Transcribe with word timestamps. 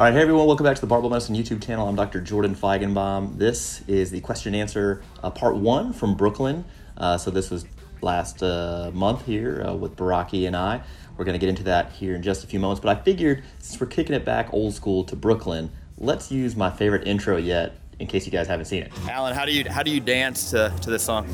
All 0.00 0.06
right, 0.06 0.14
hey 0.14 0.22
everyone, 0.22 0.46
welcome 0.46 0.64
back 0.64 0.76
to 0.76 0.80
the 0.80 0.86
Barbell 0.86 1.10
Medicine 1.10 1.36
YouTube 1.36 1.62
channel. 1.62 1.86
I'm 1.86 1.94
Dr. 1.94 2.22
Jordan 2.22 2.54
Feigenbaum. 2.54 3.36
This 3.36 3.82
is 3.86 4.10
the 4.10 4.22
question 4.22 4.54
and 4.54 4.62
answer 4.62 5.02
uh, 5.22 5.28
part 5.28 5.56
one 5.56 5.92
from 5.92 6.14
Brooklyn. 6.14 6.64
Uh, 6.96 7.18
so 7.18 7.30
this 7.30 7.50
was 7.50 7.66
last 8.00 8.42
uh, 8.42 8.90
month 8.94 9.26
here 9.26 9.62
uh, 9.62 9.74
with 9.74 9.96
Baraki 9.96 10.46
and 10.46 10.56
I. 10.56 10.80
We're 11.18 11.26
going 11.26 11.34
to 11.34 11.38
get 11.38 11.50
into 11.50 11.64
that 11.64 11.92
here 11.92 12.14
in 12.14 12.22
just 12.22 12.44
a 12.44 12.46
few 12.46 12.58
moments, 12.58 12.80
but 12.80 12.96
I 12.96 13.02
figured 13.02 13.44
since 13.58 13.78
we're 13.78 13.88
kicking 13.88 14.16
it 14.16 14.24
back 14.24 14.54
old 14.54 14.72
school 14.72 15.04
to 15.04 15.14
Brooklyn, 15.16 15.70
let's 15.98 16.32
use 16.32 16.56
my 16.56 16.70
favorite 16.70 17.06
intro 17.06 17.36
yet 17.36 17.76
in 17.98 18.06
case 18.06 18.24
you 18.24 18.32
guys 18.32 18.46
haven't 18.46 18.64
seen 18.64 18.82
it. 18.82 18.92
Alan, 19.06 19.34
how 19.34 19.44
do 19.44 19.52
you 19.52 19.68
how 19.68 19.82
do 19.82 19.90
you 19.90 20.00
dance 20.00 20.48
to, 20.52 20.72
to 20.80 20.88
this 20.88 21.02
song? 21.02 21.28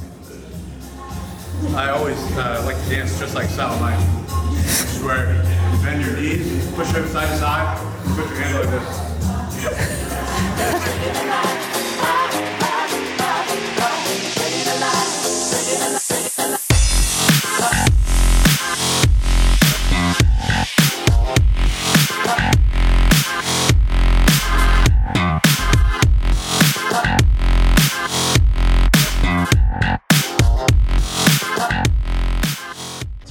I 1.77 1.91
always 1.91 2.19
uh, 2.33 2.65
like 2.67 2.83
to 2.83 2.91
dance 2.91 3.17
just 3.17 3.37
like 3.37 3.49
Sal 3.49 3.79
Knight. 3.79 4.03
Where 5.05 5.37
you 5.37 5.83
bend 5.85 6.05
your 6.05 6.17
knees, 6.17 6.69
push 6.73 6.91
them 6.91 7.07
side 7.07 7.29
to 7.29 7.37
side, 7.37 7.96
put 8.17 8.29
your 8.29 8.37
hand 8.37 8.55
like 8.55 8.71
this. 8.71 9.07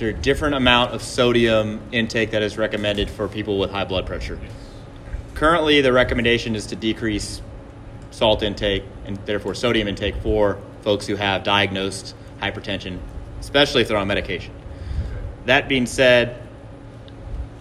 A 0.02 0.13
different 0.13 0.53
amount 0.53 0.91
of 0.91 1.02
sodium 1.02 1.81
intake 1.91 2.30
that 2.30 2.44
is 2.44 2.59
recommended 2.59 3.09
for 3.09 3.27
people 3.27 3.58
with 3.58 3.72
high 3.72 3.86
blood 3.86 4.05
pressure? 4.05 4.39
Currently, 5.36 5.81
the 5.81 5.91
recommendation 5.91 6.55
is 6.55 6.66
to 6.67 6.78
decrease 6.78 7.41
salt 8.11 8.41
intake 8.41 8.83
and 9.05 9.17
therefore 9.25 9.53
sodium 9.53 9.89
intake 9.89 10.16
for 10.23 10.58
folks 10.81 11.05
who 11.05 11.17
have 11.17 11.44
diagnosed 11.44 12.16
hypertension, 12.41 13.00
especially 13.41 13.81
if 13.81 13.89
they're 13.89 13.97
on 13.97 14.08
medication. 14.08 14.53
That 15.45 15.67
being 15.67 15.88
said, 15.88 16.41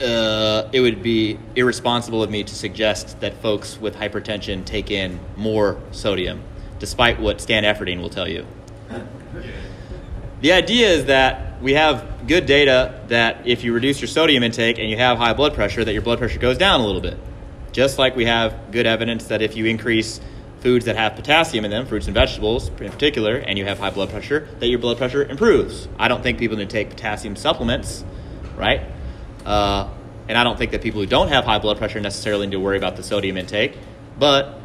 uh, 0.00 0.68
it 0.72 0.80
would 0.80 1.02
be 1.02 1.38
irresponsible 1.56 2.22
of 2.22 2.30
me 2.30 2.44
to 2.44 2.54
suggest 2.54 3.20
that 3.20 3.34
folks 3.42 3.80
with 3.80 3.96
hypertension 3.96 4.64
take 4.64 4.92
in 4.92 5.18
more 5.36 5.80
sodium, 5.90 6.42
despite 6.78 7.18
what 7.18 7.40
Stan 7.40 7.64
Efferding 7.64 8.00
will 8.00 8.10
tell 8.10 8.28
you. 8.28 8.46
The 10.42 10.52
idea 10.52 10.90
is 10.90 11.06
that 11.06 11.60
we 11.60 11.74
have 11.74 12.28
good 12.28 12.46
data 12.46 13.00
that 13.08 13.46
if 13.46 13.64
you 13.64 13.72
reduce 13.72 14.00
your 14.00 14.08
sodium 14.08 14.44
intake 14.44 14.78
and 14.78 14.88
you 14.88 14.96
have 14.96 15.18
high 15.18 15.32
blood 15.32 15.54
pressure, 15.54 15.84
that 15.84 15.92
your 15.92 16.02
blood 16.02 16.18
pressure 16.18 16.38
goes 16.38 16.56
down 16.56 16.80
a 16.80 16.86
little 16.86 17.00
bit. 17.00 17.18
Just 17.74 17.98
like 17.98 18.14
we 18.14 18.24
have 18.26 18.70
good 18.70 18.86
evidence 18.86 19.26
that 19.26 19.42
if 19.42 19.56
you 19.56 19.66
increase 19.66 20.20
foods 20.60 20.84
that 20.84 20.94
have 20.94 21.16
potassium 21.16 21.64
in 21.64 21.72
them, 21.72 21.86
fruits 21.86 22.06
and 22.06 22.14
vegetables 22.14 22.68
in 22.68 22.90
particular, 22.92 23.34
and 23.34 23.58
you 23.58 23.64
have 23.64 23.80
high 23.80 23.90
blood 23.90 24.10
pressure, 24.10 24.46
that 24.60 24.68
your 24.68 24.78
blood 24.78 24.96
pressure 24.96 25.24
improves. 25.24 25.88
I 25.98 26.06
don't 26.06 26.22
think 26.22 26.38
people 26.38 26.56
need 26.56 26.70
to 26.70 26.72
take 26.72 26.88
potassium 26.88 27.34
supplements, 27.34 28.04
right? 28.56 28.80
Uh, 29.44 29.90
and 30.28 30.38
I 30.38 30.44
don't 30.44 30.56
think 30.56 30.70
that 30.70 30.82
people 30.82 31.00
who 31.00 31.06
don't 31.08 31.26
have 31.28 31.44
high 31.44 31.58
blood 31.58 31.76
pressure 31.76 31.98
necessarily 31.98 32.46
need 32.46 32.52
to 32.52 32.60
worry 32.60 32.76
about 32.76 32.94
the 32.94 33.02
sodium 33.02 33.36
intake. 33.36 33.76
But 34.20 34.60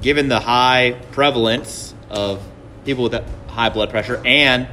given 0.00 0.28
the 0.28 0.38
high 0.38 1.00
prevalence 1.10 1.94
of 2.10 2.40
people 2.84 3.02
with 3.02 3.48
high 3.48 3.70
blood 3.70 3.90
pressure 3.90 4.22
and 4.24 4.68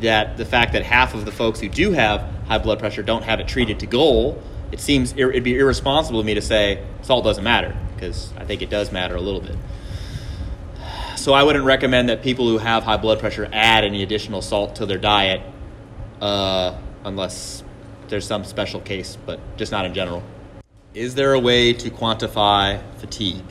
that 0.00 0.38
the 0.38 0.46
fact 0.46 0.72
that 0.72 0.84
half 0.84 1.12
of 1.12 1.26
the 1.26 1.32
folks 1.32 1.60
who 1.60 1.68
do 1.68 1.92
have 1.92 2.22
high 2.46 2.56
blood 2.56 2.78
pressure 2.78 3.02
don't 3.02 3.24
have 3.24 3.40
it 3.40 3.46
treated 3.46 3.80
to 3.80 3.86
goal, 3.86 4.42
it 4.72 4.80
seems 4.80 5.12
ir- 5.12 5.30
it'd 5.30 5.44
be 5.44 5.58
irresponsible 5.58 6.20
of 6.20 6.26
me 6.26 6.34
to 6.34 6.42
say 6.42 6.84
salt 7.02 7.24
doesn't 7.24 7.44
matter 7.44 7.76
because 7.94 8.32
I 8.36 8.44
think 8.44 8.62
it 8.62 8.70
does 8.70 8.92
matter 8.92 9.16
a 9.16 9.20
little 9.20 9.40
bit. 9.40 9.56
So 11.16 11.34
I 11.34 11.42
wouldn't 11.42 11.64
recommend 11.64 12.08
that 12.08 12.22
people 12.22 12.48
who 12.48 12.58
have 12.58 12.82
high 12.84 12.96
blood 12.96 13.18
pressure 13.18 13.48
add 13.52 13.84
any 13.84 14.02
additional 14.02 14.40
salt 14.40 14.76
to 14.76 14.86
their 14.86 14.98
diet 14.98 15.42
uh, 16.20 16.78
unless 17.04 17.62
there's 18.08 18.26
some 18.26 18.44
special 18.44 18.80
case, 18.80 19.18
but 19.26 19.38
just 19.56 19.70
not 19.70 19.84
in 19.84 19.92
general. 19.92 20.22
Is 20.94 21.14
there 21.14 21.34
a 21.34 21.38
way 21.38 21.72
to 21.74 21.90
quantify 21.90 22.82
fatigue? 22.98 23.44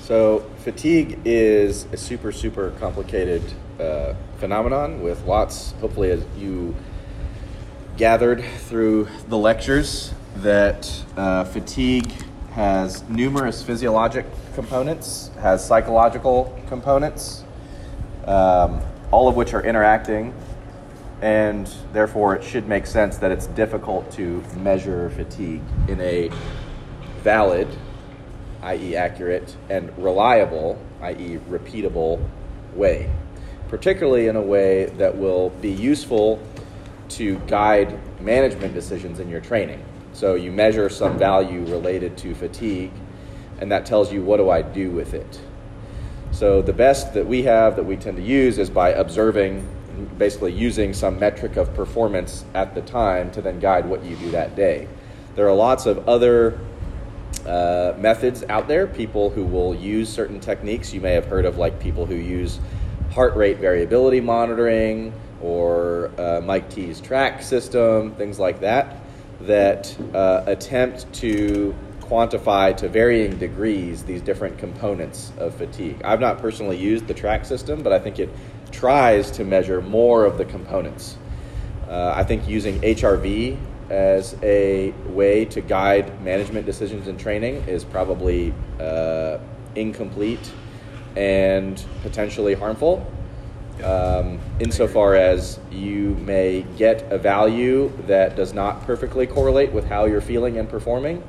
So, 0.00 0.40
fatigue 0.58 1.20
is 1.24 1.86
a 1.92 1.96
super, 1.96 2.32
super 2.32 2.72
complicated 2.72 3.42
uh, 3.80 4.14
phenomenon 4.38 5.00
with 5.00 5.24
lots, 5.24 5.72
hopefully, 5.80 6.10
as 6.10 6.24
you 6.36 6.74
gathered 7.96 8.42
through 8.42 9.08
the 9.28 9.36
lectures, 9.36 10.12
that 10.36 10.90
uh, 11.16 11.44
fatigue 11.44 12.10
has 12.52 13.06
numerous 13.08 13.62
physiologic 13.62 14.26
components, 14.54 15.30
has 15.40 15.64
psychological 15.64 16.58
components, 16.68 17.44
um, 18.26 18.80
all 19.10 19.28
of 19.28 19.36
which 19.36 19.54
are 19.54 19.62
interacting, 19.62 20.34
and 21.20 21.72
therefore 21.92 22.34
it 22.34 22.42
should 22.42 22.66
make 22.66 22.86
sense 22.86 23.18
that 23.18 23.30
it's 23.30 23.46
difficult 23.48 24.10
to 24.12 24.42
measure 24.56 25.10
fatigue 25.10 25.62
in 25.88 26.00
a 26.00 26.30
valid 27.22 27.68
i.e., 28.62 28.96
accurate, 28.96 29.56
and 29.68 29.96
reliable, 29.98 30.80
i.e., 31.02 31.38
repeatable 31.48 32.24
way, 32.74 33.10
particularly 33.68 34.28
in 34.28 34.36
a 34.36 34.40
way 34.40 34.86
that 34.86 35.16
will 35.16 35.50
be 35.60 35.70
useful 35.70 36.40
to 37.16 37.38
guide 37.46 37.98
management 38.20 38.74
decisions 38.74 39.20
in 39.20 39.28
your 39.28 39.40
training. 39.40 39.84
So 40.12 40.34
you 40.34 40.52
measure 40.52 40.88
some 40.88 41.18
value 41.18 41.64
related 41.66 42.16
to 42.18 42.34
fatigue, 42.34 42.92
and 43.60 43.70
that 43.72 43.86
tells 43.86 44.12
you 44.12 44.22
what 44.22 44.36
do 44.36 44.50
I 44.50 44.62
do 44.62 44.90
with 44.90 45.14
it. 45.14 45.40
So 46.32 46.62
the 46.62 46.72
best 46.72 47.14
that 47.14 47.26
we 47.26 47.42
have 47.42 47.76
that 47.76 47.84
we 47.84 47.96
tend 47.96 48.16
to 48.16 48.22
use 48.22 48.58
is 48.58 48.70
by 48.70 48.90
observing, 48.90 49.68
basically 50.18 50.52
using 50.52 50.94
some 50.94 51.18
metric 51.18 51.56
of 51.56 51.74
performance 51.74 52.44
at 52.54 52.74
the 52.74 52.80
time 52.82 53.30
to 53.32 53.42
then 53.42 53.60
guide 53.60 53.86
what 53.86 54.04
you 54.04 54.16
do 54.16 54.30
that 54.30 54.56
day. 54.56 54.88
There 55.34 55.46
are 55.48 55.54
lots 55.54 55.86
of 55.86 56.08
other 56.08 56.58
uh, 57.46 57.94
methods 57.98 58.44
out 58.48 58.68
there, 58.68 58.86
people 58.86 59.30
who 59.30 59.44
will 59.44 59.74
use 59.74 60.08
certain 60.08 60.40
techniques. 60.40 60.92
You 60.92 61.00
may 61.00 61.12
have 61.12 61.26
heard 61.26 61.44
of 61.44 61.58
like 61.58 61.80
people 61.80 62.06
who 62.06 62.14
use 62.14 62.60
heart 63.10 63.36
rate 63.36 63.58
variability 63.58 64.20
monitoring 64.20 65.12
or 65.42 66.10
uh, 66.18 66.40
Mike 66.40 66.70
T's 66.70 67.00
track 67.00 67.42
system, 67.42 68.14
things 68.14 68.38
like 68.38 68.60
that, 68.60 68.96
that 69.40 69.94
uh, 70.14 70.44
attempt 70.46 71.12
to 71.14 71.74
quantify 72.00 72.76
to 72.76 72.88
varying 72.88 73.38
degrees 73.38 74.04
these 74.04 74.20
different 74.20 74.58
components 74.58 75.32
of 75.38 75.54
fatigue. 75.54 76.00
I've 76.04 76.20
not 76.20 76.38
personally 76.38 76.76
used 76.76 77.06
the 77.06 77.14
track 77.14 77.44
system, 77.44 77.82
but 77.82 77.92
I 77.92 77.98
think 77.98 78.18
it 78.18 78.28
tries 78.70 79.30
to 79.32 79.44
measure 79.44 79.80
more 79.80 80.24
of 80.24 80.38
the 80.38 80.44
components. 80.44 81.16
Uh, 81.88 82.12
I 82.14 82.24
think 82.24 82.46
using 82.48 82.80
HRV 82.80 83.58
as 83.90 84.36
a 84.42 84.90
way 85.06 85.44
to 85.46 85.60
guide 85.60 86.22
management 86.22 86.66
decisions 86.66 87.08
and 87.08 87.18
training 87.18 87.56
is 87.68 87.84
probably 87.84 88.54
uh, 88.80 89.38
incomplete 89.74 90.52
and 91.16 91.82
potentially 92.02 92.54
harmful. 92.54 93.06
Um, 93.82 94.38
insofar 94.60 95.16
as 95.16 95.58
you 95.70 96.14
may 96.20 96.62
get 96.76 97.10
a 97.10 97.18
value 97.18 97.92
that 98.06 98.36
does 98.36 98.52
not 98.52 98.84
perfectly 98.86 99.26
correlate 99.26 99.72
with 99.72 99.86
how 99.86 100.04
you're 100.04 100.20
feeling 100.20 100.58
and 100.58 100.68
performing, 100.68 101.22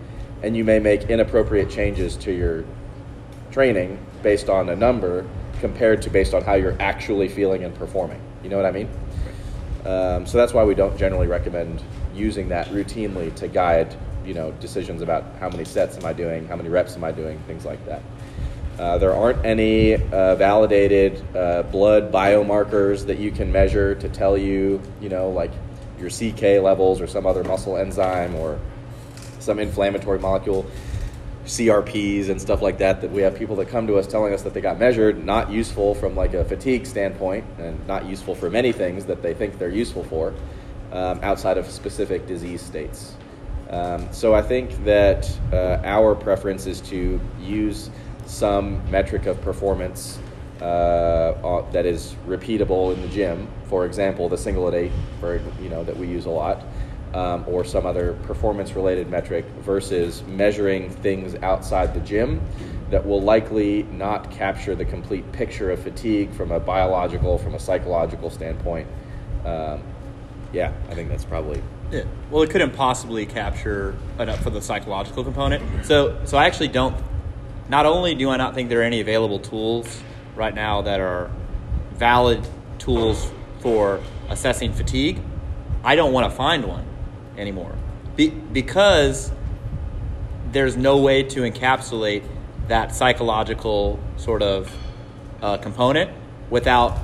and 0.44 0.56
you 0.56 0.64
may 0.64 0.78
make 0.78 1.04
inappropriate 1.04 1.70
changes 1.70 2.16
to 2.18 2.31
your 2.31 2.64
training 3.52 3.98
based 4.22 4.50
on 4.50 4.70
a 4.70 4.76
number 4.76 5.26
compared 5.62 6.02
to 6.02 6.09
based 6.09 6.34
on 6.34 6.44
how 6.44 6.54
you're 6.54 6.80
actually 6.80 7.30
feeling 7.30 7.64
and 7.64 7.74
performing. 7.76 8.20
You 8.44 8.50
know 8.50 8.58
what 8.58 8.66
I 8.66 8.72
mean? 8.72 8.90
Um, 9.86 10.25
so 10.25 10.38
that's 10.38 10.54
why 10.54 10.64
we 10.64 10.75
don't 10.75 10.98
generally 10.98 11.28
recommend 11.28 11.81
using 12.14 12.50
that 12.50 12.68
routinely 12.68 13.34
to 13.36 13.48
guide 13.48 13.96
you 14.25 14.34
know 14.34 14.51
decisions 14.54 15.01
about 15.01 15.24
how 15.39 15.50
many 15.50 15.66
sets 15.66 15.98
am 15.98 16.06
I 16.06 16.13
doing, 16.13 16.48
how 16.48 16.56
many 16.56 16.69
reps 16.69 16.96
am 16.96 17.04
I 17.04 17.12
doing, 17.12 17.39
things 17.48 17.66
like 17.66 17.84
that. 17.86 18.01
Uh, 18.80 18.98
there 18.98 19.14
aren't 19.14 19.46
any 19.46 19.94
uh, 19.94 20.36
validated 20.36 21.24
uh, 21.36 21.62
blood 21.64 22.12
biomarkers 22.12 23.06
that 23.06 23.20
you 23.20 23.31
can 23.31 23.52
measure 23.52 23.94
to 23.94 24.10
tell 24.10 24.36
you, 24.36 24.81
you 25.00 25.10
know, 25.10 25.30
like 25.30 25.52
your 26.00 26.10
CK 26.10 26.64
levels 26.64 27.00
or 27.00 27.06
some 27.06 27.28
other 27.28 27.44
muscle 27.44 27.78
enzyme 27.78 28.34
or 28.36 28.60
some 29.40 29.60
inflammatory 29.60 30.18
molecule, 30.18 30.66
CRPs 31.46 32.30
and 32.30 32.42
stuff 32.42 32.64
like 32.64 32.80
that. 32.80 33.02
That 33.02 33.12
we 33.12 33.22
have 33.22 33.36
people 33.36 33.56
that 33.58 33.68
come 33.68 33.86
to 33.88 33.98
us 33.98 34.08
telling 34.08 34.34
us 34.34 34.42
that 34.42 34.56
they 34.56 34.62
got 34.62 34.80
measured, 34.80 35.24
not 35.24 35.52
useful 35.52 35.94
from 35.94 36.16
like 36.16 36.34
a 36.34 36.44
fatigue 36.44 36.88
standpoint, 36.88 37.46
and 37.60 37.86
not 37.86 38.06
useful 38.06 38.34
for 38.34 38.50
many 38.50 38.72
things 38.72 39.06
that 39.06 39.22
they 39.22 39.36
think 39.36 39.60
they're 39.60 39.70
useful 39.70 40.04
for 40.04 40.34
um, 40.92 41.20
outside 41.22 41.60
of 41.60 41.68
specific 41.68 42.25
disease 42.25 42.62
states. 42.62 43.16
Um, 43.70 44.08
so 44.12 44.34
I 44.36 44.42
think 44.42 44.84
that 44.86 45.30
uh, 45.52 45.81
our 45.84 46.16
preference 46.16 46.66
is 46.66 46.80
to 46.81 47.20
use 47.40 47.90
some 48.25 48.90
metric 48.90 49.25
of 49.25 49.42
performance 49.42 50.20
uh, 50.62 51.62
that 51.72 51.86
is 51.86 52.16
repeatable 52.28 52.94
in 52.94 53.02
the 53.02 53.08
gym. 53.08 53.48
For 53.68 53.86
example, 53.86 54.30
the 54.30 54.38
single 54.38 54.68
at 54.68 54.74
eight, 54.74 54.92
for 55.20 55.42
you 55.62 55.70
know 55.70 55.84
that 55.84 55.98
we 55.98 56.08
use 56.08 56.25
a 56.25 56.30
lot, 56.30 56.64
um, 57.14 57.44
or 57.48 57.64
some 57.64 57.86
other 57.86 58.14
performance 58.24 58.74
related 58.74 59.10
metric 59.10 59.46
versus 59.62 60.24
measuring 60.24 60.90
things 60.90 61.36
outside 61.44 61.94
the 61.94 62.00
gym 62.02 62.42
that 62.90 63.06
will 63.06 63.22
likely 63.22 63.84
not 63.84 64.30
capture 64.31 64.75
the 64.75 64.86
complete 64.86 65.30
picture 65.31 65.72
of 65.72 65.80
fatigue 65.81 66.31
from 66.31 66.52
a 66.52 66.60
biological, 66.60 67.38
from 67.38 67.56
a 67.56 67.60
psychological 67.60 68.30
standpoint. 68.30 68.88
Um, 69.46 69.81
yeah, 70.54 70.72
I 70.90 70.94
think 70.94 71.10
that's 71.10 71.25
probably 71.25 71.62
Yeah. 71.92 72.04
Well, 72.30 72.44
it 72.44 72.50
couldn't 72.52 72.72
possibly 72.75 73.25
capture 73.25 73.96
enough 74.20 74.42
for 74.42 74.52
the 74.52 74.62
psychological 74.62 75.24
component. 75.24 75.86
So, 75.86 76.20
so 76.25 76.38
I 76.38 76.46
actually 76.46 76.68
don't. 76.70 76.96
Not 77.69 77.86
only 77.86 78.15
do 78.15 78.30
I 78.30 78.38
not 78.38 78.54
think 78.54 78.69
there 78.69 78.81
are 78.81 78.83
any 78.83 79.01
available 79.01 79.39
tools 79.39 80.01
right 80.36 80.54
now 80.54 80.81
that 80.81 81.00
are 81.00 81.31
valid 81.94 82.45
tools 82.77 83.31
for 83.60 84.01
assessing 84.30 84.74
fatigue, 84.74 85.21
I 85.83 85.95
don't 85.95 86.13
want 86.13 86.30
to 86.30 86.36
find 86.36 86.65
one 86.65 86.86
anymore. 87.38 87.75
Be, 88.15 88.30
because 88.30 89.31
there's 90.51 90.77
no 90.77 90.98
way 90.98 91.24
to 91.24 91.42
encapsulate 91.42 92.24
that 92.68 92.94
psychological 92.94 94.00
sort 94.18 94.42
of 94.42 94.71
uh, 95.42 95.57
component 95.57 96.12
without 96.50 96.98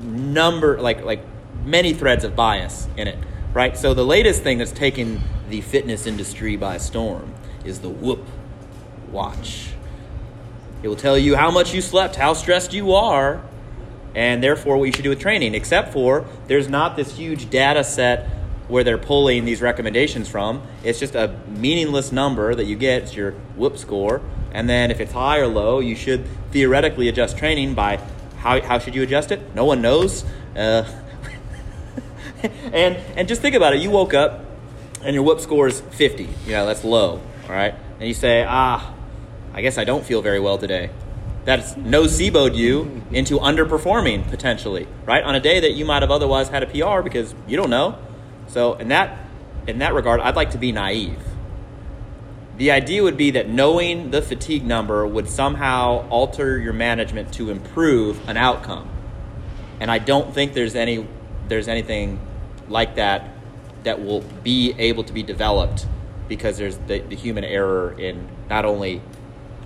number 0.00 0.80
like 0.80 1.04
like 1.04 1.20
many 1.64 1.92
threads 1.92 2.24
of 2.24 2.34
bias 2.34 2.88
in 2.96 3.08
it 3.08 3.18
right? 3.52 3.76
So 3.76 3.94
the 3.94 4.04
latest 4.04 4.42
thing 4.42 4.58
that's 4.58 4.72
taken 4.72 5.20
the 5.48 5.60
fitness 5.60 6.06
industry 6.06 6.56
by 6.56 6.78
storm 6.78 7.34
is 7.64 7.80
the 7.80 7.88
whoop 7.88 8.24
watch 9.10 9.70
it 10.82 10.88
will 10.88 10.96
tell 10.96 11.18
you 11.18 11.36
how 11.36 11.50
much 11.50 11.74
you 11.74 11.80
slept 11.80 12.16
how 12.16 12.32
stressed 12.32 12.72
you 12.72 12.92
are 12.92 13.42
and 14.14 14.42
therefore 14.42 14.76
what 14.78 14.84
you 14.84 14.92
should 14.92 15.04
do 15.04 15.10
with 15.10 15.20
training 15.20 15.54
except 15.54 15.92
for 15.92 16.24
there's 16.46 16.68
not 16.68 16.96
this 16.96 17.16
huge 17.16 17.50
data 17.50 17.82
set 17.84 18.28
where 18.68 18.84
they're 18.84 18.98
pulling 18.98 19.44
these 19.44 19.60
recommendations 19.60 20.28
from 20.28 20.62
it's 20.84 20.98
just 20.98 21.14
a 21.14 21.34
meaningless 21.48 22.12
number 22.12 22.54
that 22.54 22.64
you 22.64 22.76
get 22.76 23.02
it's 23.02 23.14
your 23.14 23.32
whoop 23.56 23.76
score 23.76 24.20
and 24.52 24.68
then 24.68 24.90
if 24.90 25.00
it's 25.00 25.12
high 25.12 25.38
or 25.38 25.46
low 25.46 25.78
you 25.80 25.94
should 25.96 26.24
theoretically 26.50 27.08
adjust 27.08 27.36
training 27.36 27.74
by 27.74 27.96
how, 28.38 28.60
how 28.60 28.78
should 28.78 28.94
you 28.94 29.02
adjust 29.02 29.30
it 29.30 29.54
no 29.54 29.64
one 29.64 29.82
knows 29.82 30.24
uh, 30.56 30.84
and 32.72 32.96
and 33.16 33.28
just 33.28 33.42
think 33.42 33.54
about 33.54 33.74
it. 33.74 33.80
You 33.80 33.90
woke 33.90 34.14
up 34.14 34.44
and 35.02 35.14
your 35.14 35.22
whoop 35.22 35.40
score 35.40 35.68
is 35.68 35.80
50. 35.80 36.24
You 36.46 36.52
know, 36.52 36.66
that's 36.66 36.84
low. 36.84 37.20
All 37.44 37.54
right. 37.54 37.74
And 37.98 38.08
you 38.08 38.14
say, 38.14 38.44
ah, 38.46 38.94
I 39.58 39.60
guess 39.60 39.76
I 39.76 39.82
don't 39.82 40.04
feel 40.04 40.22
very 40.22 40.38
well 40.38 40.56
today. 40.56 40.88
That's 41.44 41.74
nocebo'd 41.74 42.54
you 42.54 43.02
into 43.10 43.40
underperforming 43.40 44.30
potentially, 44.30 44.86
right? 45.04 45.24
On 45.24 45.34
a 45.34 45.40
day 45.40 45.58
that 45.58 45.72
you 45.72 45.84
might 45.84 46.02
have 46.02 46.12
otherwise 46.12 46.48
had 46.48 46.62
a 46.62 46.66
PR 46.66 47.02
because 47.02 47.34
you 47.48 47.56
don't 47.56 47.68
know. 47.68 47.98
So 48.46 48.74
in 48.74 48.86
that 48.88 49.18
in 49.66 49.80
that 49.80 49.94
regard, 49.94 50.20
I'd 50.20 50.36
like 50.36 50.52
to 50.52 50.58
be 50.58 50.70
naive. 50.70 51.20
The 52.56 52.70
idea 52.70 53.02
would 53.02 53.16
be 53.16 53.32
that 53.32 53.48
knowing 53.48 54.12
the 54.12 54.22
fatigue 54.22 54.64
number 54.64 55.04
would 55.04 55.28
somehow 55.28 56.08
alter 56.08 56.56
your 56.56 56.72
management 56.72 57.32
to 57.32 57.50
improve 57.50 58.28
an 58.28 58.36
outcome. 58.36 58.88
And 59.80 59.90
I 59.90 59.98
don't 59.98 60.32
think 60.32 60.52
there's 60.52 60.76
any 60.76 61.04
there's 61.48 61.66
anything 61.66 62.20
like 62.68 62.94
that 62.94 63.28
that 63.82 64.04
will 64.04 64.20
be 64.44 64.72
able 64.78 65.02
to 65.02 65.12
be 65.12 65.24
developed 65.24 65.84
because 66.28 66.58
there's 66.58 66.78
the, 66.86 67.00
the 67.00 67.16
human 67.16 67.42
error 67.42 67.98
in 67.98 68.28
not 68.48 68.64
only 68.64 69.02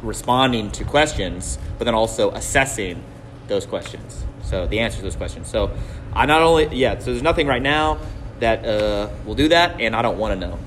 responding 0.02 0.70
to 0.70 0.84
questions 0.84 1.58
but 1.78 1.84
then 1.84 1.94
also 1.94 2.30
assessing 2.32 3.02
those 3.48 3.66
questions 3.66 4.24
so 4.42 4.66
the 4.66 4.78
answers 4.80 4.98
to 4.98 5.02
those 5.02 5.16
questions 5.16 5.48
so 5.48 5.70
i 6.12 6.26
not 6.26 6.42
only 6.42 6.66
yeah 6.76 6.98
so 6.98 7.06
there's 7.06 7.22
nothing 7.22 7.46
right 7.46 7.62
now 7.62 7.98
that 8.40 8.64
uh, 8.64 9.08
will 9.24 9.34
do 9.34 9.48
that 9.48 9.80
and 9.80 9.94
i 9.94 10.02
don't 10.02 10.18
want 10.18 10.38
to 10.38 10.46
know 10.46 10.58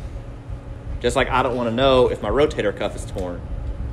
just 1.01 1.15
like 1.15 1.29
i 1.29 1.43
don't 1.43 1.55
want 1.55 1.69
to 1.69 1.75
know 1.75 2.09
if 2.09 2.21
my 2.21 2.29
rotator 2.29 2.75
cuff 2.75 2.95
is 2.95 3.05
torn 3.05 3.41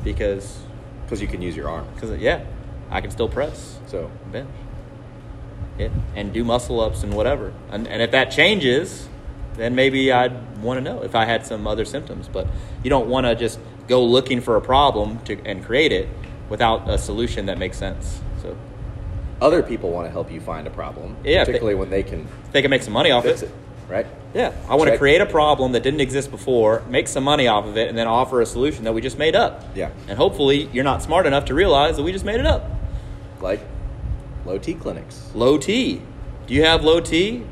because 0.05 0.59
because 1.05 1.21
you 1.21 1.29
can 1.29 1.43
use 1.43 1.57
your 1.57 1.69
arm. 1.69 1.87
because 1.95 2.19
yeah 2.21 2.45
i 2.91 3.01
can 3.01 3.11
still 3.11 3.29
press 3.29 3.79
So 3.87 4.11
bench 4.31 4.49
it 5.79 5.91
and 6.15 6.33
do 6.33 6.45
muscle 6.45 6.81
ups 6.81 7.03
and 7.03 7.15
whatever. 7.15 7.53
And, 7.71 7.87
and 7.89 8.03
if 8.03 8.11
that 8.13 8.31
changes, 8.31 9.09
then 9.55 9.75
maybe 9.75 10.13
I'd 10.13 10.59
want 10.63 10.79
to 10.79 10.83
know 10.83 11.03
if 11.03 11.15
I 11.15 11.25
had 11.25 11.47
some 11.47 11.67
other 11.67 11.85
symptoms. 11.85 12.29
But 12.29 12.47
you 12.83 12.91
don't 12.91 13.09
want 13.09 13.27
to 13.27 13.35
just 13.35 13.59
go 13.93 14.03
looking 14.05 14.41
for 14.41 14.57
a 14.57 14.61
problem 14.61 15.19
to 15.27 15.33
and 15.45 15.63
create 15.65 15.93
it 15.93 16.09
without 16.49 16.89
a 16.89 16.97
solution 16.99 17.47
that 17.47 17.59
makes 17.59 17.77
sense. 17.79 18.21
So 18.43 18.57
other 19.41 19.63
people 19.63 19.91
want 19.91 20.07
to 20.07 20.11
help 20.11 20.31
you 20.33 20.41
find 20.41 20.67
a 20.67 20.71
problem, 20.71 21.09
Yeah, 21.25 21.43
if 21.43 21.47
they- 21.47 21.53
particularly 21.53 21.79
when 21.79 21.91
they 21.91 22.03
can 22.03 22.27
they 22.53 22.63
can 22.63 22.71
make 22.71 22.83
some 22.83 22.95
money 22.95 23.11
off 23.11 23.25
it. 23.27 23.43
it, 23.43 23.51
right? 23.89 24.07
Yeah, 24.35 24.53
I 24.69 24.77
want 24.77 24.91
to 24.91 24.97
create 24.97 25.21
a 25.21 25.27
problem 25.27 25.73
that 25.73 25.83
didn't 25.83 26.01
exist 26.01 26.31
before, 26.31 26.83
make 26.89 27.07
some 27.07 27.23
money 27.25 27.47
off 27.49 27.67
of 27.67 27.77
it, 27.77 27.89
and 27.91 27.99
then 27.99 28.07
offer 28.07 28.41
a 28.41 28.47
solution 28.47 28.85
that 28.85 28.95
we 28.95 29.01
just 29.03 29.19
made 29.19 29.35
up. 29.37 29.63
Yeah. 29.75 29.91
And 30.09 30.17
hopefully, 30.17 30.71
you're 30.73 30.85
not 30.93 31.03
smart 31.03 31.27
enough 31.27 31.45
to 31.47 31.55
realize 31.55 31.97
that 31.97 32.03
we 32.03 32.13
just 32.13 32.25
made 32.25 32.41
it 32.41 32.47
up. 32.47 32.63
Like 33.43 33.61
low 34.47 34.57
T 34.59 34.73
clinics. 34.75 35.31
Low 35.35 35.59
T. 35.59 36.01
Do 36.47 36.55
you 36.55 36.65
have 36.65 36.83
low 36.83 37.01
T? 37.01 37.43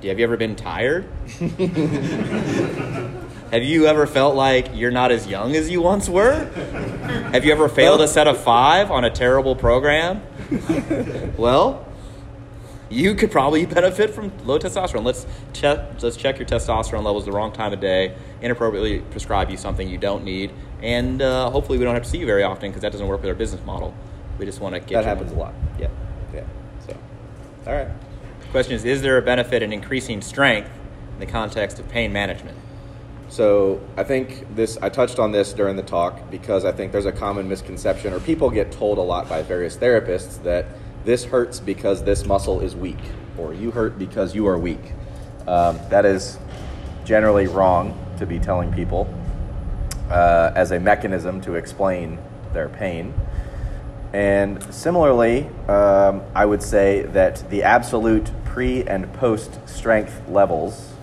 Do 0.00 0.06
you, 0.06 0.08
have 0.10 0.18
you 0.18 0.24
ever 0.24 0.36
been 0.36 0.56
tired? 0.56 1.06
have 3.54 3.62
you 3.62 3.86
ever 3.86 4.04
felt 4.04 4.34
like 4.34 4.70
you're 4.74 4.90
not 4.90 5.12
as 5.12 5.28
young 5.28 5.54
as 5.54 5.70
you 5.70 5.80
once 5.80 6.08
were? 6.08 6.44
Have 7.30 7.44
you 7.44 7.52
ever 7.52 7.68
failed 7.68 8.00
a 8.00 8.08
set 8.08 8.26
of 8.26 8.42
five 8.42 8.90
on 8.90 9.04
a 9.04 9.10
terrible 9.10 9.54
program? 9.54 10.22
well, 11.36 11.86
you 12.90 13.14
could 13.14 13.30
probably 13.30 13.64
benefit 13.64 14.10
from 14.10 14.32
low 14.44 14.58
testosterone. 14.58 15.04
Let's 15.04 15.24
check. 15.52 16.02
Let's 16.02 16.16
check 16.16 16.40
your 16.40 16.48
testosterone 16.48 17.04
levels 17.04 17.26
the 17.26 17.30
wrong 17.30 17.52
time 17.52 17.72
of 17.72 17.78
day. 17.78 18.16
Inappropriately 18.42 18.98
prescribe 19.12 19.48
you 19.50 19.56
something 19.56 19.88
you 19.88 19.98
don't 19.98 20.24
need, 20.24 20.52
and 20.82 21.22
uh, 21.22 21.48
hopefully 21.48 21.78
we 21.78 21.84
don't 21.84 21.94
have 21.94 22.02
to 22.02 22.10
see 22.10 22.18
you 22.18 22.26
very 22.26 22.42
often 22.42 22.70
because 22.70 22.82
that 22.82 22.90
doesn't 22.90 23.06
work 23.06 23.20
with 23.20 23.28
our 23.28 23.36
business 23.36 23.64
model. 23.64 23.94
We 24.36 24.46
just 24.46 24.60
want 24.60 24.74
to 24.74 24.80
get 24.80 24.94
That 24.94 25.04
happens 25.04 25.30
a 25.30 25.36
lot. 25.36 25.54
Yeah. 25.78 25.90
Yeah. 26.34 26.42
So, 26.88 26.96
all 27.68 27.72
right. 27.72 27.88
Question 28.50 28.74
is 28.74 28.84
Is 28.84 29.00
there 29.00 29.16
a 29.16 29.22
benefit 29.22 29.62
in 29.62 29.72
increasing 29.72 30.22
strength 30.22 30.70
in 31.12 31.20
the 31.20 31.26
context 31.26 31.78
of 31.78 31.88
pain 31.88 32.12
management? 32.12 32.58
So 33.34 33.80
I 33.96 34.04
think 34.04 34.54
this 34.54 34.78
I 34.80 34.88
touched 34.90 35.18
on 35.18 35.32
this 35.32 35.52
during 35.54 35.74
the 35.74 35.82
talk 35.82 36.30
because 36.30 36.64
I 36.64 36.70
think 36.70 36.92
there's 36.92 37.04
a 37.04 37.10
common 37.10 37.48
misconception 37.48 38.12
or 38.12 38.20
people 38.20 38.48
get 38.48 38.70
told 38.70 38.96
a 38.96 39.00
lot 39.00 39.28
by 39.28 39.42
various 39.42 39.76
therapists 39.76 40.40
that 40.44 40.66
this 41.04 41.24
hurts 41.24 41.58
because 41.58 42.04
this 42.04 42.26
muscle 42.26 42.60
is 42.60 42.76
weak 42.76 43.00
or 43.36 43.52
you 43.52 43.72
hurt 43.72 43.98
because 43.98 44.36
you 44.36 44.46
are 44.46 44.56
weak. 44.56 44.92
Um, 45.48 45.80
that 45.90 46.04
is 46.04 46.38
generally 47.04 47.48
wrong 47.48 47.98
to 48.18 48.24
be 48.24 48.38
telling 48.38 48.72
people 48.72 49.12
uh, 50.10 50.52
as 50.54 50.70
a 50.70 50.78
mechanism 50.78 51.40
to 51.40 51.54
explain 51.56 52.20
their 52.52 52.68
pain. 52.68 53.12
And 54.12 54.62
similarly, 54.72 55.48
um, 55.66 56.22
I 56.36 56.46
would 56.46 56.62
say 56.62 57.02
that 57.02 57.50
the 57.50 57.64
absolute 57.64 58.30
pre 58.44 58.84
and 58.84 59.12
post 59.14 59.58
strength 59.68 60.22
levels. 60.28 60.93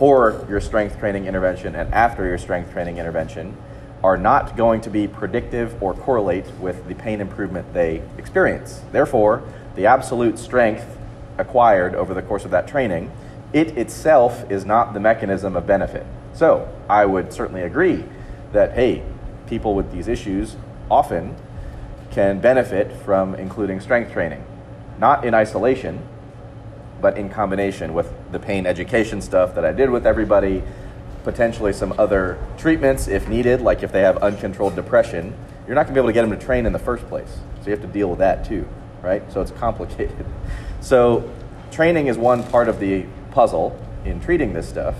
Before 0.00 0.46
your 0.48 0.62
strength 0.62 0.98
training 0.98 1.26
intervention 1.26 1.74
and 1.74 1.92
after 1.92 2.24
your 2.24 2.38
strength 2.38 2.72
training 2.72 2.96
intervention 2.96 3.54
are 4.02 4.16
not 4.16 4.56
going 4.56 4.80
to 4.80 4.88
be 4.88 5.06
predictive 5.06 5.82
or 5.82 5.92
correlate 5.92 6.46
with 6.52 6.88
the 6.88 6.94
pain 6.94 7.20
improvement 7.20 7.70
they 7.74 8.02
experience. 8.16 8.80
Therefore, 8.92 9.42
the 9.74 9.84
absolute 9.84 10.38
strength 10.38 10.96
acquired 11.36 11.94
over 11.94 12.14
the 12.14 12.22
course 12.22 12.46
of 12.46 12.50
that 12.50 12.66
training, 12.66 13.12
it 13.52 13.76
itself 13.76 14.50
is 14.50 14.64
not 14.64 14.94
the 14.94 15.00
mechanism 15.00 15.54
of 15.54 15.66
benefit. 15.66 16.06
So, 16.32 16.66
I 16.88 17.04
would 17.04 17.30
certainly 17.30 17.60
agree 17.60 18.02
that 18.54 18.72
hey, 18.72 19.02
people 19.48 19.74
with 19.74 19.92
these 19.92 20.08
issues 20.08 20.56
often 20.90 21.36
can 22.10 22.40
benefit 22.40 22.90
from 22.90 23.34
including 23.34 23.80
strength 23.80 24.14
training, 24.14 24.42
not 24.98 25.26
in 25.26 25.34
isolation, 25.34 26.08
but 27.00 27.16
in 27.16 27.28
combination 27.28 27.94
with 27.94 28.10
the 28.32 28.38
pain 28.38 28.66
education 28.66 29.20
stuff 29.20 29.54
that 29.54 29.64
I 29.64 29.72
did 29.72 29.90
with 29.90 30.06
everybody, 30.06 30.62
potentially 31.24 31.72
some 31.72 31.94
other 31.98 32.38
treatments 32.58 33.08
if 33.08 33.28
needed, 33.28 33.60
like 33.60 33.82
if 33.82 33.92
they 33.92 34.02
have 34.02 34.18
uncontrolled 34.18 34.74
depression, 34.74 35.34
you're 35.66 35.74
not 35.74 35.84
going 35.84 35.94
to 35.94 36.00
be 36.00 36.00
able 36.00 36.08
to 36.08 36.12
get 36.12 36.22
them 36.22 36.38
to 36.38 36.44
train 36.44 36.66
in 36.66 36.72
the 36.72 36.78
first 36.78 37.06
place. 37.08 37.38
So 37.60 37.66
you 37.66 37.72
have 37.72 37.82
to 37.82 37.86
deal 37.86 38.08
with 38.08 38.18
that 38.18 38.44
too, 38.44 38.68
right? 39.02 39.22
So 39.32 39.40
it's 39.40 39.50
complicated. 39.58 40.26
So 40.80 41.30
training 41.70 42.06
is 42.08 42.18
one 42.18 42.42
part 42.44 42.68
of 42.68 42.80
the 42.80 43.06
puzzle 43.30 43.78
in 44.04 44.20
treating 44.20 44.52
this 44.52 44.68
stuff. 44.68 44.96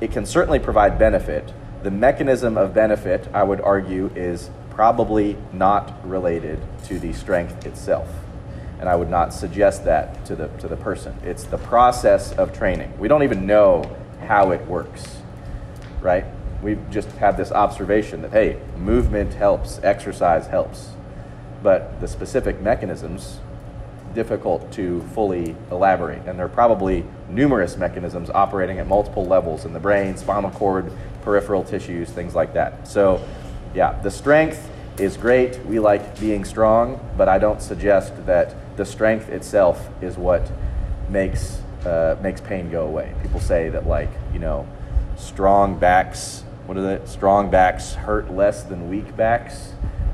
It 0.00 0.12
can 0.12 0.26
certainly 0.26 0.58
provide 0.58 0.98
benefit. 0.98 1.52
The 1.82 1.90
mechanism 1.90 2.56
of 2.56 2.74
benefit, 2.74 3.28
I 3.32 3.42
would 3.42 3.60
argue, 3.60 4.10
is 4.14 4.50
probably 4.70 5.36
not 5.52 6.06
related 6.08 6.60
to 6.84 6.98
the 6.98 7.12
strength 7.12 7.64
itself 7.64 8.08
and 8.84 8.90
I 8.90 8.96
would 8.96 9.08
not 9.08 9.32
suggest 9.32 9.86
that 9.86 10.26
to 10.26 10.36
the 10.36 10.48
to 10.58 10.68
the 10.68 10.76
person. 10.76 11.16
It's 11.24 11.44
the 11.44 11.56
process 11.56 12.34
of 12.34 12.52
training. 12.52 12.92
We 12.98 13.08
don't 13.08 13.22
even 13.22 13.46
know 13.46 13.96
how 14.26 14.50
it 14.50 14.60
works, 14.66 15.22
right? 16.02 16.26
We 16.62 16.76
just 16.90 17.08
have 17.12 17.38
this 17.38 17.50
observation 17.50 18.20
that 18.20 18.32
hey, 18.32 18.60
movement 18.76 19.32
helps, 19.32 19.80
exercise 19.82 20.48
helps, 20.48 20.90
but 21.62 21.98
the 22.02 22.06
specific 22.06 22.60
mechanisms 22.60 23.38
difficult 24.14 24.70
to 24.72 25.00
fully 25.14 25.56
elaborate. 25.70 26.20
And 26.26 26.38
there 26.38 26.44
are 26.44 26.50
probably 26.50 27.06
numerous 27.30 27.78
mechanisms 27.78 28.28
operating 28.28 28.80
at 28.80 28.86
multiple 28.86 29.24
levels 29.24 29.64
in 29.64 29.72
the 29.72 29.80
brain, 29.80 30.18
spinal 30.18 30.50
cord, 30.50 30.92
peripheral 31.22 31.64
tissues, 31.64 32.10
things 32.10 32.34
like 32.34 32.52
that. 32.52 32.86
So, 32.86 33.26
yeah, 33.74 33.98
the 34.02 34.10
strength 34.10 34.70
is 34.98 35.16
great. 35.16 35.58
We 35.66 35.78
like 35.80 36.18
being 36.20 36.44
strong, 36.44 37.00
but 37.16 37.28
I 37.28 37.38
don't 37.38 37.60
suggest 37.60 38.26
that 38.26 38.54
the 38.76 38.84
strength 38.84 39.28
itself 39.28 39.88
is 40.00 40.16
what 40.16 40.50
makes 41.08 41.60
uh, 41.84 42.16
makes 42.22 42.40
pain 42.40 42.70
go 42.70 42.86
away. 42.86 43.12
People 43.22 43.40
say 43.40 43.68
that 43.68 43.86
like 43.86 44.10
you 44.32 44.38
know, 44.38 44.66
strong 45.16 45.78
backs. 45.78 46.44
What 46.66 46.78
are 46.78 46.98
the 46.98 47.06
strong 47.06 47.50
backs 47.50 47.94
hurt 47.94 48.30
less 48.32 48.62
than 48.62 48.88
weak 48.88 49.16
backs? 49.16 49.72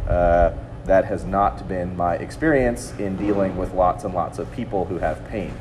Uh, 0.09 0.53
that 0.87 1.05
has 1.05 1.25
not 1.25 1.69
been 1.69 1.97
my 1.97 2.15
experience 2.17 2.93
in 2.99 3.17
dealing 3.17 3.57
with 3.57 3.73
lots 3.75 4.03
and 4.03 4.13
lots 4.15 4.39
of 4.39 4.51
people 4.51 4.87
who 4.87 4.99
have 4.99 5.25
pain. 5.29 5.53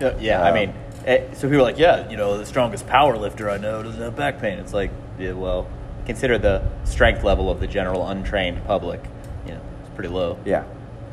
Yeah, 0.00 0.16
yeah 0.18 0.42
I 0.42 0.48
Um, 0.48 0.54
mean, 0.54 0.74
eh, 1.06 1.22
so 1.34 1.42
people 1.42 1.58
are 1.58 1.62
like, 1.62 1.78
yeah, 1.78 2.08
you 2.10 2.16
know, 2.16 2.36
the 2.38 2.46
strongest 2.46 2.86
power 2.88 3.16
lifter 3.16 3.48
I 3.48 3.58
know 3.58 3.82
doesn't 3.82 4.00
have 4.00 4.16
back 4.16 4.40
pain. 4.40 4.58
It's 4.58 4.72
like, 4.72 4.90
yeah, 5.18 5.32
well, 5.32 5.68
Consider 6.06 6.38
the 6.38 6.62
strength 6.84 7.22
level 7.22 7.50
of 7.50 7.60
the 7.60 7.66
general 7.66 8.08
untrained 8.08 8.64
public. 8.64 9.00
You 9.46 9.52
know, 9.54 9.60
it's 9.80 9.90
pretty 9.94 10.08
low. 10.08 10.38
Yeah. 10.44 10.64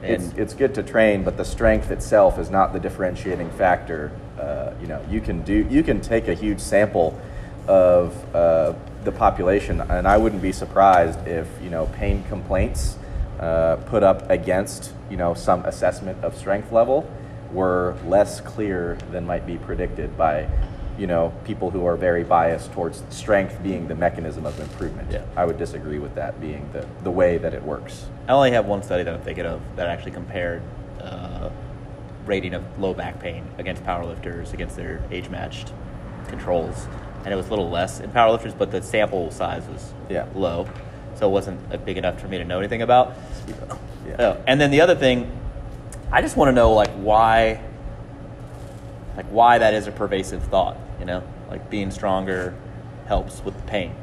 It's, 0.01 0.29
And- 0.29 0.39
it's 0.39 0.53
good 0.53 0.73
to 0.75 0.83
train, 0.83 1.23
but 1.23 1.37
the 1.37 1.45
strength 1.45 1.91
itself 1.91 2.39
is 2.39 2.49
not 2.49 2.73
the 2.73 2.79
differentiating 2.79 3.49
factor. 3.51 4.11
Uh, 4.39 4.71
you 4.81 4.87
know, 4.87 5.01
you 5.09 5.19
can 5.19 5.41
do 5.41 5.67
you 5.69 5.83
can 5.83 5.99
take 5.99 6.27
a 6.29 6.33
huge 6.33 6.59
sample 6.59 7.19
of 7.67 8.15
uh, 8.33 8.73
the 9.03 9.11
population, 9.11 9.81
and 9.81 10.07
I 10.07 10.17
wouldn't 10.17 10.41
be 10.41 10.53
surprised 10.53 11.27
if 11.27 11.47
you 11.61 11.69
know 11.69 11.87
pain 11.87 12.23
complaints 12.29 12.97
uh, 13.39 13.75
put 13.87 14.01
up 14.01 14.29
against 14.29 14.93
you 15.09 15.17
know 15.17 15.33
some 15.33 15.65
assessment 15.65 16.23
of 16.23 16.37
strength 16.37 16.71
level 16.71 17.09
were 17.51 17.95
less 18.05 18.39
clear 18.41 18.97
than 19.11 19.25
might 19.25 19.45
be 19.45 19.57
predicted 19.57 20.17
by 20.17 20.47
you 20.99 21.07
know 21.07 21.33
people 21.45 21.71
who 21.71 21.85
are 21.85 21.95
very 21.95 22.23
biased 22.25 22.71
towards 22.73 23.01
strength 23.09 23.63
being 23.63 23.87
the 23.87 23.95
mechanism 23.95 24.45
of 24.45 24.59
improvement. 24.59 25.09
Yeah. 25.11 25.23
I 25.35 25.45
would 25.45 25.57
disagree 25.57 25.97
with 25.97 26.13
that 26.15 26.41
being 26.41 26.69
the, 26.73 26.85
the 27.03 27.11
way 27.11 27.37
that 27.37 27.53
it 27.53 27.63
works. 27.63 28.05
I 28.27 28.33
only 28.33 28.51
have 28.51 28.65
one 28.65 28.83
study 28.83 29.03
that 29.03 29.13
I'm 29.13 29.21
thinking 29.21 29.45
of 29.45 29.61
that 29.77 29.87
actually 29.87 30.11
compared 30.11 30.61
uh, 31.01 31.49
rating 32.25 32.53
of 32.53 32.63
low 32.79 32.93
back 32.93 33.19
pain 33.21 33.47
against 33.57 33.83
powerlifters 33.85 34.53
against 34.53 34.75
their 34.75 35.01
age 35.09 35.29
matched 35.29 35.71
controls, 36.27 36.87
and 37.23 37.33
it 37.33 37.37
was 37.37 37.47
a 37.47 37.49
little 37.49 37.69
less 37.69 38.01
in 38.01 38.11
powerlifters, 38.11 38.55
but 38.55 38.69
the 38.69 38.81
sample 38.81 39.31
size 39.31 39.65
was 39.67 39.93
Yeah. 40.09 40.25
low, 40.35 40.67
so 41.15 41.27
it 41.27 41.31
wasn't 41.31 41.85
big 41.85 41.97
enough 41.97 42.19
for 42.19 42.27
me 42.27 42.37
to 42.37 42.43
know 42.43 42.59
anything 42.59 42.81
about. 42.81 43.15
Yeah. 44.05 44.15
Oh, 44.19 44.43
and 44.45 44.59
then 44.59 44.69
the 44.69 44.81
other 44.81 44.95
thing, 44.95 45.31
I 46.11 46.21
just 46.21 46.35
want 46.35 46.49
to 46.49 46.53
know 46.53 46.73
like 46.73 46.91
why, 46.91 47.61
like 49.15 49.27
why 49.27 49.57
that 49.59 49.73
is 49.73 49.87
a 49.87 49.91
pervasive 49.91 50.43
thought. 50.43 50.77
You 50.99 51.05
know, 51.05 51.23
like 51.49 51.69
being 51.69 51.91
stronger 51.91 52.53
helps 53.07 53.43
with 53.43 53.55
the 53.55 53.63
pain. 53.63 53.95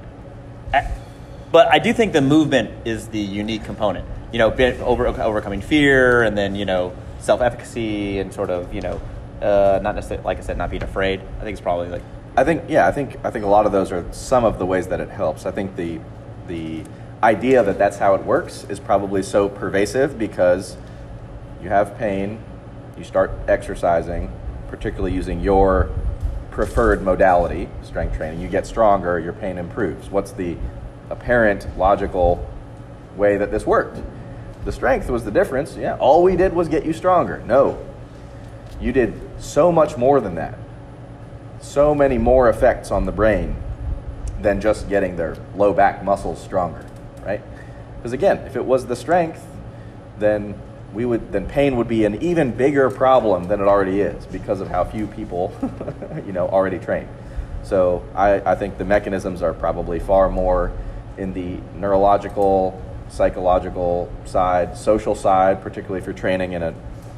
But 1.52 1.68
I 1.72 1.78
do 1.78 1.92
think 1.92 2.12
the 2.12 2.20
movement 2.20 2.86
is 2.86 3.08
the 3.08 3.20
unique 3.20 3.64
component. 3.64 4.06
You 4.32 4.38
know, 4.38 4.50
over, 4.84 5.06
overcoming 5.06 5.60
fear, 5.60 6.22
and 6.22 6.36
then 6.36 6.54
you 6.54 6.64
know 6.64 6.92
self-efficacy, 7.20 8.18
and 8.18 8.32
sort 8.34 8.50
of 8.50 8.74
you 8.74 8.80
know, 8.80 9.00
uh, 9.40 9.80
not 9.82 9.94
necessarily 9.94 10.24
like 10.24 10.38
I 10.38 10.42
said, 10.42 10.58
not 10.58 10.70
being 10.70 10.82
afraid. 10.82 11.20
I 11.20 11.44
think 11.44 11.52
it's 11.52 11.60
probably 11.60 11.88
like 11.88 12.02
I 12.36 12.44
think 12.44 12.64
yeah, 12.68 12.86
I 12.86 12.92
think 12.92 13.16
I 13.24 13.30
think 13.30 13.44
a 13.44 13.48
lot 13.48 13.64
of 13.64 13.72
those 13.72 13.92
are 13.92 14.04
some 14.12 14.44
of 14.44 14.58
the 14.58 14.66
ways 14.66 14.88
that 14.88 15.00
it 15.00 15.08
helps. 15.08 15.46
I 15.46 15.50
think 15.50 15.76
the 15.76 16.00
the 16.46 16.84
idea 17.22 17.62
that 17.62 17.78
that's 17.78 17.96
how 17.96 18.14
it 18.14 18.24
works 18.24 18.66
is 18.68 18.78
probably 18.78 19.22
so 19.22 19.48
pervasive 19.48 20.18
because 20.18 20.76
you 21.62 21.70
have 21.70 21.96
pain, 21.96 22.38
you 22.98 23.04
start 23.04 23.30
exercising, 23.48 24.30
particularly 24.68 25.14
using 25.14 25.40
your 25.40 25.90
preferred 26.56 27.02
modality, 27.02 27.68
strength 27.82 28.16
training, 28.16 28.40
you 28.40 28.48
get 28.48 28.66
stronger, 28.66 29.20
your 29.20 29.34
pain 29.34 29.58
improves. 29.58 30.08
What's 30.08 30.32
the 30.32 30.56
apparent 31.10 31.76
logical 31.76 32.48
way 33.14 33.36
that 33.36 33.50
this 33.50 33.66
worked? 33.66 34.00
The 34.64 34.72
strength 34.72 35.10
was 35.10 35.22
the 35.22 35.30
difference. 35.30 35.76
Yeah, 35.76 35.98
all 35.98 36.22
we 36.22 36.34
did 36.34 36.54
was 36.54 36.68
get 36.68 36.86
you 36.86 36.94
stronger. 36.94 37.42
No. 37.46 37.78
You 38.80 38.90
did 38.90 39.20
so 39.38 39.70
much 39.70 39.98
more 39.98 40.18
than 40.18 40.36
that 40.36 40.58
so 41.60 41.94
many 41.94 42.16
more 42.16 42.48
effects 42.48 42.90
on 42.90 43.04
the 43.04 43.12
brain 43.12 43.56
than 44.40 44.60
just 44.60 44.88
getting 44.88 45.16
their 45.16 45.36
low 45.56 45.74
back 45.74 46.02
muscles 46.02 46.42
stronger, 46.42 46.86
right? 47.22 47.42
Because 47.96 48.12
again, 48.12 48.38
if 48.46 48.56
it 48.56 48.64
was 48.64 48.86
the 48.86 48.96
strength, 48.96 49.44
then 50.18 50.58
we 50.96 51.04
would 51.04 51.30
then 51.30 51.46
pain 51.46 51.76
would 51.76 51.86
be 51.86 52.06
an 52.06 52.22
even 52.22 52.50
bigger 52.50 52.88
problem 52.88 53.48
than 53.48 53.60
it 53.60 53.64
already 53.64 54.00
is 54.00 54.24
because 54.26 54.62
of 54.62 54.68
how 54.68 54.82
few 54.82 55.06
people, 55.06 55.52
you 56.26 56.32
know, 56.32 56.48
already 56.48 56.78
train. 56.78 57.06
So 57.62 58.02
I, 58.14 58.40
I 58.40 58.54
think 58.54 58.78
the 58.78 58.84
mechanisms 58.86 59.42
are 59.42 59.52
probably 59.52 60.00
far 60.00 60.30
more 60.30 60.72
in 61.18 61.34
the 61.34 61.58
neurological, 61.78 62.82
psychological 63.10 64.10
side, 64.24 64.74
social 64.74 65.14
side, 65.14 65.60
particularly 65.60 66.00
if 66.00 66.06
you're 66.06 66.14
training 66.14 66.52
in 66.52 66.62
a 66.62 66.74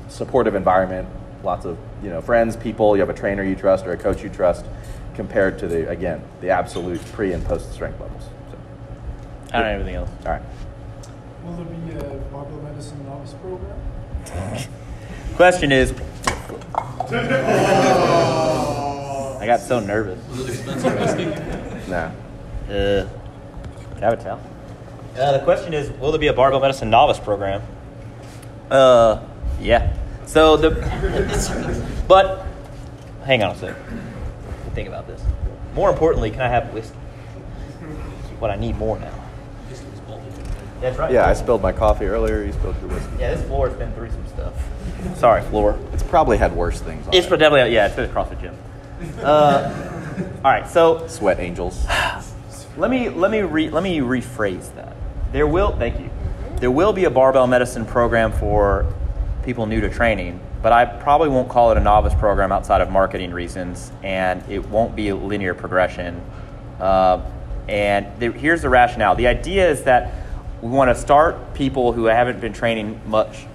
supportive 0.08 0.56
environment, 0.56 1.08
lots 1.44 1.64
of 1.64 1.78
you 2.02 2.10
know 2.10 2.20
friends, 2.20 2.56
people, 2.56 2.96
you 2.96 3.00
have 3.00 3.10
a 3.10 3.14
trainer 3.14 3.44
you 3.44 3.54
trust 3.54 3.86
or 3.86 3.92
a 3.92 3.96
coach 3.96 4.24
you 4.24 4.28
trust, 4.28 4.66
compared 5.14 5.56
to 5.60 5.68
the 5.68 5.88
again 5.88 6.20
the 6.40 6.50
absolute 6.50 7.04
pre 7.12 7.32
and 7.32 7.44
post 7.44 7.72
strength 7.72 8.00
levels. 8.00 8.24
So, 8.50 8.58
I 9.52 9.58
don't 9.58 9.66
have 9.66 9.80
anything 9.80 9.94
else. 9.94 10.10
all 10.26 10.32
right. 10.32 10.42
Will 11.44 11.52
there 11.54 11.64
be 11.64 11.92
a 11.92 12.16
barbell 12.32 12.60
medicine 12.62 13.04
novice 13.04 13.34
program? 13.34 13.78
Question 15.36 15.72
is, 15.72 15.92
I 17.10 17.14
got 19.46 19.60
so 19.60 19.80
nervous. 19.80 20.18
Nah. 21.88 22.10
Uh, 22.68 23.08
I 24.02 24.10
would 24.10 24.20
tell. 24.20 24.38
Uh, 25.16 25.32
the 25.32 25.40
question 25.44 25.72
is, 25.72 25.90
will 25.98 26.12
there 26.12 26.20
be 26.20 26.26
a 26.26 26.34
barbell 26.34 26.60
medicine 26.60 26.90
novice 26.90 27.18
program? 27.18 27.62
Uh, 28.70 29.22
yeah. 29.58 29.96
So 30.26 30.56
the, 30.58 30.70
but, 32.06 32.46
hang 33.24 33.42
on 33.42 33.52
a 33.52 33.58
sec. 33.58 33.74
Think 34.74 34.86
about 34.86 35.06
this. 35.06 35.22
More 35.74 35.88
importantly, 35.88 36.30
can 36.30 36.42
I 36.42 36.48
have 36.48 36.72
whiskey? 36.74 36.94
What 38.38 38.50
I 38.50 38.56
need 38.56 38.76
more 38.76 38.98
now. 38.98 39.17
That's 40.80 40.98
right. 40.98 41.12
Yeah, 41.12 41.26
I 41.26 41.32
spilled 41.34 41.62
my 41.62 41.72
coffee 41.72 42.06
earlier. 42.06 42.44
You 42.44 42.52
spilled 42.52 42.76
your 42.80 42.90
whiskey. 42.90 43.10
Yeah, 43.18 43.34
this 43.34 43.46
floor 43.46 43.68
has 43.68 43.76
been 43.76 43.92
through 43.94 44.10
some 44.10 44.26
stuff. 44.28 44.54
Sorry, 45.16 45.42
floor. 45.42 45.78
It's 45.92 46.02
probably 46.02 46.36
had 46.38 46.54
worse 46.54 46.80
things. 46.80 47.06
On 47.06 47.14
It's 47.14 47.26
it. 47.26 47.30
definitely 47.36 47.74
yeah, 47.74 47.86
it's 47.86 47.96
been 47.96 48.08
a 48.08 48.12
CrossFit 48.12 48.40
gym. 48.40 48.56
Uh, 49.22 50.22
all 50.44 50.50
right, 50.52 50.68
so 50.68 51.06
sweat 51.08 51.40
angels. 51.40 51.84
Let 52.76 52.90
me 52.92 53.08
let 53.08 53.32
me 53.32 53.40
re, 53.40 53.70
let 53.70 53.82
me 53.82 53.98
rephrase 53.98 54.72
that. 54.76 54.94
There 55.32 55.48
will 55.48 55.72
thank 55.76 55.98
you. 55.98 56.10
There 56.60 56.70
will 56.70 56.92
be 56.92 57.04
a 57.06 57.10
barbell 57.10 57.48
medicine 57.48 57.84
program 57.84 58.30
for 58.30 58.86
people 59.44 59.66
new 59.66 59.80
to 59.80 59.88
training, 59.90 60.38
but 60.62 60.72
I 60.72 60.84
probably 60.84 61.28
won't 61.28 61.48
call 61.48 61.72
it 61.72 61.76
a 61.76 61.80
novice 61.80 62.14
program 62.14 62.52
outside 62.52 62.80
of 62.80 62.88
marketing 62.88 63.32
reasons, 63.32 63.90
and 64.04 64.44
it 64.48 64.68
won't 64.68 64.94
be 64.94 65.08
a 65.08 65.16
linear 65.16 65.54
progression. 65.54 66.20
Uh, 66.78 67.20
and 67.68 68.06
there, 68.20 68.30
here's 68.30 68.62
the 68.62 68.68
rationale. 68.68 69.16
The 69.16 69.26
idea 69.26 69.68
is 69.68 69.82
that 69.82 70.12
we 70.60 70.68
want 70.68 70.94
to 70.94 71.00
start 71.00 71.54
people 71.54 71.92
who 71.92 72.06
haven't 72.06 72.40
been 72.40 72.52
training 72.52 73.00
much 73.06 73.46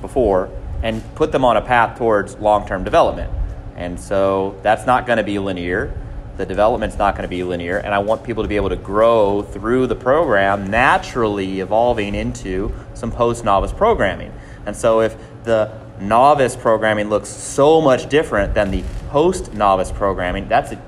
before 0.00 0.50
and 0.82 1.02
put 1.14 1.30
them 1.30 1.44
on 1.44 1.56
a 1.56 1.62
path 1.62 1.96
towards 1.96 2.34
long-term 2.36 2.82
development. 2.82 3.32
And 3.76 3.98
so 3.98 4.58
that's 4.62 4.84
not 4.84 5.06
going 5.06 5.18
to 5.18 5.22
be 5.22 5.38
linear. 5.38 5.96
The 6.36 6.46
development's 6.46 6.98
not 6.98 7.14
going 7.14 7.22
to 7.22 7.28
be 7.28 7.44
linear, 7.44 7.76
and 7.76 7.94
I 7.94 7.98
want 7.98 8.24
people 8.24 8.42
to 8.42 8.48
be 8.48 8.56
able 8.56 8.70
to 8.70 8.76
grow 8.76 9.42
through 9.42 9.86
the 9.86 9.94
program, 9.94 10.70
naturally 10.70 11.60
evolving 11.60 12.14
into 12.14 12.74
some 12.94 13.12
post-novice 13.12 13.72
programming. 13.72 14.32
And 14.66 14.74
so 14.74 15.00
if 15.02 15.16
the 15.44 15.70
novice 16.00 16.56
programming 16.56 17.10
looks 17.10 17.28
so 17.28 17.80
much 17.80 18.08
different 18.08 18.54
than 18.54 18.70
the 18.70 18.82
post-novice 19.10 19.92
programming, 19.92 20.48
that's 20.48 20.72
a, 20.72 20.82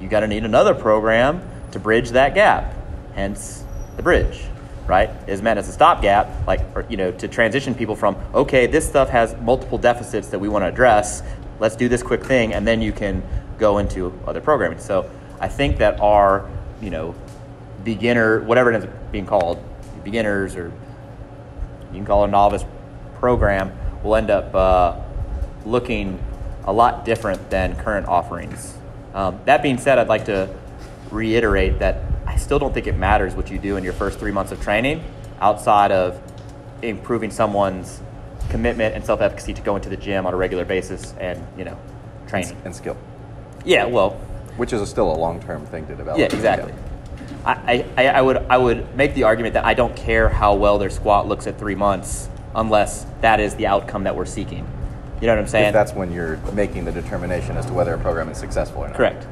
you 0.00 0.08
got 0.08 0.20
to 0.20 0.28
need 0.28 0.44
another 0.44 0.74
program 0.74 1.42
to 1.72 1.78
bridge 1.78 2.10
that 2.10 2.34
gap. 2.34 2.72
Hence 3.14 3.64
the 3.96 4.02
bridge 4.02 4.44
right, 4.86 5.10
is 5.26 5.40
meant 5.40 5.58
as 5.58 5.68
a 5.68 5.72
stopgap, 5.72 6.46
like, 6.46 6.60
or, 6.74 6.84
you 6.88 6.96
know, 6.96 7.10
to 7.12 7.28
transition 7.28 7.74
people 7.74 7.96
from, 7.96 8.16
okay, 8.34 8.66
this 8.66 8.86
stuff 8.86 9.08
has 9.08 9.34
multiple 9.40 9.78
deficits 9.78 10.28
that 10.28 10.38
we 10.38 10.48
want 10.48 10.62
to 10.62 10.68
address, 10.68 11.22
let's 11.60 11.76
do 11.76 11.88
this 11.88 12.02
quick 12.02 12.24
thing, 12.24 12.52
and 12.52 12.66
then 12.66 12.82
you 12.82 12.92
can 12.92 13.22
go 13.58 13.78
into 13.78 14.12
other 14.26 14.40
programming. 14.40 14.78
So 14.78 15.08
I 15.40 15.48
think 15.48 15.78
that 15.78 16.00
our, 16.00 16.50
you 16.82 16.90
know, 16.90 17.14
beginner, 17.82 18.42
whatever 18.42 18.72
it 18.72 18.74
ends 18.74 18.86
up 18.86 19.12
being 19.12 19.26
called, 19.26 19.62
beginners 20.02 20.54
or 20.54 20.66
you 21.90 21.98
can 21.98 22.04
call 22.04 22.24
it 22.24 22.28
a 22.28 22.30
novice 22.30 22.64
program, 23.14 23.72
will 24.02 24.16
end 24.16 24.30
up 24.30 24.54
uh, 24.54 25.00
looking 25.64 26.18
a 26.64 26.72
lot 26.72 27.04
different 27.04 27.50
than 27.50 27.76
current 27.76 28.06
offerings. 28.06 28.76
Um, 29.14 29.38
that 29.44 29.62
being 29.62 29.78
said, 29.78 29.98
I'd 29.98 30.08
like 30.08 30.24
to 30.26 30.54
reiterate 31.10 31.78
that 31.78 32.02
I 32.34 32.36
still 32.36 32.58
don't 32.58 32.74
think 32.74 32.88
it 32.88 32.96
matters 32.96 33.36
what 33.36 33.48
you 33.48 33.58
do 33.58 33.76
in 33.76 33.84
your 33.84 33.92
first 33.92 34.18
three 34.18 34.32
months 34.32 34.50
of 34.50 34.60
training 34.60 35.04
outside 35.40 35.92
of 35.92 36.20
improving 36.82 37.30
someone's 37.30 38.00
commitment 38.50 38.92
and 38.96 39.04
self-efficacy 39.04 39.54
to 39.54 39.62
go 39.62 39.76
into 39.76 39.88
the 39.88 39.96
gym 39.96 40.26
on 40.26 40.34
a 40.34 40.36
regular 40.36 40.64
basis 40.64 41.14
and 41.20 41.40
you 41.56 41.64
know 41.64 41.78
training. 42.26 42.56
And 42.64 42.74
skill, 42.74 42.96
Yeah, 43.64 43.84
well, 43.84 44.10
which 44.56 44.72
is 44.72 44.80
a, 44.80 44.86
still 44.86 45.12
a 45.12 45.14
long-term 45.14 45.64
thing 45.66 45.86
to 45.86 45.94
develop. 45.94 46.18
yeah, 46.18 46.26
exactly. 46.26 46.74
I, 47.44 47.84
I, 47.96 48.06
I 48.06 48.20
would 48.20 48.38
I 48.38 48.58
would 48.58 48.96
make 48.96 49.14
the 49.14 49.22
argument 49.22 49.54
that 49.54 49.64
I 49.64 49.74
don't 49.74 49.94
care 49.94 50.28
how 50.28 50.54
well 50.56 50.78
their 50.78 50.90
squat 50.90 51.28
looks 51.28 51.46
at 51.46 51.56
three 51.56 51.76
months 51.76 52.28
unless 52.56 53.06
that 53.20 53.38
is 53.38 53.54
the 53.54 53.68
outcome 53.68 54.04
that 54.04 54.16
we're 54.16 54.26
seeking. 54.26 54.66
You 55.20 55.28
know 55.28 55.34
what 55.34 55.42
I'm 55.42 55.48
saying? 55.48 55.66
If 55.68 55.72
that's 55.72 55.92
when 55.92 56.10
you're 56.10 56.38
making 56.52 56.84
the 56.84 56.92
determination 56.92 57.56
as 57.56 57.66
to 57.66 57.72
whether 57.72 57.94
a 57.94 57.98
program 57.98 58.28
is 58.28 58.38
successful 58.38 58.82
or 58.82 58.88
not. 58.88 58.96
Correct. 58.96 59.26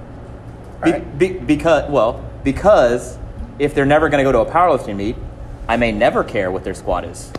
Be, 0.85 0.91
right. 0.93 1.19
be, 1.19 1.33
because 1.33 1.91
well, 1.91 2.25
because 2.45 3.19
if 3.59 3.75
they're 3.75 3.87
never 3.87 4.09
going 4.09 4.25
to 4.25 4.31
go 4.31 4.33
to 4.33 4.41
a 4.49 4.51
powerlifting 4.53 4.97
meet, 4.97 5.17
I 5.69 5.77
may 5.77 5.93
never 5.93 6.25
care 6.25 6.51
what 6.51 6.65
their 6.65 6.75
squat 6.75 7.05
is. 7.05 7.33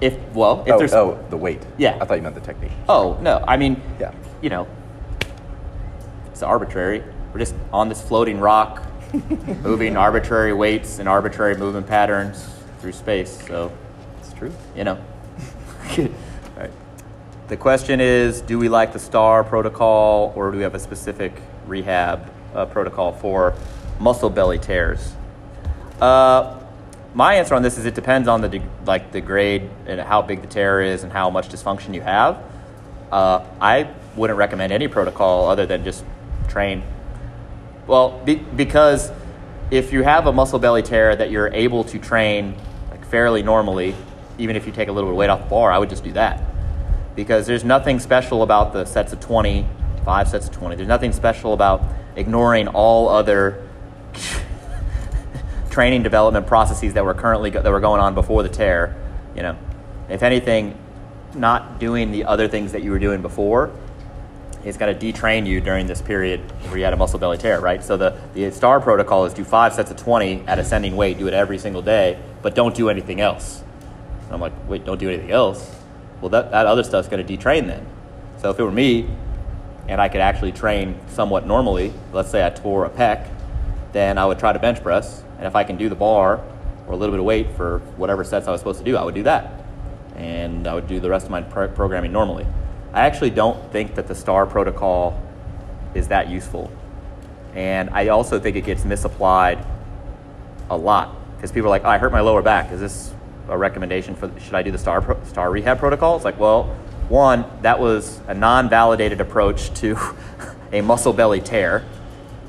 If 0.00 0.16
well, 0.32 0.62
if 0.66 0.72
oh, 0.74 0.78
there's 0.78 0.92
oh, 0.92 1.24
the 1.28 1.36
weight. 1.36 1.60
Yeah. 1.76 1.98
I 2.00 2.04
thought 2.04 2.14
you 2.14 2.22
meant 2.22 2.36
the 2.36 2.40
technique. 2.40 2.70
oh 2.88 3.18
no, 3.20 3.44
I 3.46 3.56
mean 3.56 3.82
Yeah. 3.98 4.12
you 4.40 4.48
know, 4.48 4.68
it's 6.28 6.42
arbitrary. 6.42 7.02
We're 7.32 7.40
just 7.40 7.54
on 7.72 7.88
this 7.88 8.00
floating 8.00 8.38
rock, 8.38 8.82
moving 9.62 9.96
arbitrary 9.96 10.52
weights 10.52 10.98
and 11.00 11.08
arbitrary 11.08 11.56
movement 11.56 11.86
patterns 11.88 12.48
through 12.80 12.92
space. 12.92 13.44
So 13.48 13.72
It's 14.20 14.32
true. 14.32 14.52
you 14.76 14.84
know. 14.84 14.98
All 15.98 16.08
right. 16.56 16.70
The 17.48 17.56
question 17.56 18.00
is, 18.00 18.40
do 18.40 18.58
we 18.58 18.68
like 18.68 18.92
the 18.92 18.98
STAR 19.00 19.42
protocol, 19.42 20.32
or 20.36 20.50
do 20.52 20.58
we 20.58 20.62
have 20.62 20.74
a 20.76 20.78
specific 20.78 21.32
rehab 21.66 22.30
uh, 22.54 22.66
protocol 22.66 23.12
for 23.12 23.54
muscle 23.98 24.30
belly 24.30 24.58
tears? 24.58 25.14
Uh, 26.00 26.60
my 27.14 27.34
answer 27.34 27.54
on 27.54 27.62
this 27.62 27.78
is 27.78 27.86
it 27.86 27.94
depends 27.94 28.28
on 28.28 28.40
the 28.40 28.48
de- 28.48 28.62
like 28.86 29.12
the 29.12 29.20
grade 29.20 29.68
and 29.86 30.00
how 30.00 30.22
big 30.22 30.42
the 30.42 30.46
tear 30.46 30.80
is 30.80 31.02
and 31.02 31.12
how 31.12 31.30
much 31.30 31.48
dysfunction 31.48 31.94
you 31.94 32.00
have. 32.00 32.42
Uh, 33.10 33.44
I 33.60 33.92
wouldn't 34.16 34.38
recommend 34.38 34.72
any 34.72 34.88
protocol 34.88 35.48
other 35.48 35.66
than 35.66 35.84
just 35.84 36.04
train 36.48 36.82
well, 37.88 38.20
be, 38.22 38.34
because 38.34 39.10
if 39.70 39.94
you 39.94 40.02
have 40.02 40.26
a 40.26 40.32
muscle 40.32 40.58
belly 40.58 40.82
tear 40.82 41.16
that 41.16 41.30
you're 41.30 41.48
able 41.48 41.84
to 41.84 41.98
train 41.98 42.54
like 42.90 43.04
fairly 43.06 43.42
normally, 43.42 43.94
even 44.36 44.56
if 44.56 44.66
you 44.66 44.72
take 44.72 44.88
a 44.88 44.92
little 44.92 45.08
bit 45.08 45.14
of 45.14 45.16
weight 45.16 45.30
off 45.30 45.44
the 45.44 45.48
bar, 45.48 45.72
I 45.72 45.78
would 45.78 45.88
just 45.88 46.04
do 46.04 46.12
that. 46.12 46.42
Because 47.16 47.46
there's 47.46 47.64
nothing 47.64 47.98
special 47.98 48.42
about 48.42 48.74
the 48.74 48.84
sets 48.84 49.14
of 49.14 49.20
20, 49.20 49.66
five 50.04 50.28
sets 50.28 50.48
of 50.48 50.52
20. 50.52 50.76
There's 50.76 50.86
nothing 50.86 51.12
special 51.12 51.54
about 51.54 51.82
ignoring 52.18 52.68
all 52.68 53.08
other 53.08 53.66
training 55.70 56.02
development 56.02 56.46
processes 56.46 56.94
that 56.94 57.04
were 57.04 57.14
currently 57.14 57.50
that 57.50 57.64
were 57.64 57.80
going 57.80 58.00
on 58.00 58.14
before 58.14 58.42
the 58.42 58.48
tear. 58.48 58.96
You 59.36 59.42
know, 59.42 59.56
if 60.08 60.22
anything, 60.22 60.76
not 61.34 61.78
doing 61.78 62.10
the 62.10 62.24
other 62.24 62.48
things 62.48 62.72
that 62.72 62.82
you 62.82 62.90
were 62.90 62.98
doing 62.98 63.22
before 63.22 63.70
is 64.64 64.76
going 64.76 64.92
to 64.96 65.12
detrain 65.12 65.46
you 65.46 65.60
during 65.60 65.86
this 65.86 66.02
period 66.02 66.40
where 66.66 66.78
you 66.78 66.84
had 66.84 66.92
a 66.92 66.96
muscle 66.96 67.18
belly 67.18 67.38
tear, 67.38 67.60
right? 67.60 67.82
So 67.82 67.96
the, 67.96 68.18
the 68.34 68.50
STAR 68.50 68.80
protocol 68.80 69.24
is 69.24 69.32
do 69.32 69.44
five 69.44 69.72
sets 69.72 69.90
of 69.90 69.96
20 69.96 70.42
at 70.48 70.58
ascending 70.58 70.96
weight, 70.96 71.18
do 71.18 71.28
it 71.28 71.34
every 71.34 71.58
single 71.58 71.80
day, 71.80 72.18
but 72.42 72.56
don't 72.56 72.74
do 72.74 72.90
anything 72.90 73.20
else. 73.20 73.62
And 74.24 74.32
I'm 74.34 74.40
like, 74.40 74.52
wait, 74.68 74.84
don't 74.84 74.98
do 74.98 75.08
anything 75.08 75.30
else? 75.30 75.74
Well, 76.20 76.30
that, 76.30 76.50
that 76.50 76.66
other 76.66 76.82
stuff's 76.82 77.08
going 77.08 77.24
to 77.24 77.36
detrain 77.36 77.68
then. 77.68 77.86
So 78.38 78.50
if 78.50 78.58
it 78.58 78.64
were 78.64 78.72
me 78.72 79.08
and 79.88 80.00
I 80.00 80.08
could 80.08 80.20
actually 80.20 80.52
train 80.52 80.98
somewhat 81.08 81.46
normally, 81.46 81.92
let's 82.12 82.30
say 82.30 82.46
I 82.46 82.50
tore 82.50 82.84
a 82.84 82.90
pec, 82.90 83.28
then 83.92 84.18
I 84.18 84.26
would 84.26 84.38
try 84.38 84.52
to 84.52 84.58
bench 84.58 84.82
press. 84.82 85.24
And 85.38 85.46
if 85.46 85.56
I 85.56 85.64
can 85.64 85.76
do 85.76 85.88
the 85.88 85.94
bar 85.94 86.44
or 86.86 86.92
a 86.92 86.96
little 86.96 87.12
bit 87.12 87.20
of 87.20 87.24
weight 87.24 87.50
for 87.56 87.78
whatever 87.96 88.22
sets 88.22 88.46
I 88.46 88.52
was 88.52 88.60
supposed 88.60 88.78
to 88.80 88.84
do, 88.84 88.96
I 88.96 89.04
would 89.04 89.14
do 89.14 89.22
that. 89.22 89.64
And 90.16 90.66
I 90.66 90.74
would 90.74 90.86
do 90.86 91.00
the 91.00 91.08
rest 91.08 91.24
of 91.24 91.30
my 91.30 91.40
pro- 91.40 91.68
programming 91.68 92.12
normally. 92.12 92.46
I 92.92 93.00
actually 93.06 93.30
don't 93.30 93.72
think 93.72 93.94
that 93.94 94.08
the 94.08 94.14
STAR 94.14 94.46
protocol 94.46 95.20
is 95.94 96.08
that 96.08 96.28
useful. 96.28 96.70
And 97.54 97.88
I 97.90 98.08
also 98.08 98.38
think 98.38 98.56
it 98.56 98.62
gets 98.62 98.84
misapplied 98.84 99.64
a 100.68 100.76
lot 100.76 101.14
because 101.36 101.50
people 101.50 101.68
are 101.68 101.70
like, 101.70 101.84
oh, 101.84 101.88
I 101.88 101.98
hurt 101.98 102.12
my 102.12 102.20
lower 102.20 102.42
back. 102.42 102.72
Is 102.72 102.80
this 102.80 103.14
a 103.48 103.56
recommendation 103.56 104.14
for, 104.14 104.30
should 104.38 104.54
I 104.54 104.62
do 104.62 104.70
the 104.70 104.78
STAR, 104.78 105.00
pro- 105.00 105.22
STAR 105.24 105.50
rehab 105.50 105.78
protocol? 105.78 106.16
It's 106.16 106.24
like, 106.24 106.38
well, 106.38 106.76
one, 107.08 107.44
that 107.62 107.80
was 107.80 108.20
a 108.28 108.34
non 108.34 108.68
validated 108.68 109.20
approach 109.20 109.72
to 109.80 109.96
a 110.72 110.80
muscle 110.80 111.12
belly 111.12 111.40
tear. 111.40 111.84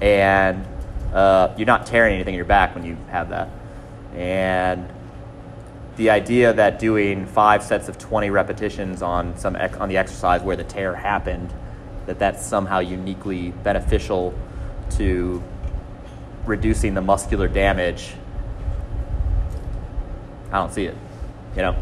And 0.02 0.66
uh, 1.14 1.54
you're 1.58 1.68
not 1.68 1.86
tearing 1.86 2.16
anything 2.16 2.34
in 2.34 2.38
your 2.38 2.46
back 2.46 2.76
when 2.76 2.86
you 2.86 2.98
have 3.10 3.30
that. 3.30 3.50
And 4.14 4.88
the 6.00 6.10
idea 6.10 6.54
that 6.54 6.80
doing 6.80 7.26
five 7.26 7.62
sets 7.62 7.90
of 7.90 7.98
20 7.98 8.30
repetitions 8.30 9.02
on 9.02 9.38
some 9.38 9.58
ex- 9.58 9.78
on 9.78 9.90
the 9.90 9.98
exercise 9.98 10.42
where 10.42 10.56
the 10.56 10.64
tear 10.64 10.96
happened 10.96 11.54
that 12.06 12.18
that's 12.18 12.46
somehow 12.46 12.80
uniquely 12.80 13.52
beneficial 13.52 14.34
to 14.92 15.44
reducing 16.46 16.94
the 16.94 17.02
muscular 17.02 17.50
damage 17.50 18.14
i 20.54 20.58
don't 20.58 20.74
see 20.74 20.86
it 20.86 20.96
you 21.56 21.62
know 21.62 21.76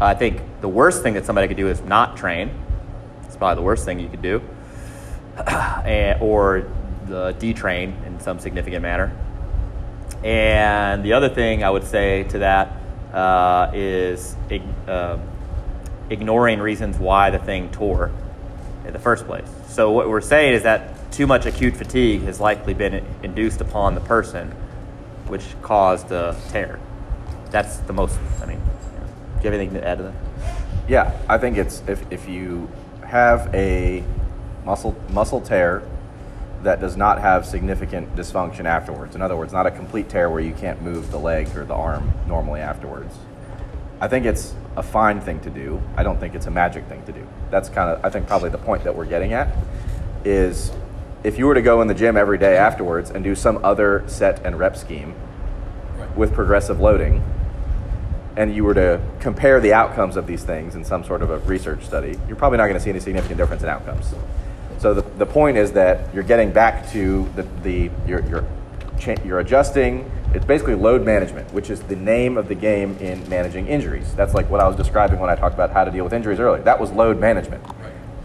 i 0.00 0.14
think 0.14 0.40
the 0.60 0.68
worst 0.68 1.02
thing 1.02 1.14
that 1.14 1.24
somebody 1.24 1.48
could 1.48 1.56
do 1.56 1.68
is 1.68 1.80
not 1.82 2.16
train 2.16 2.50
it's 3.24 3.36
probably 3.36 3.56
the 3.56 3.66
worst 3.66 3.84
thing 3.84 3.98
you 3.98 4.08
could 4.08 4.22
do 4.22 4.42
and, 5.84 6.20
or 6.22 6.70
the 7.06 7.34
detrain 7.38 8.04
in 8.06 8.18
some 8.20 8.38
significant 8.38 8.82
manner 8.82 9.16
and 10.24 11.04
the 11.04 11.12
other 11.12 11.28
thing 11.28 11.62
I 11.62 11.70
would 11.70 11.84
say 11.84 12.24
to 12.24 12.38
that 12.38 12.72
uh, 13.12 13.70
is 13.74 14.34
uh, 14.88 15.18
ignoring 16.10 16.58
reasons 16.58 16.98
why 16.98 17.30
the 17.30 17.38
thing 17.38 17.70
tore 17.70 18.10
in 18.84 18.92
the 18.92 18.98
first 18.98 19.26
place. 19.26 19.48
So 19.68 19.92
what 19.92 20.08
we're 20.08 20.20
saying 20.20 20.54
is 20.54 20.62
that 20.62 21.12
too 21.12 21.26
much 21.26 21.46
acute 21.46 21.76
fatigue 21.76 22.22
has 22.22 22.40
likely 22.40 22.74
been 22.74 23.04
induced 23.22 23.60
upon 23.60 23.94
the 23.94 24.00
person, 24.00 24.50
which 25.28 25.44
caused 25.62 26.08
the 26.08 26.36
tear. 26.48 26.78
That's 27.50 27.78
the 27.78 27.92
most. 27.92 28.18
I 28.42 28.46
mean, 28.46 28.60
do 29.36 29.42
you 29.42 29.50
have 29.50 29.60
anything 29.60 29.74
to 29.80 29.86
add 29.86 29.98
to 29.98 30.04
that? 30.04 30.14
Yeah, 30.88 31.16
I 31.28 31.38
think 31.38 31.56
it's 31.56 31.82
if, 31.86 32.10
if 32.10 32.28
you 32.28 32.68
have 33.04 33.52
a 33.54 34.04
muscle 34.64 34.96
muscle 35.10 35.40
tear 35.40 35.82
that 36.62 36.80
does 36.80 36.96
not 36.96 37.20
have 37.20 37.46
significant 37.46 38.16
dysfunction 38.16 38.64
afterwards. 38.64 39.14
In 39.14 39.22
other 39.22 39.36
words, 39.36 39.52
not 39.52 39.66
a 39.66 39.70
complete 39.70 40.08
tear 40.08 40.30
where 40.30 40.40
you 40.40 40.52
can't 40.52 40.82
move 40.82 41.10
the 41.10 41.18
leg 41.18 41.56
or 41.56 41.64
the 41.64 41.74
arm 41.74 42.12
normally 42.26 42.60
afterwards. 42.60 43.14
I 44.00 44.08
think 44.08 44.26
it's 44.26 44.54
a 44.76 44.82
fine 44.82 45.20
thing 45.20 45.40
to 45.40 45.50
do. 45.50 45.80
I 45.96 46.02
don't 46.02 46.18
think 46.18 46.34
it's 46.34 46.46
a 46.46 46.50
magic 46.50 46.86
thing 46.86 47.04
to 47.04 47.12
do. 47.12 47.26
That's 47.50 47.68
kind 47.68 47.90
of 47.90 48.04
I 48.04 48.10
think 48.10 48.26
probably 48.26 48.50
the 48.50 48.58
point 48.58 48.84
that 48.84 48.94
we're 48.94 49.06
getting 49.06 49.32
at 49.32 49.54
is 50.24 50.72
if 51.24 51.38
you 51.38 51.46
were 51.46 51.54
to 51.54 51.62
go 51.62 51.80
in 51.82 51.88
the 51.88 51.94
gym 51.94 52.16
every 52.16 52.38
day 52.38 52.56
afterwards 52.56 53.10
and 53.10 53.24
do 53.24 53.34
some 53.34 53.64
other 53.64 54.04
set 54.06 54.44
and 54.44 54.58
rep 54.58 54.76
scheme 54.76 55.14
with 56.14 56.32
progressive 56.32 56.80
loading 56.80 57.22
and 58.36 58.54
you 58.54 58.64
were 58.64 58.74
to 58.74 59.00
compare 59.20 59.60
the 59.60 59.72
outcomes 59.72 60.16
of 60.16 60.26
these 60.26 60.44
things 60.44 60.74
in 60.74 60.84
some 60.84 61.02
sort 61.04 61.22
of 61.22 61.30
a 61.30 61.38
research 61.40 61.84
study, 61.84 62.18
you're 62.28 62.36
probably 62.36 62.58
not 62.58 62.66
going 62.66 62.78
to 62.78 62.80
see 62.80 62.90
any 62.90 63.00
significant 63.00 63.38
difference 63.38 63.62
in 63.62 63.68
outcomes. 63.68 64.14
So 64.78 64.92
the, 64.92 65.02
the 65.16 65.26
point 65.26 65.56
is 65.56 65.72
that 65.72 66.14
you're 66.14 66.22
getting 66.22 66.52
back 66.52 66.90
to 66.92 67.26
the, 67.34 67.42
the 67.62 67.90
you're, 68.06 68.20
you're, 68.26 68.44
you're 69.24 69.40
adjusting. 69.40 70.10
It's 70.34 70.44
basically 70.44 70.74
load 70.74 71.02
management, 71.04 71.50
which 71.54 71.70
is 71.70 71.80
the 71.82 71.96
name 71.96 72.36
of 72.36 72.48
the 72.48 72.54
game 72.54 72.96
in 72.98 73.26
managing 73.28 73.68
injuries. 73.68 74.14
That's 74.14 74.34
like 74.34 74.50
what 74.50 74.60
I 74.60 74.68
was 74.68 74.76
describing 74.76 75.18
when 75.18 75.30
I 75.30 75.34
talked 75.34 75.54
about 75.54 75.70
how 75.70 75.84
to 75.84 75.90
deal 75.90 76.04
with 76.04 76.12
injuries 76.12 76.38
earlier. 76.38 76.62
That 76.62 76.78
was 76.78 76.92
load 76.92 77.18
management, 77.18 77.64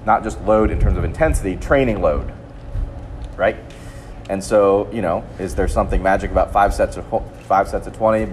not 0.05 0.23
just 0.23 0.41
load 0.41 0.71
in 0.71 0.79
terms 0.79 0.97
of 0.97 1.05
intensity, 1.05 1.55
training 1.55 2.01
load, 2.01 2.33
right? 3.37 3.55
And 4.29 4.43
so, 4.43 4.89
you 4.91 5.01
know, 5.01 5.23
is 5.39 5.55
there 5.55 5.69
something 5.69 6.03
magic 6.03 6.31
about 6.31 6.51
five 6.51 6.73
sets 6.73 6.97
of 6.97 7.05
five 7.43 7.69
sets 7.69 7.87
of 7.87 7.95
twenty 7.95 8.29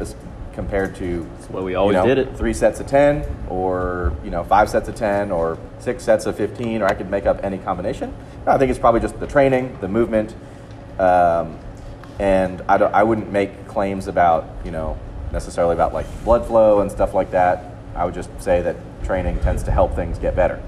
compared 0.53 0.97
to 0.97 1.29
way 1.51 1.63
we 1.63 1.75
always 1.75 1.95
you 1.95 2.01
know, 2.01 2.07
did 2.07 2.19
it. 2.19 2.37
Three 2.37 2.53
sets 2.53 2.81
of 2.81 2.87
ten, 2.87 3.25
or 3.49 4.15
you 4.25 4.31
know, 4.31 4.45
five 4.45 4.69
sets 4.69 4.89
of 4.89 4.95
ten, 4.95 5.31
or 5.31 5.59
six 5.79 6.05
sets 6.05 6.27
of 6.27 6.37
fifteen, 6.37 6.83
or 6.83 6.87
I 6.87 6.95
could 6.95 7.11
make 7.11 7.27
up 7.27 7.41
any 7.43 7.59
combination. 7.59 8.15
No, 8.47 8.53
I 8.53 8.59
think 8.59 8.71
it's 8.71 8.79
probably 8.79 9.01
just 9.01 9.19
the 9.21 9.27
training, 9.27 9.79
the 9.81 9.89
movement, 9.89 10.35
um, 10.99 11.59
and 12.19 12.63
I, 12.69 12.79
don't, 12.79 12.95
I 12.95 13.03
wouldn't 13.03 13.31
make 13.31 13.67
claims 13.69 14.09
about 14.09 14.47
you 14.65 14.71
know 14.71 14.99
necessarily 15.33 15.75
about 15.75 15.93
like 15.93 16.07
blood 16.25 16.47
flow 16.47 16.81
and 16.81 16.91
stuff 16.91 17.15
like 17.15 17.31
that. 17.33 17.75
I 17.95 18.05
would 18.05 18.15
just 18.15 18.31
say 18.41 18.63
that 18.63 18.77
training 19.05 19.41
tends 19.41 19.63
to 19.65 19.71
help 19.71 19.95
things 19.95 20.19
get 20.19 20.37
better. 20.37 20.63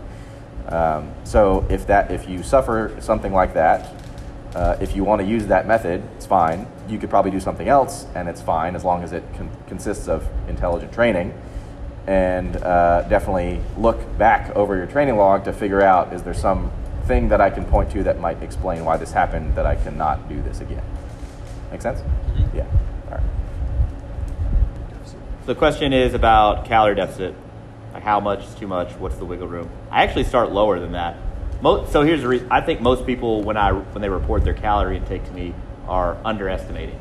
Um, 0.69 1.12
so 1.25 1.66
if 1.69 1.87
that 1.87 2.11
if 2.11 2.29
you 2.29 2.43
suffer 2.43 2.97
something 3.01 3.33
like 3.33 3.55
that, 3.55 3.95
uh, 4.55 4.77
if 4.81 4.97
you 4.97 5.05
want 5.05 5.21
to 5.21 5.27
use 5.27 5.47
that 5.47 5.66
method, 5.66 6.03
it's 6.16 6.27
fine. 6.27 6.66
You 6.90 6.98
could 6.98 7.11
probably 7.11 7.31
do 7.31 7.40
something 7.40 7.68
else, 7.68 8.07
and 8.14 8.29
it's 8.29 8.42
fine 8.42 8.74
as 8.74 8.85
long 8.85 9.05
as 9.05 9.12
it 9.12 9.22
con- 9.37 9.50
consists 9.68 10.09
of 10.09 10.29
intelligent 10.48 10.92
training. 10.92 11.33
And 12.07 12.57
uh, 12.57 13.03
definitely 13.03 13.61
look 13.76 14.18
back 14.18 14.55
over 14.57 14.76
your 14.76 14.87
training 14.87 15.16
log 15.16 15.44
to 15.44 15.53
figure 15.53 15.81
out 15.83 16.12
is 16.12 16.22
there 16.22 16.35
some 16.35 16.72
thing 17.07 17.29
that 17.29 17.40
I 17.40 17.50
can 17.50 17.64
point 17.64 17.90
to 17.92 18.03
that 18.05 18.18
might 18.18 18.42
explain 18.42 18.85
why 18.85 18.96
this 18.96 19.12
happened 19.12 19.55
that 19.55 19.66
I 19.66 19.76
cannot 19.76 20.29
do 20.29 20.42
this 20.42 20.61
again. 20.61 20.83
Make 21.70 21.83
sense? 21.83 22.00
Yeah. 22.53 22.66
All 23.11 23.18
right. 23.18 23.22
the 25.46 25.55
question 25.55 25.92
is 25.92 26.14
about 26.14 26.64
calorie 26.64 26.96
deficit. 26.96 27.35
Like 27.94 28.03
how 28.03 28.18
much 28.20 28.44
is 28.44 28.55
too 28.55 28.66
much? 28.66 28.92
What's 28.94 29.16
the 29.16 29.24
wiggle 29.24 29.48
room? 29.48 29.70
I 29.90 30.03
actually 30.03 30.24
start 30.24 30.50
lower 30.50 30.81
than 30.81 30.92
that. 30.92 31.16
Mo- 31.61 31.85
so 31.87 32.03
here's 32.03 32.22
the 32.22 32.29
reason. 32.29 32.48
I 32.50 32.61
think 32.61 32.81
most 32.81 33.07
people, 33.07 33.42
when 33.42 33.57
I 33.57 33.72
when 33.72 34.03
they 34.03 34.09
report 34.09 34.44
their 34.44 34.55
calorie 34.55 34.96
intake 34.96 35.24
to 35.24 35.33
me, 35.33 35.55
are 35.90 36.16
underestimating 36.24 36.98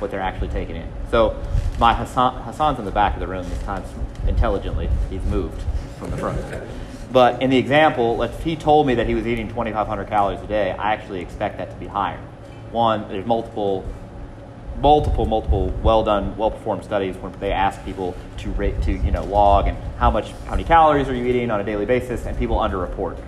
what 0.00 0.10
they're 0.10 0.20
actually 0.20 0.48
taking 0.48 0.76
in. 0.76 0.88
So 1.10 1.40
my 1.78 1.94
Hassan, 1.94 2.42
Hassan's 2.42 2.78
in 2.78 2.84
the 2.84 2.90
back 2.90 3.14
of 3.14 3.20
the 3.20 3.28
room 3.28 3.48
this 3.48 3.62
time 3.62 3.84
intelligently. 4.26 4.90
He's 5.08 5.22
moved 5.24 5.62
from 5.98 6.10
the 6.10 6.16
front. 6.16 6.38
But 7.12 7.40
in 7.40 7.50
the 7.50 7.56
example, 7.56 8.22
if 8.22 8.42
he 8.42 8.56
told 8.56 8.86
me 8.86 8.94
that 8.96 9.06
he 9.06 9.14
was 9.14 9.26
eating 9.26 9.48
2,500 9.48 10.08
calories 10.08 10.40
a 10.40 10.46
day, 10.46 10.72
I 10.72 10.92
actually 10.92 11.20
expect 11.20 11.58
that 11.58 11.70
to 11.70 11.76
be 11.76 11.86
higher. 11.86 12.18
One, 12.72 13.06
there's 13.08 13.26
multiple, 13.26 13.84
multiple, 14.80 15.26
multiple 15.26 15.68
well 15.82 16.02
done, 16.02 16.36
well 16.36 16.50
performed 16.50 16.84
studies 16.84 17.16
when 17.18 17.32
they 17.38 17.52
ask 17.52 17.84
people 17.84 18.16
to 18.38 18.50
rate, 18.52 18.82
to 18.82 18.92
you 18.92 19.10
know 19.10 19.24
log 19.24 19.68
and 19.68 19.76
how 19.98 20.10
much, 20.10 20.32
how 20.46 20.52
many 20.52 20.64
calories 20.64 21.08
are 21.08 21.14
you 21.14 21.26
eating 21.26 21.50
on 21.50 21.60
a 21.60 21.64
daily 21.64 21.84
basis, 21.84 22.26
and 22.26 22.36
people 22.38 22.56
underreport 22.56 23.18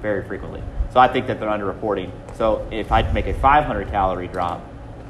very 0.00 0.26
frequently. 0.26 0.62
So 0.92 1.00
I 1.00 1.08
think 1.08 1.26
that 1.26 1.40
they're 1.40 1.48
underreporting. 1.48 2.10
So 2.36 2.66
if 2.70 2.90
I 2.90 3.02
make 3.12 3.26
a 3.26 3.34
500 3.34 3.88
calorie 3.88 4.28
drop, 4.28 4.64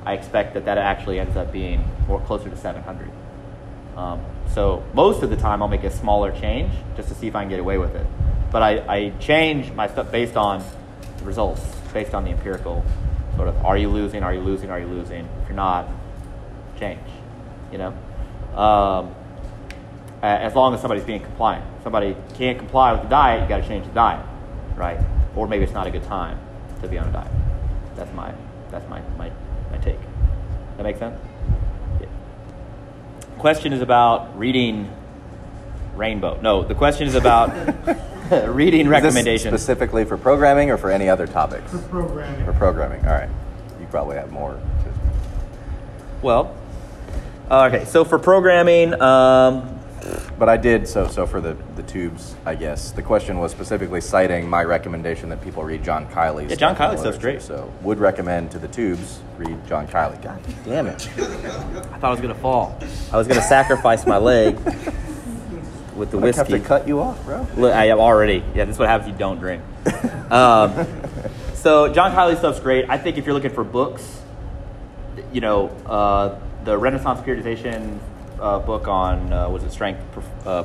I 0.05 0.14
expect 0.14 0.55
that 0.55 0.64
that 0.64 0.79
actually 0.79 1.20
ends 1.20 1.37
up 1.37 1.53
being 1.53 1.85
more 2.07 2.20
closer 2.20 2.48
to 2.48 2.57
700. 2.57 3.11
Um, 3.96 4.24
so 4.53 4.85
most 4.94 5.22
of 5.22 5.31
the 5.31 5.37
time, 5.37 5.62
I'll 5.62 5.68
make 5.68 5.85
a 5.85 5.90
smaller 5.90 6.33
change 6.33 6.72
just 6.96 7.09
to 7.09 7.14
see 7.14 7.26
if 7.29 7.37
I 7.37 7.42
can 7.42 7.50
get 7.50 7.61
away 7.61 7.79
with 7.79 7.94
it. 7.94 8.07
But 8.50 8.62
I, 8.62 8.94
I 8.94 9.11
change 9.20 9.70
my 9.72 9.87
stuff 9.88 10.11
based 10.11 10.37
on 10.37 10.64
results, 11.22 11.62
based 11.92 12.14
on 12.14 12.24
the 12.24 12.31
empirical 12.31 12.85
sort 13.37 13.48
of 13.48 13.64
are 13.64 13.79
you 13.79 13.88
losing, 13.88 14.22
are 14.22 14.35
you 14.35 14.40
losing, 14.40 14.70
are 14.70 14.81
you 14.81 14.87
losing? 14.87 15.26
If 15.42 15.48
you're 15.48 15.57
not, 15.57 15.88
change. 16.79 17.00
You 17.72 17.79
know, 17.79 18.59
um, 18.59 19.14
as 20.22 20.55
long 20.55 20.74
as 20.74 20.81
somebody's 20.81 21.05
being 21.05 21.22
compliant. 21.22 21.64
If 21.79 21.85
somebody 21.85 22.16
can't 22.35 22.59
comply 22.59 22.92
with 22.92 23.03
the 23.03 23.09
diet, 23.09 23.42
you 23.42 23.48
got 23.48 23.59
to 23.62 23.68
change 23.68 23.87
the 23.87 23.92
diet, 23.92 24.24
right? 24.80 24.98
Or 25.36 25.46
maybe 25.46 25.62
it's 25.62 25.74
not 25.74 25.86
a 25.86 25.90
good 25.90 26.04
time 26.04 26.40
to 26.80 26.88
be 26.88 26.98
on 26.98 27.06
a 27.06 27.12
diet. 27.12 27.30
That's 27.94 28.12
my 28.14 28.32
that's 28.70 28.88
my 28.88 29.00
my, 29.18 29.30
my 29.70 29.76
take. 29.78 29.98
That 30.76 30.82
make 30.84 30.96
sense? 30.96 31.20
Yeah. 32.00 32.06
Question 33.38 33.74
is 33.74 33.82
about 33.82 34.36
reading 34.38 34.90
Rainbow. 35.94 36.40
No, 36.40 36.64
the 36.64 36.74
question 36.74 37.06
is 37.06 37.14
about 37.14 37.50
reading 38.48 38.80
Is 38.80 38.86
this 38.86 38.90
recommendations. 38.90 39.52
specifically 39.52 40.06
for 40.06 40.16
programming 40.16 40.70
or 40.70 40.78
for 40.78 40.90
any 40.90 41.10
other 41.10 41.26
topics? 41.26 41.70
For 41.70 41.78
programming. 41.78 42.44
For 42.46 42.52
programming, 42.54 43.04
all 43.04 43.12
right. 43.12 43.28
You 43.78 43.86
probably 43.90 44.16
have 44.16 44.32
more. 44.32 44.52
To, 44.54 44.60
Well, 46.22 46.56
okay. 47.50 47.84
So 47.84 48.04
for 48.04 48.18
programming, 48.18 48.98
um, 49.02 49.79
but 50.38 50.48
I 50.48 50.56
did 50.56 50.88
so. 50.88 51.08
So 51.08 51.26
for 51.26 51.40
the 51.40 51.56
the 51.76 51.82
tubes, 51.82 52.34
I 52.44 52.54
guess 52.54 52.90
the 52.92 53.02
question 53.02 53.38
was 53.38 53.52
specifically 53.52 54.00
citing 54.00 54.48
my 54.48 54.62
recommendation 54.64 55.28
that 55.30 55.42
people 55.42 55.62
read 55.64 55.82
John 55.84 56.06
Kiely's. 56.08 56.50
Yeah, 56.50 56.56
John 56.56 56.74
stuff 56.74 56.92
in 56.92 56.96
Kiely's 56.96 57.00
stuff's 57.00 57.18
great. 57.18 57.42
So 57.42 57.72
would 57.82 57.98
recommend 57.98 58.50
to 58.52 58.58
the 58.58 58.68
tubes 58.68 59.20
read 59.36 59.66
John 59.66 59.86
Kiely. 59.86 60.20
God 60.22 60.40
damn 60.64 60.86
it! 60.86 61.08
I 61.18 61.98
thought 61.98 62.04
I 62.04 62.10
was 62.10 62.20
gonna 62.20 62.34
fall. 62.34 62.78
I 63.12 63.16
was 63.16 63.26
gonna 63.26 63.42
sacrifice 63.42 64.06
my 64.06 64.18
leg 64.18 64.56
with 65.96 66.10
the 66.10 66.18
I 66.18 66.26
have 66.26 66.36
whiskey. 66.48 66.52
to 66.52 66.60
cut 66.60 66.88
you 66.88 67.00
off, 67.00 67.22
bro. 67.24 67.46
Look, 67.56 67.74
I 67.74 67.88
am 67.88 68.00
already. 68.00 68.42
Yeah, 68.54 68.64
this 68.64 68.76
is 68.76 68.78
what 68.78 68.88
happens 68.88 69.08
if 69.08 69.14
you 69.14 69.18
don't 69.18 69.38
drink. 69.38 69.62
Um, 70.30 70.86
so 71.54 71.92
John 71.92 72.12
Kiely 72.12 72.38
stuff's 72.38 72.60
great. 72.60 72.88
I 72.88 72.98
think 72.98 73.18
if 73.18 73.26
you're 73.26 73.34
looking 73.34 73.50
for 73.50 73.64
books, 73.64 74.22
you 75.32 75.40
know, 75.40 75.70
uh, 75.86 76.38
the 76.62 76.78
Renaissance 76.78 77.18
periodization 77.20 77.98
uh, 78.40 78.59
book 78.61 78.88
on 78.88 79.33
uh, 79.33 79.48
was 79.48 79.62
it 79.62 79.72
strength, 79.72 80.00
uh, 80.46 80.64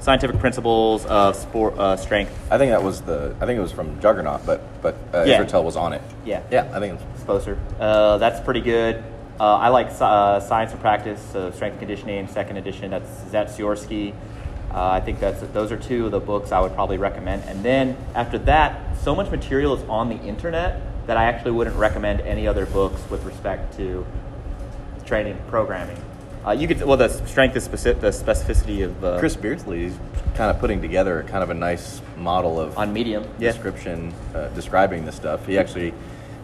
scientific 0.00 0.38
principles 0.38 1.04
of 1.06 1.34
sport 1.36 1.78
uh, 1.78 1.96
strength. 1.96 2.32
I 2.50 2.58
think 2.58 2.70
that 2.70 2.82
was 2.82 3.00
the. 3.02 3.34
I 3.40 3.46
think 3.46 3.58
it 3.58 3.62
was 3.62 3.72
from 3.72 4.00
Juggernaut, 4.00 4.44
but 4.46 4.60
but 4.82 4.94
uh, 5.12 5.24
Yeah. 5.26 5.42
Israetel 5.42 5.64
was 5.64 5.76
on 5.76 5.92
it. 5.92 6.02
Yeah. 6.24 6.42
Yeah, 6.50 6.70
I 6.72 6.80
think 6.80 7.00
it's 7.00 7.22
Sposer. 7.22 7.58
Uh, 7.80 8.18
that's 8.18 8.40
pretty 8.40 8.60
good. 8.60 9.02
Uh, 9.40 9.56
I 9.56 9.68
like 9.68 9.88
uh, 10.00 10.38
Science 10.40 10.72
and 10.72 10.80
Practice, 10.80 11.20
Strength 11.30 11.62
and 11.62 11.78
Conditioning, 11.78 12.28
second 12.28 12.56
edition. 12.56 12.90
That's 12.90 13.10
Zatsiorsky. 13.32 14.14
Uh, 14.70 14.90
I 14.90 15.00
think 15.00 15.20
that's 15.20 15.40
those 15.52 15.70
are 15.70 15.76
two 15.76 16.06
of 16.06 16.10
the 16.12 16.20
books 16.20 16.50
I 16.52 16.60
would 16.60 16.74
probably 16.74 16.98
recommend. 16.98 17.44
And 17.44 17.64
then 17.64 17.96
after 18.14 18.38
that, 18.38 18.96
so 18.98 19.14
much 19.14 19.30
material 19.30 19.74
is 19.74 19.82
on 19.88 20.08
the 20.08 20.16
internet 20.16 20.80
that 21.06 21.16
I 21.16 21.24
actually 21.24 21.52
wouldn't 21.52 21.76
recommend 21.76 22.20
any 22.22 22.46
other 22.48 22.66
books 22.66 23.00
with 23.10 23.24
respect 23.24 23.76
to 23.76 24.04
training 25.04 25.38
programming. 25.48 25.98
Uh, 26.46 26.50
you 26.52 26.68
could 26.68 26.82
well 26.82 26.96
the 26.96 27.08
strength 27.08 27.56
is 27.56 27.64
specific, 27.64 28.00
the 28.00 28.08
specificity 28.08 28.84
of 28.84 29.04
uh, 29.04 29.18
Chris 29.18 29.34
Beardsley 29.36 29.84
is 29.84 29.96
kind 30.34 30.50
of 30.50 30.58
putting 30.58 30.82
together 30.82 31.24
kind 31.28 31.42
of 31.42 31.50
a 31.50 31.54
nice 31.54 32.02
model 32.18 32.60
of 32.60 32.76
on 32.76 32.92
Medium. 32.92 33.24
Yeah. 33.38 33.52
description 33.52 34.12
uh, 34.34 34.48
describing 34.48 35.04
this 35.06 35.16
stuff. 35.16 35.46
He 35.46 35.58
actually 35.58 35.94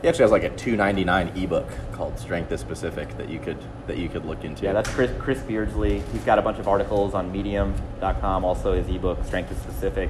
he 0.00 0.08
actually 0.08 0.22
has 0.22 0.30
like 0.30 0.44
a 0.44 0.50
299 0.50 1.36
ebook 1.36 1.68
called 1.92 2.18
Strength 2.18 2.52
is 2.52 2.60
Specific 2.60 3.14
that 3.18 3.28
you 3.28 3.38
could 3.38 3.58
that 3.86 3.98
you 3.98 4.08
could 4.08 4.24
look 4.24 4.44
into. 4.44 4.64
Yeah, 4.64 4.72
that's 4.72 4.88
Chris, 4.88 5.10
Chris 5.18 5.40
Beardsley. 5.42 6.00
He's 6.12 6.24
got 6.24 6.38
a 6.38 6.42
bunch 6.42 6.58
of 6.58 6.66
articles 6.66 7.12
on 7.12 7.30
Medium.com, 7.30 8.44
also 8.44 8.72
his 8.72 8.88
ebook, 8.88 9.22
Strength 9.24 9.52
is 9.52 9.58
Specific. 9.58 10.08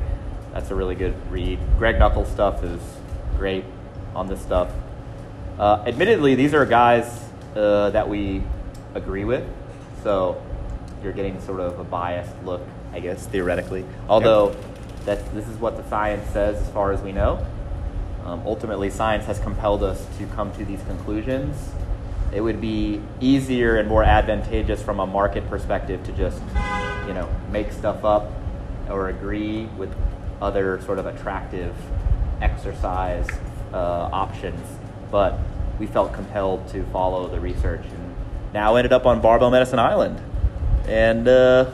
That's 0.53 0.70
a 0.70 0.74
really 0.74 0.94
good 0.94 1.14
read. 1.31 1.59
Greg 1.79 1.98
Nuckols' 1.98 2.31
stuff 2.31 2.62
is 2.62 2.81
great 3.37 3.64
on 4.14 4.29
this 4.29 4.40
stuff. 4.40 4.70
Uh, 5.59 5.83
admittedly, 5.87 6.35
these 6.35 6.55
are 6.55 6.64
guys 6.64 7.24
uh, 7.57 7.90
that 7.90 8.09
we 8.09 8.42
agree 8.94 9.24
with, 9.24 9.44
so 10.02 10.40
you're 11.02 11.12
getting 11.12 11.40
sort 11.40 11.60
of 11.60 11.78
a 11.78 11.84
biased 11.84 12.34
look, 12.44 12.62
I 12.92 13.00
guess, 13.00 13.26
theoretically. 13.26 13.84
Although 14.08 14.56
that's, 15.04 15.26
this 15.30 15.48
is 15.48 15.56
what 15.56 15.76
the 15.76 15.88
science 15.88 16.28
says 16.30 16.60
as 16.60 16.68
far 16.70 16.92
as 16.92 17.00
we 17.00 17.12
know. 17.12 17.46
Um, 18.24 18.42
ultimately, 18.44 18.90
science 18.90 19.24
has 19.24 19.38
compelled 19.38 19.82
us 19.82 20.06
to 20.18 20.26
come 20.26 20.52
to 20.52 20.64
these 20.64 20.82
conclusions. 20.82 21.72
It 22.32 22.42
would 22.42 22.60
be 22.60 23.00
easier 23.20 23.76
and 23.78 23.88
more 23.88 24.04
advantageous 24.04 24.82
from 24.82 25.00
a 25.00 25.06
market 25.06 25.48
perspective 25.48 26.04
to 26.04 26.12
just, 26.12 26.40
you 27.06 27.14
know, 27.14 27.28
make 27.50 27.72
stuff 27.72 28.04
up 28.04 28.30
or 28.88 29.08
agree 29.08 29.66
with 29.78 29.92
other 30.40 30.80
sort 30.82 30.98
of 30.98 31.06
attractive 31.06 31.74
exercise 32.40 33.26
uh, 33.72 34.10
options. 34.12 34.60
But 35.10 35.38
we 35.78 35.86
felt 35.86 36.12
compelled 36.12 36.68
to 36.68 36.84
follow 36.92 37.26
the 37.26 37.40
research 37.40 37.84
now 38.52 38.76
ended 38.76 38.92
up 38.92 39.06
on 39.06 39.20
Barbell 39.20 39.50
Medicine 39.50 39.78
Island. 39.78 40.20
And 40.86 41.28
uh, 41.28 41.70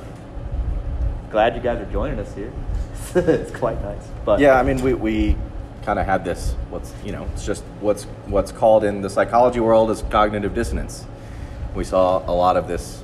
glad 1.30 1.54
you 1.54 1.62
guys 1.62 1.80
are 1.80 1.90
joining 1.90 2.18
us 2.18 2.34
here. 2.34 2.52
it's 3.14 3.56
quite 3.56 3.80
nice. 3.82 4.06
But 4.24 4.40
yeah, 4.40 4.58
I 4.58 4.62
mean, 4.62 4.82
we, 4.82 4.94
we 4.94 5.36
kind 5.84 5.98
of 5.98 6.06
had 6.06 6.24
this. 6.24 6.54
What's 6.68 6.92
you 7.04 7.12
know, 7.12 7.28
it's 7.32 7.46
just 7.46 7.62
what's 7.80 8.04
what's 8.26 8.52
called 8.52 8.84
in 8.84 9.00
the 9.00 9.08
psychology 9.08 9.60
world 9.60 9.90
as 9.90 10.02
cognitive 10.10 10.54
dissonance. 10.54 11.06
We 11.74 11.84
saw 11.84 12.18
a 12.30 12.34
lot 12.34 12.56
of 12.56 12.68
this 12.68 13.02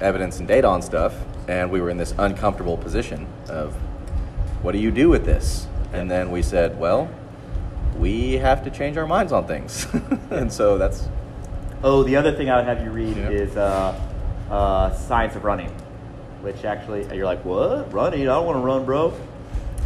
evidence 0.00 0.38
and 0.38 0.48
data 0.48 0.68
on 0.68 0.82
stuff, 0.82 1.14
and 1.48 1.70
we 1.70 1.80
were 1.80 1.90
in 1.90 1.96
this 1.96 2.14
uncomfortable 2.18 2.76
position 2.76 3.26
of, 3.48 3.74
what 4.62 4.72
do 4.72 4.78
you 4.78 4.90
do 4.90 5.08
with 5.08 5.24
this? 5.24 5.66
And 5.92 6.10
then 6.10 6.30
we 6.30 6.42
said, 6.42 6.78
well, 6.78 7.10
we 7.96 8.34
have 8.34 8.64
to 8.64 8.70
change 8.70 8.96
our 8.96 9.06
minds 9.06 9.32
on 9.32 9.46
things, 9.46 9.86
and 10.30 10.52
so 10.52 10.78
that's 10.78 11.08
Oh, 11.84 12.02
the 12.04 12.16
other 12.16 12.32
thing 12.32 12.48
I 12.50 12.56
would 12.56 12.64
have 12.66 12.82
you 12.84 12.90
read 12.90 13.16
Yeah. 13.16 13.28
is 13.30 13.56
uh, 13.56 13.98
uh, 14.50 14.94
Science 14.94 15.34
of 15.34 15.44
Running, 15.44 15.70
which 16.40 16.64
actually 16.64 17.04
you're 17.14 17.26
like, 17.26 17.44
what? 17.44 17.92
Running? 17.92 18.22
I 18.22 18.24
don't 18.34 18.46
want 18.46 18.56
to 18.56 18.60
run, 18.62 18.84
bro. 18.84 19.12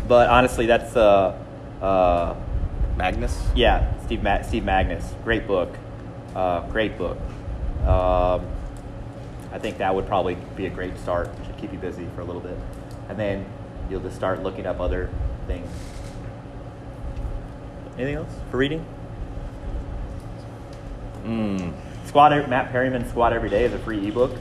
But 0.07 0.29
honestly, 0.29 0.67
that's 0.67 0.95
uh, 0.95 1.37
uh, 1.81 2.35
Magness. 2.97 3.35
yeah, 3.55 3.93
Steve 4.05 4.23
Ma- 4.23 4.43
Steve 4.43 4.63
Magness, 4.63 5.05
great 5.25 5.47
book, 5.47 5.71
uh, 6.35 6.61
great 6.69 6.97
book. 6.99 7.19
Um, 7.83 8.47
I 9.53 9.59
think 9.59 9.79
that 9.79 9.95
would 9.95 10.07
probably 10.07 10.37
be 10.55 10.67
a 10.67 10.71
great 10.71 10.97
start. 10.99 11.29
Should 11.47 11.57
keep 11.57 11.73
you 11.73 11.79
busy 11.79 12.07
for 12.15 12.21
a 12.21 12.25
little 12.25 12.41
bit, 12.43 12.57
and 13.09 13.19
then 13.19 13.47
you'll 13.91 14.01
just 14.01 14.17
start 14.17 14.43
looking 14.43 14.67
up 14.67 14.81
other 14.81 15.09
things. 15.47 15.69
Anything 17.97 18.17
else 18.17 18.33
for 18.51 18.59
reading? 18.59 18.85
Mm. 21.25 21.73
Squat 22.07 22.49
Matt 22.49 22.71
Perryman's 22.71 23.11
Squat 23.11 23.33
Every 23.33 23.51
Day 23.51 23.65
is 23.65 23.73
a 23.73 23.79
free 23.79 24.07
ebook. 24.09 24.33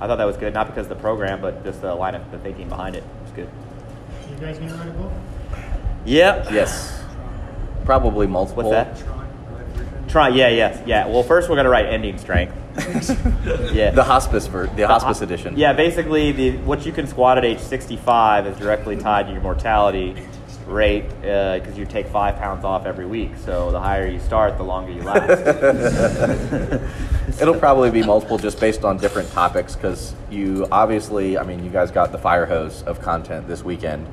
I 0.00 0.06
thought 0.06 0.16
that 0.16 0.24
was 0.24 0.36
good, 0.36 0.54
not 0.54 0.66
because 0.66 0.86
of 0.86 0.90
the 0.90 0.96
program, 1.02 1.40
but 1.40 1.64
just 1.64 1.80
the 1.80 1.94
line 1.94 2.14
of 2.14 2.30
the 2.30 2.38
thinking 2.38 2.68
behind 2.68 2.94
it. 2.96 3.04
It's 3.24 3.32
good. 3.32 3.48
You 4.30 4.36
guys 4.36 4.58
gonna 4.58 4.74
write 4.74 4.88
a 4.88 4.92
book? 4.92 5.12
Yep. 6.04 6.50
Yes, 6.52 7.02
probably 7.84 8.26
multiple. 8.26 8.70
What's 8.70 9.04
that? 9.04 10.08
Try. 10.08 10.28
Yeah. 10.28 10.48
Yes. 10.48 10.82
Yeah. 10.86 11.06
Well, 11.06 11.22
first 11.22 11.48
we're 11.48 11.56
gonna 11.56 11.68
write 11.68 11.86
ending 11.86 12.18
strength. 12.18 12.54
yeah. 13.72 13.90
The 13.90 14.04
hospice 14.04 14.46
ver- 14.46 14.68
the 14.68 14.86
hospice 14.86 15.20
edition. 15.20 15.56
Yeah. 15.56 15.72
Basically, 15.72 16.32
the 16.32 16.56
what 16.58 16.86
you 16.86 16.92
can 16.92 17.06
squat 17.06 17.38
at 17.38 17.44
age 17.44 17.58
65 17.58 18.46
is 18.46 18.56
directly 18.56 18.96
tied 18.96 19.26
to 19.26 19.32
your 19.32 19.42
mortality. 19.42 20.14
Rate 20.68 21.08
because 21.20 21.78
you 21.78 21.86
take 21.86 22.06
five 22.08 22.36
pounds 22.36 22.64
off 22.64 22.86
every 22.86 23.06
week. 23.06 23.30
So 23.44 23.70
the 23.70 23.80
higher 23.80 24.06
you 24.06 24.20
start, 24.20 24.56
the 24.56 24.64
longer 24.64 24.92
you 24.92 25.02
last. 25.02 25.40
It'll 27.40 27.58
probably 27.58 27.90
be 27.90 28.02
multiple 28.02 28.38
just 28.38 28.60
based 28.60 28.84
on 28.84 28.98
different 28.98 29.30
topics 29.32 29.74
because 29.74 30.14
you 30.30 30.66
obviously, 30.70 31.38
I 31.38 31.44
mean, 31.44 31.64
you 31.64 31.70
guys 31.70 31.90
got 31.90 32.12
the 32.12 32.18
fire 32.18 32.46
hose 32.46 32.82
of 32.82 33.00
content 33.00 33.48
this 33.48 33.62
weekend. 33.62 34.06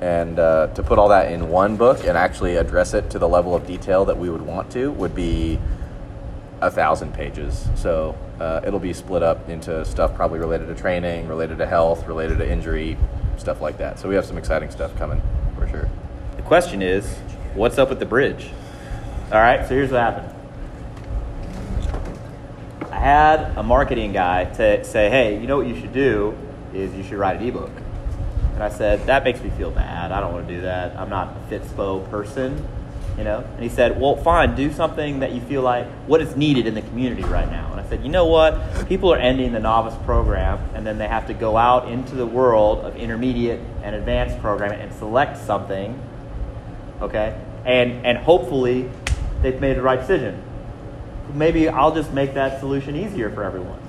And 0.00 0.38
uh, 0.38 0.68
to 0.68 0.82
put 0.82 0.98
all 0.98 1.08
that 1.08 1.32
in 1.32 1.48
one 1.48 1.76
book 1.76 2.04
and 2.06 2.16
actually 2.16 2.56
address 2.56 2.94
it 2.94 3.10
to 3.10 3.18
the 3.18 3.28
level 3.28 3.54
of 3.54 3.66
detail 3.66 4.04
that 4.04 4.16
we 4.16 4.30
would 4.30 4.42
want 4.42 4.70
to 4.72 4.92
would 4.92 5.14
be 5.14 5.58
a 6.60 6.70
thousand 6.70 7.14
pages. 7.14 7.66
So 7.74 8.16
uh, 8.40 8.60
it'll 8.64 8.78
be 8.78 8.92
split 8.92 9.22
up 9.22 9.48
into 9.48 9.84
stuff 9.84 10.14
probably 10.14 10.38
related 10.38 10.68
to 10.68 10.74
training, 10.74 11.26
related 11.26 11.58
to 11.58 11.66
health, 11.66 12.06
related 12.06 12.38
to 12.38 12.48
injury, 12.48 12.96
stuff 13.38 13.60
like 13.60 13.78
that. 13.78 13.98
So 13.98 14.08
we 14.08 14.14
have 14.14 14.24
some 14.24 14.38
exciting 14.38 14.70
stuff 14.70 14.96
coming 14.96 15.20
for 15.58 15.68
sure. 15.68 15.88
the 16.36 16.42
question 16.42 16.82
is, 16.82 17.18
what's 17.54 17.78
up 17.78 17.88
with 17.88 17.98
the 17.98 18.06
bridge? 18.06 18.50
All 19.32 19.40
right, 19.40 19.66
so 19.66 19.74
here's 19.74 19.90
what 19.90 20.00
happened. 20.00 20.34
I 22.90 22.98
had 22.98 23.56
a 23.56 23.62
marketing 23.62 24.12
guy 24.12 24.44
to 24.44 24.84
say, 24.84 25.10
hey, 25.10 25.40
you 25.40 25.46
know 25.46 25.56
what 25.56 25.66
you 25.66 25.78
should 25.78 25.92
do 25.92 26.36
is 26.72 26.94
you 26.94 27.02
should 27.02 27.18
write 27.18 27.40
an 27.40 27.46
ebook. 27.46 27.70
And 28.54 28.62
I 28.62 28.70
said, 28.70 29.06
that 29.06 29.24
makes 29.24 29.40
me 29.40 29.50
feel 29.50 29.70
bad. 29.70 30.10
I 30.10 30.20
don't 30.20 30.32
want 30.32 30.48
to 30.48 30.54
do 30.54 30.62
that. 30.62 30.96
I'm 30.96 31.10
not 31.10 31.36
a 31.36 31.52
Fitspo 31.52 32.08
person, 32.10 32.66
you 33.16 33.24
know. 33.24 33.44
And 33.54 33.62
he 33.62 33.68
said, 33.68 34.00
well, 34.00 34.16
fine, 34.16 34.56
do 34.56 34.72
something 34.72 35.20
that 35.20 35.32
you 35.32 35.40
feel 35.42 35.62
like 35.62 35.86
what 36.06 36.20
is 36.20 36.34
needed 36.36 36.66
in 36.66 36.74
the 36.74 36.82
community 36.82 37.22
right 37.22 37.48
now. 37.50 37.77
Said, 37.88 38.02
you 38.02 38.10
know 38.10 38.26
what? 38.26 38.86
People 38.86 39.12
are 39.14 39.18
ending 39.18 39.52
the 39.52 39.60
novice 39.60 39.94
program, 40.04 40.58
and 40.74 40.86
then 40.86 40.98
they 40.98 41.08
have 41.08 41.26
to 41.28 41.34
go 41.34 41.56
out 41.56 41.88
into 41.88 42.14
the 42.14 42.26
world 42.26 42.84
of 42.84 42.96
intermediate 42.96 43.60
and 43.82 43.94
advanced 43.94 44.38
programming 44.40 44.78
and 44.80 44.92
select 44.92 45.38
something, 45.38 45.98
okay? 47.00 47.40
And 47.64 48.04
and 48.04 48.18
hopefully, 48.18 48.90
they've 49.40 49.58
made 49.58 49.78
the 49.78 49.82
right 49.82 49.98
decision. 49.98 50.42
Maybe 51.32 51.68
I'll 51.68 51.94
just 51.94 52.12
make 52.12 52.34
that 52.34 52.60
solution 52.60 52.94
easier 52.94 53.30
for 53.30 53.42
everyone. 53.42 53.80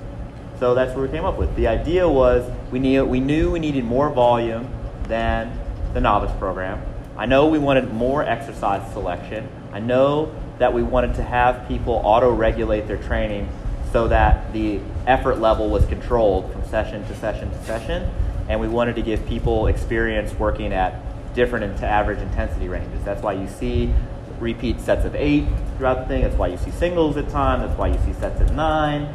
So 0.58 0.74
that's 0.74 0.94
what 0.94 1.02
we 1.02 1.08
came 1.08 1.24
up 1.26 1.38
with. 1.38 1.54
The 1.56 1.66
idea 1.66 2.08
was 2.08 2.50
we 2.70 2.78
knew 2.78 3.04
we 3.04 3.20
knew 3.20 3.50
we 3.50 3.58
needed 3.58 3.84
more 3.84 4.08
volume 4.08 4.66
than 5.04 5.58
the 5.92 6.00
novice 6.00 6.32
program. 6.38 6.82
I 7.18 7.26
know 7.26 7.48
we 7.48 7.58
wanted 7.58 7.92
more 7.92 8.22
exercise 8.22 8.90
selection. 8.92 9.46
I 9.72 9.80
know 9.80 10.34
that 10.58 10.72
we 10.72 10.82
wanted 10.82 11.14
to 11.16 11.22
have 11.22 11.68
people 11.68 12.00
auto-regulate 12.04 12.86
their 12.86 13.02
training 13.02 13.48
so 13.92 14.08
that 14.08 14.52
the 14.52 14.80
effort 15.06 15.38
level 15.38 15.68
was 15.68 15.84
controlled 15.86 16.52
from 16.52 16.64
session 16.64 17.06
to 17.06 17.16
session 17.16 17.50
to 17.50 17.64
session, 17.64 18.10
and 18.48 18.60
we 18.60 18.68
wanted 18.68 18.94
to 18.96 19.02
give 19.02 19.26
people 19.26 19.66
experience 19.66 20.32
working 20.34 20.72
at 20.72 20.94
different 21.34 21.64
int- 21.64 21.82
average 21.82 22.18
intensity 22.18 22.68
ranges. 22.68 23.02
That's 23.04 23.22
why 23.22 23.32
you 23.34 23.48
see 23.48 23.92
repeat 24.38 24.80
sets 24.80 25.04
of 25.04 25.14
eight 25.14 25.46
throughout 25.76 26.00
the 26.00 26.06
thing. 26.06 26.22
That's 26.22 26.36
why 26.36 26.48
you 26.48 26.56
see 26.56 26.70
singles 26.70 27.16
at 27.16 27.28
time. 27.28 27.60
That's 27.60 27.78
why 27.78 27.88
you 27.88 27.98
see 28.04 28.12
sets 28.14 28.40
at 28.40 28.52
nine. 28.54 29.14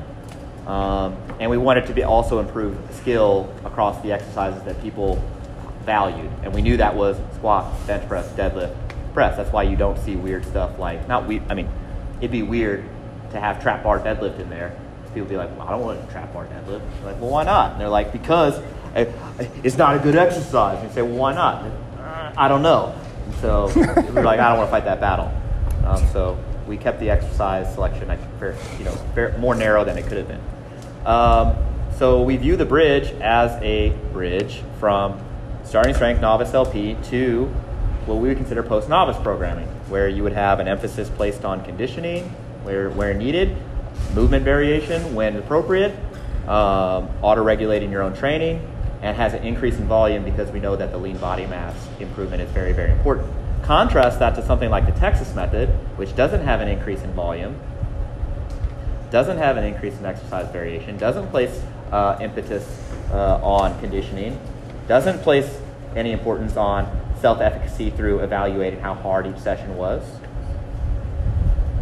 Um, 0.67 1.15
and 1.39 1.51
we 1.51 1.57
wanted 1.57 1.85
to 1.87 1.93
be 1.93 2.03
also 2.03 2.39
improve 2.39 2.77
skill 2.91 3.53
across 3.65 4.01
the 4.01 4.11
exercises 4.11 4.63
that 4.63 4.81
people 4.81 5.21
valued. 5.83 6.31
And 6.43 6.53
we 6.53 6.61
knew 6.61 6.77
that 6.77 6.95
was 6.95 7.17
squat, 7.35 7.71
bench 7.87 8.07
press, 8.07 8.27
deadlift, 8.33 8.75
press. 9.13 9.37
That's 9.37 9.51
why 9.51 9.63
you 9.63 9.75
don't 9.75 9.97
see 9.99 10.15
weird 10.15 10.45
stuff 10.45 10.79
like, 10.79 11.07
not 11.07 11.27
we. 11.27 11.41
I 11.49 11.53
mean, 11.53 11.69
it'd 12.19 12.31
be 12.31 12.43
weird 12.43 12.83
to 13.35 13.41
have 13.41 13.61
trap 13.61 13.83
bar 13.83 13.99
deadlift 13.99 14.39
in 14.39 14.49
there. 14.49 14.75
People 15.13 15.29
be 15.29 15.37
like, 15.37 15.49
well, 15.57 15.67
I 15.67 15.71
don't 15.71 15.81
want 15.81 16.09
trap 16.11 16.33
bar 16.33 16.45
deadlift. 16.45 16.81
You're 16.97 17.11
like, 17.11 17.21
well, 17.21 17.29
why 17.29 17.43
not? 17.43 17.73
And 17.73 17.81
they're 17.81 17.89
like, 17.89 18.11
because 18.11 18.61
it's 19.63 19.77
not 19.77 19.95
a 19.95 19.99
good 19.99 20.15
exercise. 20.15 20.79
And 20.79 20.89
you 20.89 20.93
say, 20.93 21.01
well, 21.01 21.17
why 21.17 21.33
not? 21.33 21.63
And, 21.63 21.73
"Uh, 21.99 22.33
I 22.37 22.47
don't 22.47 22.61
know. 22.61 22.95
And 23.25 23.35
so 23.35 23.71
we're 23.75 24.23
like, 24.23 24.39
I 24.39 24.49
don't 24.49 24.57
want 24.57 24.67
to 24.67 24.71
fight 24.71 24.85
that 24.85 24.99
battle. 24.99 25.31
Um, 25.85 26.05
so 26.11 26.37
we 26.67 26.77
kept 26.77 26.99
the 26.99 27.09
exercise 27.09 27.73
selection, 27.73 28.09
I 28.09 28.17
think, 28.17 28.39
fair, 28.39 28.55
you 28.77 28.85
know, 28.85 28.91
fair, 29.13 29.37
more 29.37 29.55
narrow 29.55 29.85
than 29.85 29.97
it 29.97 30.07
could 30.07 30.17
have 30.17 30.27
been. 30.27 30.41
Um, 31.05 31.55
so 31.97 32.23
we 32.23 32.35
view 32.37 32.55
the 32.55 32.65
bridge 32.65 33.11
as 33.21 33.51
a 33.61 33.91
bridge 34.11 34.63
from 34.79 35.19
starting 35.63 35.93
strength 35.93 36.21
novice 36.21 36.53
LP 36.53 36.97
to 37.05 37.45
what 38.05 38.15
we 38.15 38.27
would 38.27 38.37
consider 38.37 38.63
post 38.63 38.89
novice 38.89 39.17
programming, 39.21 39.67
where 39.87 40.07
you 40.07 40.23
would 40.23 40.33
have 40.33 40.59
an 40.59 40.67
emphasis 40.67 41.09
placed 41.09 41.45
on 41.45 41.63
conditioning 41.63 42.33
where, 42.65 42.89
where 42.89 43.13
needed, 43.13 43.55
movement 44.13 44.43
variation 44.43 45.15
when 45.15 45.37
appropriate, 45.37 45.95
um, 46.47 47.09
auto 47.21 47.43
regulating 47.43 47.91
your 47.91 48.01
own 48.01 48.15
training, 48.15 48.59
and 49.01 49.15
has 49.15 49.33
an 49.33 49.43
increase 49.43 49.77
in 49.77 49.87
volume 49.87 50.23
because 50.23 50.51
we 50.51 50.59
know 50.59 50.75
that 50.75 50.91
the 50.91 50.97
lean 50.97 51.17
body 51.17 51.45
mass 51.45 51.75
improvement 51.99 52.41
is 52.41 52.49
very, 52.51 52.73
very 52.73 52.91
important. 52.91 53.31
Contrast 53.63 54.19
that 54.19 54.35
to 54.35 54.45
something 54.45 54.69
like 54.69 54.85
the 54.85 54.99
Texas 54.99 55.33
method, 55.35 55.69
which 55.97 56.15
doesn't 56.15 56.41
have 56.41 56.61
an 56.61 56.67
increase 56.67 57.01
in 57.01 57.11
volume, 57.13 57.59
doesn't 59.11 59.37
have 59.37 59.57
an 59.57 59.63
increase 59.63 59.97
in 59.97 60.05
exercise 60.05 60.51
variation, 60.51 60.97
doesn't 60.97 61.29
place 61.29 61.63
uh, 61.91 62.17
impetus 62.21 62.67
uh, 63.11 63.39
on 63.43 63.79
conditioning, 63.79 64.39
doesn't 64.87 65.19
place 65.19 65.59
any 65.95 66.11
importance 66.11 66.57
on 66.57 66.85
self 67.21 67.39
efficacy 67.41 67.89
through 67.91 68.19
evaluating 68.19 68.79
how 68.79 68.93
hard 68.93 69.25
each 69.25 69.39
session 69.39 69.77
was. 69.77 70.03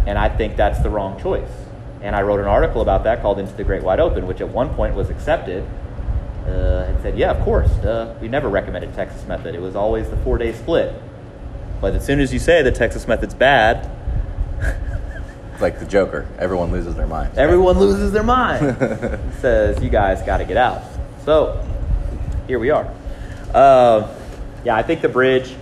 And 0.06 0.18
I 0.18 0.30
think 0.30 0.56
that's 0.56 0.80
the 0.80 0.90
wrong 0.90 1.22
choice. 1.22 1.50
And 2.02 2.16
I 2.16 2.22
wrote 2.22 2.40
an 2.40 2.48
article 2.48 2.82
about 2.82 3.06
that 3.06 3.22
called 3.22 3.40
Into 3.40 3.54
the 3.54 3.64
Great 3.64 3.84
Wide 3.84 4.00
Open, 4.00 4.28
which 4.28 4.42
at 4.42 4.50
one 4.50 4.70
point 4.76 4.94
was 4.96 5.10
accepted 5.10 5.64
uh, 6.46 6.86
and 6.88 7.02
said, 7.02 7.18
yeah, 7.18 7.32
of 7.32 7.42
course. 7.46 7.70
Uh, 7.78 8.14
we 8.22 8.28
never 8.28 8.50
recommended 8.50 8.94
Texas 8.94 9.26
method. 9.26 9.56
It 9.56 9.62
was 9.62 9.76
always 9.76 10.10
the 10.10 10.18
four 10.18 10.38
day 10.38 10.52
split. 10.52 10.94
But 11.80 11.96
as 11.96 12.06
soon 12.06 12.20
as 12.20 12.34
you 12.34 12.40
say 12.40 12.62
the 12.62 12.72
Texas 12.72 13.08
method's 13.08 13.34
bad, 13.34 13.90
It's 15.54 15.62
like 15.62 15.80
the 15.80 15.86
Joker. 15.86 16.28
Everyone 16.38 16.72
loses 16.72 16.96
their 16.96 17.08
mind. 17.08 17.38
Everyone 17.38 17.80
loses 17.80 18.12
their 18.12 18.24
mind. 18.24 18.78
Says 19.40 19.82
you 19.82 19.90
guys 19.90 20.22
got 20.24 20.38
to 20.40 20.46
get 20.46 20.58
out. 20.58 20.84
So 21.24 21.66
here 22.48 22.60
we 22.60 22.70
are. 22.70 22.86
Um, 23.54 24.10
yeah, 24.66 24.76
I 24.76 24.84
think 24.84 25.02
the 25.02 25.10
bridge 25.10 25.56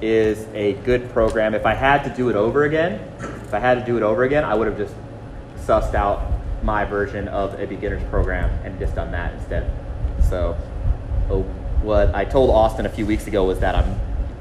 is 0.00 0.46
a 0.54 0.74
good 0.84 1.10
program. 1.10 1.54
If 1.54 1.66
I 1.66 1.74
had 1.74 2.04
to 2.04 2.10
do 2.10 2.28
it 2.28 2.36
over 2.36 2.64
again, 2.64 3.00
if 3.50 3.54
I 3.54 3.58
had 3.58 3.80
to 3.80 3.84
do 3.84 3.96
it 3.96 4.04
over 4.04 4.22
again, 4.22 4.44
I 4.44 4.54
would 4.54 4.68
have 4.68 4.78
just 4.78 4.94
sussed 5.66 5.96
out 5.96 6.22
my 6.62 6.84
version 6.84 7.26
of 7.26 7.58
a 7.58 7.66
beginner's 7.66 8.02
program 8.04 8.48
and 8.64 8.78
just 8.78 8.94
done 8.94 9.10
that 9.10 9.34
instead. 9.34 9.68
So, 10.28 10.56
oh, 11.28 11.42
what 11.82 12.14
I 12.14 12.24
told 12.24 12.50
Austin 12.50 12.86
a 12.86 12.88
few 12.88 13.04
weeks 13.04 13.26
ago 13.26 13.44
was 13.44 13.58
that 13.58 13.74
I'm 13.74 13.98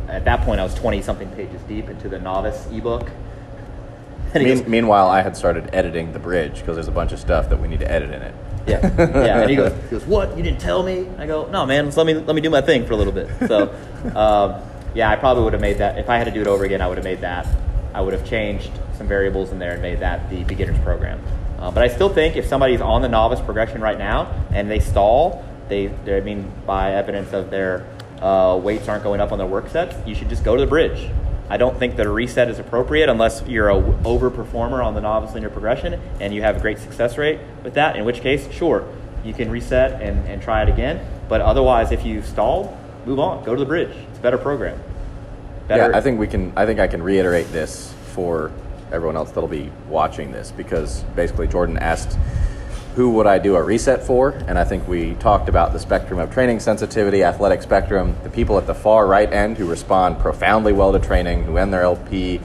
at 0.07 0.25
that 0.25 0.41
point 0.41 0.59
I 0.59 0.63
was 0.63 0.75
20 0.75 1.01
something 1.01 1.27
pages 1.31 1.59
deep 1.63 1.89
into 1.89 2.07
the 2.07 2.19
novice 2.19 2.67
ebook. 2.71 3.09
Mean, 4.35 4.59
goes, 4.59 4.67
meanwhile, 4.67 5.09
I 5.09 5.23
had 5.23 5.35
started 5.35 5.71
editing 5.73 6.13
the 6.13 6.19
bridge 6.19 6.59
because 6.59 6.75
there's 6.75 6.87
a 6.87 6.91
bunch 6.91 7.11
of 7.11 7.19
stuff 7.19 7.49
that 7.49 7.59
we 7.59 7.67
need 7.67 7.79
to 7.79 7.91
edit 7.91 8.11
in 8.11 8.21
it. 8.21 8.35
Yeah, 8.67 8.79
yeah. 9.25 9.41
And 9.41 9.49
he 9.49 9.55
goes, 9.55 9.73
he 9.85 9.89
goes, 9.89 10.05
"What? 10.05 10.37
You 10.37 10.43
didn't 10.43 10.61
tell 10.61 10.83
me?" 10.83 11.07
I 11.17 11.25
go, 11.25 11.47
"No, 11.47 11.65
man. 11.65 11.89
Let 11.89 12.05
me 12.05 12.13
let 12.13 12.35
me 12.35 12.41
do 12.41 12.51
my 12.51 12.61
thing 12.61 12.85
for 12.85 12.93
a 12.93 12.95
little 12.95 13.13
bit." 13.13 13.27
So, 13.47 13.73
um, 14.15 14.61
yeah, 14.93 15.09
I 15.09 15.15
probably 15.15 15.45
would 15.45 15.53
have 15.53 15.63
made 15.63 15.79
that 15.79 15.97
if 15.97 16.11
I 16.11 16.17
had 16.17 16.25
to 16.25 16.31
do 16.31 16.41
it 16.41 16.47
over 16.47 16.63
again. 16.63 16.79
I 16.79 16.87
would 16.87 16.97
have 16.97 17.05
made 17.05 17.21
that. 17.21 17.47
I 17.99 18.01
would 18.01 18.13
have 18.13 18.25
changed 18.25 18.71
some 18.97 19.09
variables 19.09 19.51
in 19.51 19.59
there 19.59 19.73
and 19.73 19.81
made 19.81 19.99
that 19.99 20.29
the 20.29 20.45
beginner's 20.45 20.79
program. 20.85 21.21
Uh, 21.59 21.69
but 21.69 21.83
I 21.83 21.89
still 21.89 22.07
think 22.07 22.37
if 22.37 22.47
somebody's 22.47 22.79
on 22.79 23.01
the 23.01 23.09
novice 23.09 23.41
progression 23.41 23.81
right 23.81 23.97
now 23.97 24.33
and 24.53 24.71
they 24.71 24.79
stall, 24.79 25.43
they, 25.67 25.87
they 26.05 26.15
I 26.15 26.21
mean, 26.21 26.49
by 26.65 26.93
evidence 26.93 27.33
of 27.33 27.49
their 27.49 27.85
uh, 28.21 28.57
weights 28.63 28.87
aren't 28.87 29.03
going 29.03 29.19
up 29.19 29.33
on 29.33 29.37
their 29.37 29.47
work 29.47 29.67
sets, 29.67 29.97
you 30.07 30.15
should 30.15 30.29
just 30.29 30.45
go 30.45 30.55
to 30.55 30.61
the 30.61 30.67
bridge. 30.67 31.11
I 31.49 31.57
don't 31.57 31.77
think 31.77 31.97
that 31.97 32.05
a 32.05 32.09
reset 32.09 32.49
is 32.49 32.57
appropriate 32.57 33.09
unless 33.09 33.45
you're 33.45 33.67
a 33.67 33.75
over 34.07 34.29
performer 34.29 34.81
on 34.81 34.93
the 34.93 35.01
novice 35.01 35.33
linear 35.33 35.49
progression 35.49 35.99
and 36.21 36.33
you 36.33 36.41
have 36.41 36.55
a 36.55 36.61
great 36.61 36.79
success 36.79 37.17
rate 37.17 37.41
with 37.65 37.73
that. 37.73 37.97
In 37.97 38.05
which 38.05 38.21
case, 38.21 38.49
sure, 38.49 38.87
you 39.25 39.33
can 39.33 39.51
reset 39.51 40.01
and, 40.01 40.25
and 40.25 40.41
try 40.41 40.63
it 40.63 40.69
again. 40.69 41.05
But 41.27 41.41
otherwise, 41.41 41.91
if 41.91 42.05
you've 42.05 42.25
stalled, 42.25 42.73
move 43.05 43.19
on. 43.19 43.43
Go 43.43 43.55
to 43.55 43.59
the 43.59 43.65
bridge. 43.65 43.93
It's 44.09 44.19
a 44.19 44.21
better 44.21 44.37
program. 44.37 44.81
Better. 45.69 45.91
Yeah, 45.91 45.97
I 45.97 46.01
think 46.01 46.19
we 46.19 46.25
can. 46.25 46.51
I 46.55 46.65
think 46.65 46.79
I 46.79 46.87
can 46.87 47.03
reiterate 47.03 47.51
this 47.51 47.93
for 48.13 48.51
everyone 48.91 49.15
else 49.15 49.29
that'll 49.29 49.47
be 49.47 49.71
watching 49.87 50.31
this 50.31 50.51
because 50.51 51.03
basically 51.15 51.47
Jordan 51.47 51.77
asked, 51.77 52.17
"Who 52.95 53.11
would 53.11 53.27
I 53.27 53.37
do 53.37 53.55
a 53.55 53.61
reset 53.61 54.01
for?" 54.01 54.33
And 54.47 54.57
I 54.57 54.63
think 54.63 54.87
we 54.87 55.13
talked 55.19 55.47
about 55.47 55.71
the 55.71 55.79
spectrum 55.79 56.17
of 56.19 56.33
training 56.33 56.59
sensitivity, 56.59 57.23
athletic 57.23 57.61
spectrum, 57.61 58.15
the 58.23 58.31
people 58.31 58.57
at 58.57 58.65
the 58.65 58.73
far 58.73 59.05
right 59.05 59.31
end 59.31 59.59
who 59.59 59.67
respond 59.67 60.17
profoundly 60.17 60.73
well 60.73 60.91
to 60.91 60.97
training, 60.97 61.43
who 61.43 61.57
end 61.57 61.71
their 61.71 61.83
LP, 61.83 62.41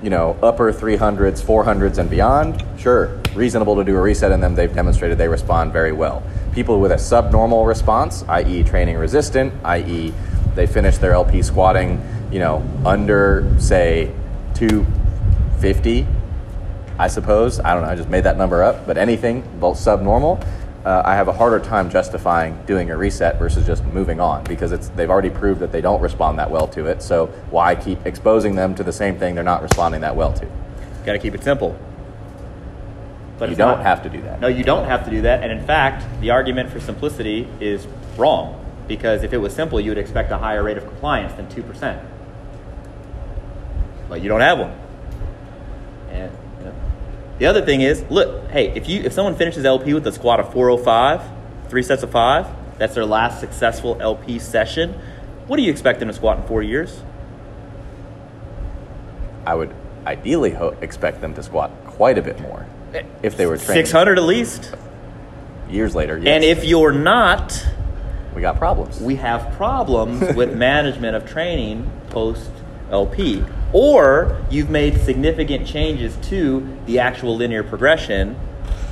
you 0.00 0.10
know, 0.10 0.36
upper 0.40 0.72
300s, 0.72 1.42
400s, 1.42 1.98
and 1.98 2.08
beyond. 2.08 2.62
Sure, 2.78 3.10
reasonable 3.34 3.74
to 3.74 3.82
do 3.82 3.96
a 3.96 4.00
reset 4.00 4.30
in 4.30 4.40
them. 4.40 4.54
They've 4.54 4.72
demonstrated 4.72 5.18
they 5.18 5.26
respond 5.26 5.72
very 5.72 5.92
well. 5.92 6.22
People 6.54 6.78
with 6.78 6.92
a 6.92 6.98
subnormal 6.98 7.66
response, 7.66 8.24
i.e., 8.28 8.62
training 8.62 8.96
resistant, 8.96 9.52
i.e., 9.64 10.14
they 10.54 10.68
finish 10.68 10.98
their 10.98 11.14
LP 11.14 11.42
squatting, 11.42 12.00
you 12.30 12.38
know, 12.38 12.62
under 12.84 13.54
say 13.58 14.12
250, 14.54 16.06
I 16.98 17.08
suppose. 17.08 17.60
I 17.60 17.74
don't 17.74 17.82
know. 17.82 17.88
I 17.88 17.96
just 17.96 18.08
made 18.08 18.24
that 18.24 18.36
number 18.36 18.62
up, 18.62 18.86
but 18.86 18.96
anything 18.96 19.42
both 19.58 19.78
subnormal, 19.78 20.42
uh, 20.84 21.02
I 21.04 21.14
have 21.14 21.28
a 21.28 21.32
harder 21.32 21.58
time 21.60 21.90
justifying 21.90 22.58
doing 22.66 22.90
a 22.90 22.96
reset 22.96 23.38
versus 23.38 23.66
just 23.66 23.84
moving 23.84 24.20
on 24.20 24.44
because 24.44 24.72
it's 24.72 24.88
they've 24.90 25.10
already 25.10 25.30
proved 25.30 25.60
that 25.60 25.72
they 25.72 25.80
don't 25.80 26.00
respond 26.00 26.38
that 26.38 26.50
well 26.50 26.68
to 26.68 26.86
it. 26.86 27.02
So 27.02 27.26
why 27.50 27.74
keep 27.74 28.06
exposing 28.06 28.54
them 28.54 28.74
to 28.76 28.82
the 28.82 28.92
same 28.92 29.18
thing 29.18 29.34
they're 29.34 29.44
not 29.44 29.62
responding 29.62 30.00
that 30.00 30.16
well 30.16 30.32
to? 30.32 30.46
Got 31.04 31.12
to 31.12 31.18
keep 31.18 31.34
it 31.34 31.42
simple. 31.42 31.78
But 33.38 33.50
you 33.50 33.56
don't 33.56 33.78
not. 33.78 33.86
have 33.86 34.02
to 34.02 34.10
do 34.10 34.20
that. 34.22 34.40
No, 34.40 34.48
you 34.48 34.64
don't 34.64 34.84
have 34.84 35.04
to 35.06 35.10
do 35.10 35.22
that. 35.22 35.42
And 35.42 35.50
in 35.50 35.64
fact, 35.66 36.04
the 36.20 36.30
argument 36.30 36.70
for 36.70 36.78
simplicity 36.78 37.48
is 37.58 37.86
wrong 38.18 38.62
because 38.86 39.22
if 39.22 39.32
it 39.32 39.38
was 39.38 39.54
simple, 39.54 39.80
you 39.80 39.90
would 39.90 39.98
expect 39.98 40.30
a 40.30 40.36
higher 40.36 40.62
rate 40.62 40.76
of 40.76 40.84
compliance 40.84 41.32
than 41.34 41.46
2%. 41.46 42.04
But 44.10 44.20
you 44.22 44.28
don't 44.28 44.40
have 44.40 44.58
one. 44.58 44.72
And 46.10 46.32
you 46.58 46.64
know. 46.64 46.74
the 47.38 47.46
other 47.46 47.64
thing 47.64 47.80
is, 47.80 48.04
look, 48.10 48.50
hey, 48.50 48.70
if 48.74 48.88
you 48.88 49.00
if 49.02 49.12
someone 49.12 49.36
finishes 49.36 49.64
LP 49.64 49.94
with 49.94 50.06
a 50.06 50.12
squat 50.12 50.40
of 50.40 50.52
405, 50.52 51.22
three 51.70 51.82
sets 51.84 52.02
of 52.02 52.10
5, 52.10 52.78
that's 52.78 52.94
their 52.94 53.06
last 53.06 53.38
successful 53.40 53.96
LP 54.00 54.40
session, 54.40 55.00
what 55.46 55.56
do 55.56 55.62
you 55.62 55.70
expect 55.70 56.00
them 56.00 56.08
to 56.08 56.14
squat 56.14 56.38
in 56.38 56.42
4 56.44 56.62
years? 56.62 57.02
I 59.46 59.54
would 59.54 59.72
ideally 60.06 60.50
ho- 60.50 60.76
expect 60.80 61.20
them 61.20 61.34
to 61.34 61.42
squat 61.42 61.70
quite 61.86 62.18
a 62.18 62.22
bit 62.22 62.40
more 62.40 62.66
eh, 62.92 63.02
if 63.22 63.36
they 63.36 63.46
were 63.46 63.56
training 63.56 63.84
600 63.86 64.18
at 64.18 64.24
least. 64.24 64.74
years 65.70 65.94
later. 65.94 66.18
Yes, 66.18 66.26
And 66.26 66.42
if 66.44 66.64
you're 66.64 66.92
not, 66.92 67.64
we 68.34 68.42
got 68.42 68.58
problems, 68.58 69.00
we 69.00 69.16
have 69.16 69.52
problems 69.56 70.34
with 70.34 70.56
management 70.56 71.16
of 71.16 71.28
training 71.30 71.88
post 72.10 72.50
LP. 72.90 73.44
Or 73.72 74.44
you've 74.50 74.70
made 74.70 75.00
significant 75.00 75.66
changes 75.66 76.16
to 76.28 76.76
the 76.86 76.98
actual 76.98 77.36
linear 77.36 77.62
progression, 77.62 78.36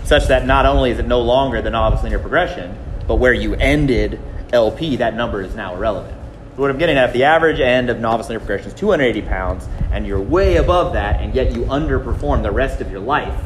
such 0.04 0.28
that 0.28 0.46
not 0.46 0.66
only 0.66 0.90
is 0.90 0.98
it 0.98 1.06
no 1.06 1.20
longer 1.20 1.60
the 1.60 1.70
novice 1.70 2.02
linear 2.02 2.18
progression, 2.18 2.76
but 3.06 3.16
where 3.16 3.32
you 3.32 3.54
ended 3.54 4.20
LP, 4.52 4.96
that 4.96 5.14
number 5.14 5.42
is 5.42 5.54
now 5.54 5.74
irrelevant. 5.74 6.16
So 6.56 6.62
what 6.62 6.70
I'm 6.70 6.78
getting 6.78 6.96
at, 6.96 7.08
if 7.08 7.12
the 7.12 7.24
average 7.24 7.60
end 7.60 7.90
of 7.90 8.00
novice 8.00 8.28
linear 8.28 8.40
progression 8.40 8.68
is 8.68 8.74
280 8.74 9.26
pounds, 9.28 9.68
and 9.92 10.06
you're 10.06 10.20
way 10.20 10.56
above 10.56 10.94
that, 10.94 11.20
and 11.20 11.34
yet 11.34 11.52
you 11.52 11.62
underperform 11.64 12.42
the 12.42 12.50
rest 12.50 12.80
of 12.80 12.90
your 12.90 13.00
life, 13.00 13.40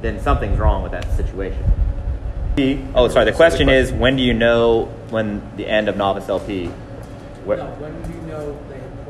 then 0.00 0.20
something's 0.20 0.58
wrong 0.58 0.82
with 0.82 0.92
that 0.92 1.10
situation. 1.16 1.64
Oh, 2.94 3.08
sorry. 3.08 3.24
The 3.24 3.32
question 3.32 3.68
is, 3.68 3.92
when 3.92 4.16
do 4.16 4.22
you 4.22 4.34
know 4.34 4.86
when 5.10 5.42
the 5.56 5.66
end 5.66 5.88
of 5.88 5.96
novice 5.96 6.28
LP? 6.28 6.66
Where, 7.44 7.58
No, 7.58 7.66
when 7.66 8.02
do 8.02 8.10
you 8.10 8.20
know 8.26 8.58
they 8.67 8.67
have 8.67 8.67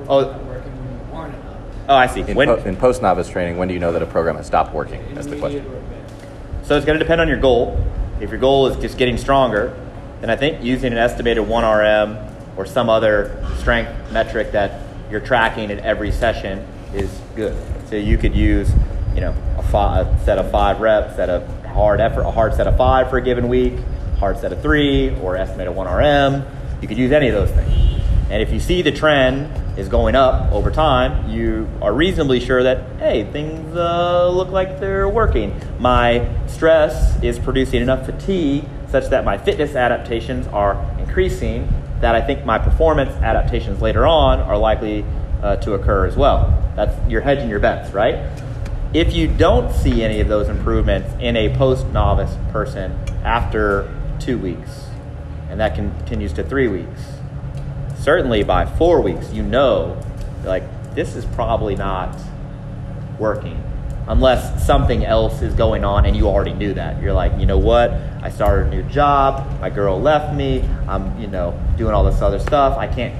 Oh. 0.08 0.26
working 0.46 0.72
when 0.72 1.06
you 1.06 1.12
want 1.12 1.34
it 1.34 1.38
up? 1.40 1.60
oh, 1.90 1.94
I 1.94 2.06
see. 2.06 2.20
in, 2.20 2.34
When, 2.36 2.48
po- 2.48 2.56
in 2.56 2.76
post 2.76 3.02
novice 3.02 3.28
training, 3.28 3.56
when 3.58 3.68
do 3.68 3.74
you 3.74 3.80
know 3.80 3.92
that 3.92 4.02
a 4.02 4.06
program 4.06 4.36
has 4.36 4.46
stopped 4.46 4.72
working? 4.74 5.02
That's 5.14 5.26
the 5.26 5.36
question. 5.38 5.64
so 6.64 6.76
it's 6.76 6.86
going 6.86 6.98
to 6.98 7.04
depend 7.04 7.20
on 7.20 7.28
your 7.28 7.38
goal. 7.40 7.82
If 8.20 8.30
your 8.30 8.38
goal 8.40 8.66
is 8.68 8.76
just 8.78 8.98
getting 8.98 9.16
stronger, 9.16 9.78
then 10.20 10.30
I 10.30 10.36
think 10.36 10.62
using 10.64 10.92
an 10.92 10.98
estimated 10.98 11.44
1RM 11.44 12.56
or 12.56 12.66
some 12.66 12.88
other 12.88 13.44
strength 13.58 13.92
metric 14.10 14.52
that 14.52 14.80
you're 15.10 15.20
tracking 15.20 15.70
at 15.70 15.78
every 15.78 16.10
session 16.10 16.66
is 16.92 17.10
good. 17.36 17.56
So 17.88 17.96
you 17.96 18.18
could 18.18 18.34
use, 18.34 18.70
you 19.14 19.20
know, 19.20 19.34
a, 19.56 19.62
five, 19.62 20.06
a 20.06 20.24
set 20.24 20.38
of 20.38 20.50
five 20.50 20.80
reps, 20.80 21.16
set 21.16 21.30
of 21.30 21.46
hard 21.66 22.00
effort, 22.00 22.22
a 22.22 22.30
hard 22.30 22.54
set 22.54 22.66
of 22.66 22.76
five 22.76 23.08
for 23.08 23.18
a 23.18 23.22
given 23.22 23.48
week, 23.48 23.74
hard 24.18 24.38
set 24.38 24.52
of 24.52 24.60
three, 24.60 25.16
or 25.20 25.36
estimate 25.36 25.68
a 25.68 25.72
1RM. 25.72 26.82
You 26.82 26.88
could 26.88 26.98
use 26.98 27.12
any 27.12 27.28
of 27.28 27.34
those 27.34 27.50
things. 27.50 27.87
And 28.30 28.42
if 28.42 28.52
you 28.52 28.60
see 28.60 28.82
the 28.82 28.92
trend 28.92 29.78
is 29.78 29.88
going 29.88 30.14
up 30.14 30.52
over 30.52 30.70
time, 30.70 31.30
you 31.30 31.68
are 31.80 31.92
reasonably 31.92 32.40
sure 32.40 32.62
that, 32.62 32.98
hey, 32.98 33.24
things 33.32 33.74
uh, 33.74 34.28
look 34.28 34.48
like 34.48 34.80
they're 34.80 35.08
working. 35.08 35.58
My 35.78 36.28
stress 36.46 37.22
is 37.22 37.38
producing 37.38 37.80
enough 37.80 38.04
fatigue 38.04 38.64
such 38.90 39.08
that 39.10 39.24
my 39.24 39.38
fitness 39.38 39.74
adaptations 39.74 40.46
are 40.48 40.74
increasing, 40.98 41.72
that 42.00 42.14
I 42.14 42.20
think 42.20 42.44
my 42.44 42.58
performance 42.58 43.12
adaptations 43.22 43.80
later 43.80 44.06
on 44.06 44.40
are 44.40 44.58
likely 44.58 45.04
uh, 45.42 45.56
to 45.56 45.74
occur 45.74 46.06
as 46.06 46.16
well. 46.16 46.54
That's 46.76 46.94
you're 47.10 47.20
hedging 47.20 47.48
your 47.48 47.60
bets, 47.60 47.92
right? 47.92 48.30
If 48.92 49.14
you 49.14 49.28
don't 49.28 49.72
see 49.72 50.02
any 50.02 50.20
of 50.20 50.28
those 50.28 50.48
improvements 50.48 51.10
in 51.20 51.36
a 51.36 51.54
post 51.56 51.86
novice 51.88 52.34
person 52.52 52.98
after 53.24 53.94
two 54.18 54.38
weeks, 54.38 54.86
and 55.50 55.60
that 55.60 55.74
continues 55.74 56.32
to 56.34 56.42
three 56.42 56.68
weeks, 56.68 57.17
certainly 58.08 58.42
by 58.42 58.64
four 58.64 59.02
weeks, 59.02 59.30
you 59.34 59.42
know, 59.42 59.94
like, 60.42 60.62
this 60.94 61.14
is 61.14 61.26
probably 61.26 61.76
not 61.76 62.18
working 63.18 63.62
unless 64.06 64.66
something 64.66 65.04
else 65.04 65.42
is 65.42 65.52
going 65.52 65.84
on 65.84 66.06
and 66.06 66.16
you 66.16 66.26
already 66.26 66.54
knew 66.54 66.72
that. 66.72 67.02
You're 67.02 67.12
like, 67.12 67.38
you 67.38 67.44
know 67.44 67.58
what? 67.58 67.90
I 68.22 68.30
started 68.30 68.68
a 68.68 68.70
new 68.70 68.82
job. 68.84 69.60
My 69.60 69.68
girl 69.68 70.00
left 70.00 70.34
me. 70.34 70.66
I'm, 70.88 71.20
you 71.20 71.26
know, 71.26 71.52
doing 71.76 71.92
all 71.92 72.02
this 72.02 72.22
other 72.22 72.38
stuff. 72.38 72.78
I 72.78 72.86
can't, 72.86 73.14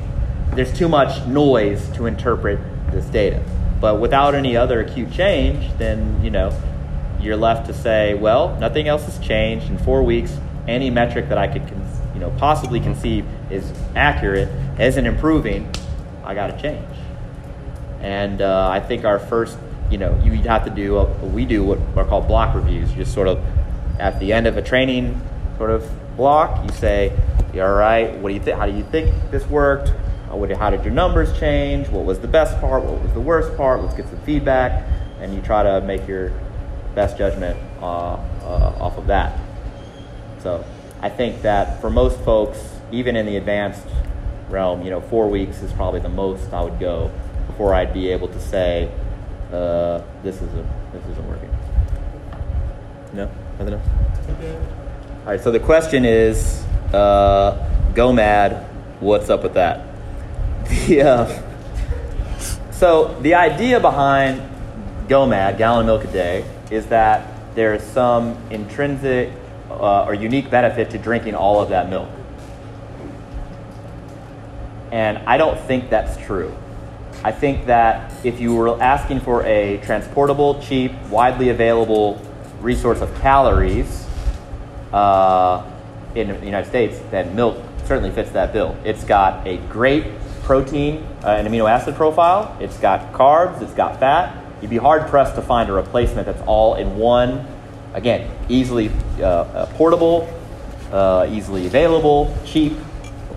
there's 0.57 0.73
too 0.73 0.89
much 0.89 1.27
noise 1.27 1.87
to 1.91 2.07
interpret 2.07 2.59
this 2.91 3.05
data. 3.05 3.45
But 3.83 4.01
without 4.01 4.35
any 4.35 4.57
other 4.57 4.81
acute 4.81 5.13
change, 5.13 5.71
then, 5.77 6.25
you 6.25 6.31
know, 6.31 6.59
you're 7.21 7.37
left 7.37 7.67
to 7.67 7.75
say, 7.75 8.15
well, 8.15 8.59
nothing 8.59 8.89
else 8.89 9.05
has 9.05 9.19
changed 9.19 9.67
in 9.69 9.77
four 9.77 10.03
weeks. 10.03 10.35
Any 10.67 10.89
metric 10.89 11.29
that 11.29 11.37
I 11.37 11.47
could, 11.47 11.71
you 12.15 12.21
know, 12.21 12.31
possibly 12.39 12.81
conceive 12.81 13.27
is 13.51 13.73
accurate, 13.95 14.49
isn't 14.81 15.07
improving. 15.07 15.71
I 16.25 16.35
got 16.35 16.49
to 16.49 16.61
change. 16.61 16.85
And 18.01 18.41
uh, 18.41 18.69
I 18.69 18.81
think 18.81 19.05
our 19.05 19.19
first, 19.19 19.59
you 19.91 19.99
know, 19.99 20.19
you 20.23 20.33
have 20.43 20.65
to 20.65 20.71
do, 20.71 20.99
a, 20.99 21.05
we 21.27 21.45
do 21.45 21.65
what 21.65 21.79
are 21.97 22.05
called 22.05 22.29
block 22.29 22.55
reviews. 22.55 22.91
You 22.91 22.97
just 22.99 23.15
sort 23.15 23.29
of, 23.29 23.45
at 23.99 24.21
the 24.21 24.33
end 24.33 24.47
of 24.47 24.57
a 24.57 24.63
training 24.63 25.21
sort 25.57 25.71
of 25.71 25.91
block, 26.17 26.65
you 26.65 26.73
say, 26.77 27.13
all 27.55 27.73
right, 27.73 28.15
what 28.19 28.29
do 28.29 28.35
you 28.35 28.41
think? 28.41 28.57
How 28.57 28.67
do 28.67 28.77
you 28.77 28.85
think 28.85 29.13
this 29.31 29.47
worked? 29.47 29.93
How 30.29 30.71
did 30.71 30.85
your 30.85 30.93
numbers 30.93 31.37
change? 31.41 31.89
What 31.89 32.05
was 32.05 32.21
the 32.21 32.29
best 32.29 32.61
part? 32.61 32.85
What 32.85 33.03
was 33.03 33.13
the 33.15 33.21
worst 33.21 33.57
part? 33.57 33.81
Let's 33.83 33.95
get 33.95 34.07
some 34.09 34.21
feedback. 34.21 34.87
And 35.21 35.35
you 35.35 35.41
try 35.41 35.63
to 35.63 35.81
make 35.81 36.07
your 36.07 36.33
best 36.95 37.19
judgment 37.19 37.59
uh, 37.81 38.15
uh, 38.15 38.77
off 38.79 38.99
of 38.99 39.07
that. 39.09 39.37
So 40.41 40.65
I 41.01 41.09
think 41.09 41.43
that 41.43 41.81
for 41.81 41.91
most 41.91 42.21
folks, 42.21 42.78
even 42.93 43.17
in 43.17 43.27
the 43.27 43.37
advanced 43.37 43.87
realm, 44.49 44.83
you 44.83 44.91
know, 44.91 45.01
four 45.01 45.29
weeks 45.29 45.63
is 45.63 45.73
probably 45.73 46.01
the 46.01 46.09
most 46.09 46.53
I 46.53 46.63
would 46.63 46.79
go 46.81 47.11
before 47.47 47.75
I'd 47.75 47.93
be 47.93 48.11
able 48.11 48.29
to 48.29 48.41
say 48.41 48.91
uh, 49.53 50.03
this 50.23 50.37
isn't 50.37 50.93
this 50.93 51.05
isn't 51.11 51.29
working. 51.29 51.51
No, 53.13 53.31
nothing 53.59 53.75
else. 53.75 53.87
Okay. 54.31 54.57
All 54.57 55.27
right. 55.27 55.41
So 55.41 55.51
the 55.51 55.61
question 55.61 56.05
is, 56.05 56.65
uh, 56.93 57.59
GOMAD, 57.95 58.65
what's 59.01 59.31
up 59.31 59.43
with 59.43 59.55
that? 59.55 59.85
The 60.69 61.03
uh, 61.03 61.43
so 62.71 63.19
the 63.23 63.35
idea 63.35 63.81
behind 63.81 64.43
GOMAD, 65.09 65.59
gallon 65.59 65.81
of 65.81 65.87
milk 65.87 66.05
a 66.05 66.13
day, 66.13 66.45
is 66.71 66.87
that 66.87 67.27
there 67.55 67.75
is 67.75 67.83
some 67.83 68.37
intrinsic 68.51 69.33
uh, 69.71 70.05
or 70.05 70.15
unique 70.15 70.51
benefit 70.51 70.91
to 70.91 70.99
drinking 70.99 71.35
all 71.35 71.61
of 71.61 71.71
that 71.71 71.89
milk. 71.89 72.09
And 74.91 75.19
I 75.19 75.37
don't 75.37 75.59
think 75.61 75.91
that's 75.91 76.17
true. 76.25 76.55
I 77.25 77.33
think 77.33 77.67
that 77.67 78.13
if 78.25 78.41
you 78.41 78.55
were 78.55 78.81
asking 78.81 79.21
for 79.21 79.45
a 79.45 79.79
transportable, 79.79 80.63
cheap, 80.63 80.93
widely 81.11 81.49
available 81.49 82.21
resource 82.61 83.01
of 83.01 83.15
calories 83.21 84.07
uh, 84.93 85.69
in 86.15 86.29
the 86.29 86.45
United 86.45 86.69
States, 86.69 86.99
then 87.11 87.35
milk 87.35 87.57
certainly 87.85 88.11
fits 88.11 88.31
that 88.31 88.53
bill. 88.53 88.77
It's 88.85 89.03
got 89.05 89.47
a 89.47 89.57
great 89.69 90.05
protein 90.43 91.05
uh, 91.25 91.31
and 91.31 91.49
amino 91.49 91.69
acid 91.69 91.95
profile, 91.95 92.57
it's 92.61 92.79
got 92.79 93.13
carbs, 93.13 93.61
it's 93.61 93.75
got 93.75 93.99
fat. 93.99 94.35
You'd 94.63 94.71
be 94.71 94.77
hard 94.77 95.07
pressed 95.09 95.35
to 95.35 95.43
find 95.43 95.69
a 95.69 95.73
replacement 95.73 96.27
that's 96.27 96.41
all 96.43 96.77
in 96.77 96.97
one, 96.97 97.47
again, 97.95 98.31
easily 98.49 98.91
uh, 99.19 99.25
uh, 99.25 99.67
portable, 99.75 100.29
uh, 100.93 101.29
easily 101.31 101.67
available, 101.67 102.37
cheap 102.45 102.75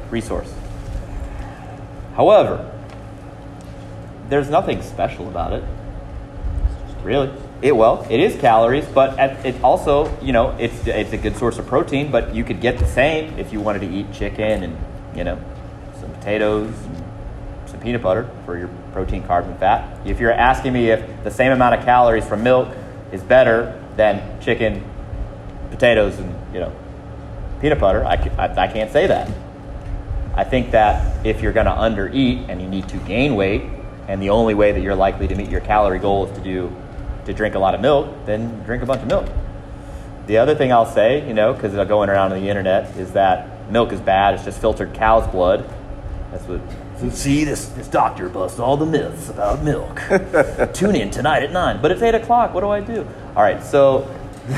resource. 0.10 0.52
However, 2.16 2.70
there's 4.30 4.50
nothing 4.50 4.82
special 4.82 5.28
about 5.28 5.54
it. 5.54 5.64
Really? 7.04 7.32
It 7.62 7.76
well, 7.76 8.06
it 8.10 8.20
is 8.20 8.40
calories, 8.40 8.86
but 8.86 9.20
it 9.46 9.62
also, 9.64 10.18
you 10.20 10.32
know, 10.32 10.56
it's 10.60 10.88
it's 10.88 11.14
a 11.14 11.18
good 11.18 11.36
source 11.38 11.58
of 11.58 11.68
protein. 11.68 12.12
But 12.12 12.34
you 12.34 12.44
could 12.44 12.62
get 12.62 12.78
the 12.80 12.88
same 12.88 13.38
if 13.38 13.54
you 13.54 13.60
wanted 13.60 13.80
to 13.80 13.88
eat 13.88 14.12
chicken 14.14 14.64
and 14.64 14.78
you 15.16 15.24
know 15.24 15.40
some 16.00 16.12
potatoes, 16.12 16.74
and 16.86 17.04
some 17.68 17.80
peanut 17.80 18.02
butter 18.02 18.30
for 18.46 18.58
your 18.58 18.70
protein, 18.94 19.24
carbs, 19.24 19.46
and 19.46 19.60
fat. 19.60 20.06
If 20.06 20.20
you're 20.20 20.32
asking 20.32 20.74
me 20.74 20.90
if 20.90 21.24
the 21.24 21.32
same 21.32 21.52
amount 21.52 21.76
of 21.76 21.86
calories 21.86 22.26
from 22.26 22.44
milk 22.44 22.70
is 23.12 23.22
better 23.22 23.80
than 23.96 24.40
chicken, 24.42 24.84
potatoes, 25.70 26.18
and 26.20 26.34
you 26.54 26.62
know 26.62 26.72
peanut 27.62 27.80
butter, 27.80 28.04
I, 28.06 28.16
I, 28.38 28.64
I 28.64 28.68
can't 28.68 28.92
say 28.92 29.08
that. 29.08 29.30
I 30.36 30.44
think 30.44 30.72
that 30.72 31.26
if 31.26 31.42
you're 31.42 31.54
going 31.54 31.66
to 31.66 31.72
undereat 31.72 32.50
and 32.50 32.62
you 32.62 32.68
need 32.68 32.88
to 32.90 32.98
gain 32.98 33.36
weight, 33.36 33.64
and 34.08 34.22
the 34.22 34.30
only 34.30 34.54
way 34.54 34.72
that 34.72 34.82
you're 34.82 34.96
likely 34.96 35.28
to 35.28 35.36
meet 35.36 35.50
your 35.50 35.62
calorie 35.62 36.00
goal 36.00 36.28
is 36.28 36.38
to 36.38 36.44
do 36.44 36.76
to 37.26 37.34
drink 37.34 37.56
a 37.56 37.60
lot 37.60 37.76
of 37.76 37.82
milk, 37.82 38.10
then 38.26 38.64
drink 38.64 38.82
a 38.84 38.86
bunch 38.86 39.02
of 39.02 39.08
milk. 39.08 39.30
the 40.28 40.38
other 40.38 40.56
thing 40.56 40.72
I'll 40.72 40.92
say, 40.92 41.26
you 41.28 41.34
know, 41.34 41.54
because 41.54 41.74
going 41.88 42.10
around 42.10 42.32
on 42.32 42.42
the 42.42 42.50
internet, 42.50 42.96
is 42.98 43.12
that 43.14 43.72
milk 43.72 43.92
is 43.92 44.00
bad. 44.00 44.34
It's 44.34 44.44
just 44.44 44.60
filtered 44.60 44.94
cow's 44.94 45.28
blood. 45.32 45.70
That's 46.32 46.44
what. 46.46 46.62
So 47.00 47.10
see, 47.10 47.44
this, 47.44 47.66
this 47.70 47.88
doctor 47.88 48.30
busts 48.30 48.60
all 48.60 48.78
the 48.78 48.86
myths 48.86 49.30
about 49.30 49.64
milk. 49.64 50.02
Tune 50.74 50.96
in 50.96 51.10
tonight 51.10 51.44
at 51.44 51.52
9. 51.52 51.82
But 51.82 51.92
it's 51.92 52.02
8 52.02 52.16
o'clock. 52.16 52.54
What 52.54 52.62
do 52.62 52.70
I 52.70 52.80
do? 52.80 53.08
All 53.36 53.42
right, 53.42 53.64
so 53.64 54.08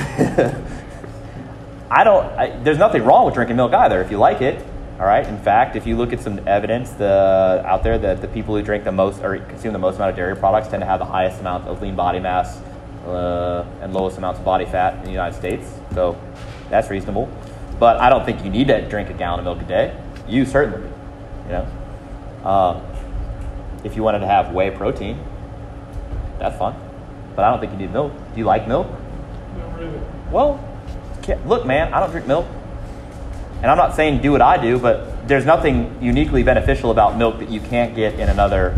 I 1.89 2.03
don't. 2.03 2.26
I, 2.38 2.57
there's 2.63 2.78
nothing 2.78 3.03
wrong 3.03 3.26
with 3.26 3.34
drinking 3.34 3.55
milk 3.55 3.74
either 3.74 4.01
if 4.01 4.11
you 4.11 4.17
like 4.17 4.41
it. 4.41 4.65
All 4.99 5.07
right. 5.07 5.27
In 5.27 5.39
fact, 5.39 5.75
if 5.75 5.87
you 5.87 5.97
look 5.97 6.13
at 6.13 6.21
some 6.21 6.39
evidence 6.47 6.91
the, 6.91 7.63
out 7.65 7.83
there 7.83 7.97
that 7.97 8.21
the 8.21 8.27
people 8.27 8.55
who 8.55 8.61
drink 8.61 8.83
the 8.83 8.91
most 8.91 9.21
or 9.23 9.37
consume 9.37 9.73
the 9.73 9.79
most 9.79 9.95
amount 9.95 10.11
of 10.11 10.15
dairy 10.15 10.35
products 10.35 10.67
tend 10.67 10.81
to 10.81 10.85
have 10.85 10.99
the 10.99 11.05
highest 11.05 11.39
amount 11.39 11.67
of 11.67 11.81
lean 11.81 11.95
body 11.95 12.19
mass 12.19 12.61
uh, 13.05 13.65
and 13.81 13.93
lowest 13.93 14.17
amounts 14.17 14.39
of 14.39 14.45
body 14.45 14.65
fat 14.65 14.93
in 14.99 15.05
the 15.05 15.11
United 15.11 15.35
States. 15.35 15.67
So 15.93 16.19
that's 16.69 16.89
reasonable. 16.89 17.27
But 17.79 17.97
I 17.97 18.09
don't 18.09 18.23
think 18.23 18.43
you 18.43 18.51
need 18.51 18.67
to 18.67 18.87
drink 18.87 19.09
a 19.09 19.13
gallon 19.13 19.39
of 19.39 19.45
milk 19.45 19.61
a 19.61 19.67
day. 19.67 19.97
You 20.27 20.45
certainly, 20.45 20.87
you 21.45 21.51
know. 21.51 22.47
Um, 22.47 22.85
if 23.83 23.95
you 23.95 24.03
wanted 24.03 24.19
to 24.19 24.27
have 24.27 24.53
whey 24.53 24.69
protein, 24.69 25.19
that's 26.39 26.57
fine. 26.57 26.75
But 27.35 27.45
I 27.45 27.51
don't 27.51 27.59
think 27.59 27.71
you 27.73 27.79
need 27.79 27.91
milk. 27.91 28.13
Do 28.33 28.39
you 28.39 28.45
like 28.45 28.67
milk? 28.67 28.87
Not 29.57 29.79
really. 29.79 29.99
Well, 30.31 30.63
look, 31.45 31.65
man, 31.65 31.93
I 31.93 31.99
don't 31.99 32.11
drink 32.11 32.27
milk. 32.27 32.45
And 33.64 33.72
I'm 33.72 33.78
not 33.78 33.95
saying 33.95 34.22
do 34.22 34.34
what 34.34 34.41
I 34.41 34.61
do, 34.61 34.78
but 34.78 35.26
there's 35.26 35.45
nothing 35.45 35.97
uniquely 36.01 36.43
beneficial 36.43 36.91
about 36.91 37.18
milk 37.18 37.39
that 37.39 37.49
you 37.49 37.61
can't 37.61 37.95
get 37.95 38.20
in 38.20 38.28
another 38.28 38.78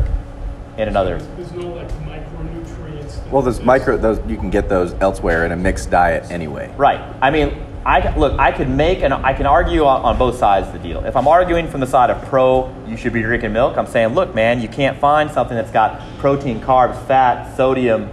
in 0.77 0.87
another. 0.87 1.17
There's 1.17 1.51
no 1.53 1.69
like 1.69 1.89
micronutrients. 2.03 3.27
Well, 3.31 3.41
there's 3.41 3.61
micro. 3.61 3.97
Those 3.97 4.19
you 4.29 4.37
can 4.37 4.51
get 4.51 4.69
those 4.69 4.93
elsewhere 5.01 5.43
in 5.43 5.51
a 5.51 5.55
mixed 5.55 5.89
diet 5.89 6.29
anyway. 6.29 6.71
Right. 6.77 7.01
I 7.19 7.31
mean, 7.31 7.65
I 7.83 8.15
look, 8.15 8.37
I 8.37 8.51
could 8.51 8.69
make 8.69 9.01
and 9.01 9.11
I 9.11 9.33
can 9.33 9.47
argue 9.47 9.85
on, 9.85 10.03
on 10.03 10.19
both 10.19 10.37
sides 10.37 10.67
of 10.67 10.73
the 10.73 10.79
deal. 10.79 11.03
If 11.03 11.15
I'm 11.15 11.27
arguing 11.27 11.67
from 11.67 11.79
the 11.79 11.87
side 11.87 12.11
of 12.11 12.23
pro, 12.25 12.71
you 12.87 12.95
should 12.95 13.13
be 13.13 13.23
drinking 13.23 13.53
milk. 13.53 13.77
I'm 13.77 13.87
saying, 13.87 14.13
look, 14.13 14.35
man, 14.35 14.61
you 14.61 14.67
can't 14.67 14.99
find 14.99 15.31
something 15.31 15.57
that's 15.57 15.71
got 15.71 15.99
protein, 16.19 16.61
carbs, 16.61 17.03
fat, 17.07 17.57
sodium, 17.57 18.07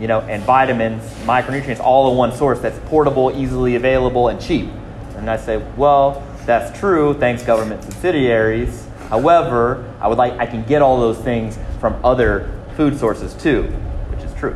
you 0.00 0.08
know, 0.08 0.20
and 0.22 0.42
vitamins, 0.44 1.02
micronutrients 1.26 1.80
all 1.80 2.10
in 2.10 2.16
one 2.16 2.32
source 2.32 2.60
that's 2.60 2.78
portable, 2.88 3.30
easily 3.36 3.76
available, 3.76 4.28
and 4.28 4.40
cheap. 4.40 4.70
And 5.24 5.30
I 5.30 5.38
say, 5.38 5.56
well, 5.78 6.22
that's 6.44 6.78
true, 6.78 7.14
thanks 7.14 7.42
government 7.42 7.82
subsidiaries. 7.82 8.86
However, 9.08 9.90
I 9.98 10.06
would 10.06 10.18
like 10.18 10.34
I 10.34 10.44
can 10.44 10.64
get 10.64 10.82
all 10.82 11.00
those 11.00 11.16
things 11.16 11.58
from 11.80 11.98
other 12.04 12.52
food 12.76 12.98
sources 12.98 13.32
too, 13.32 13.62
which 14.10 14.22
is 14.22 14.34
true. 14.34 14.54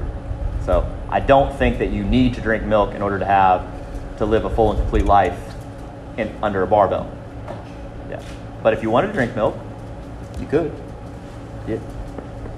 So 0.66 0.86
I 1.08 1.20
don't 1.20 1.56
think 1.56 1.78
that 1.78 1.90
you 1.90 2.04
need 2.04 2.34
to 2.34 2.42
drink 2.42 2.64
milk 2.64 2.94
in 2.94 3.00
order 3.00 3.18
to 3.18 3.24
have 3.24 3.66
to 4.18 4.26
live 4.26 4.44
a 4.44 4.50
full 4.50 4.72
and 4.72 4.78
complete 4.78 5.06
life 5.06 5.40
in, 6.18 6.36
under 6.42 6.62
a 6.62 6.66
barbell. 6.66 7.10
Yeah. 8.10 8.22
But 8.62 8.74
if 8.74 8.82
you 8.82 8.90
wanted 8.90 9.06
to 9.06 9.14
drink 9.14 9.34
milk, 9.34 9.56
you 10.38 10.46
could. 10.46 10.70
Yeah. 11.66 11.78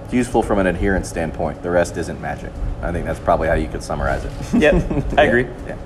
It's 0.05 0.13
useful 0.13 0.43
from 0.43 0.59
an 0.59 0.67
adherence 0.67 1.09
standpoint. 1.09 1.63
The 1.63 1.71
rest 1.71 1.97
isn't 1.97 2.21
magic. 2.21 2.51
I 2.83 2.91
think 2.91 3.07
that's 3.07 3.21
probably 3.21 3.47
how 3.47 3.55
you 3.55 3.69
could 3.69 3.85
summarize 3.85 4.25
it. 4.25 4.33
Yep, 4.55 5.15
I 5.17 5.27
agree. 5.27 5.47
Yeah. 5.69 5.77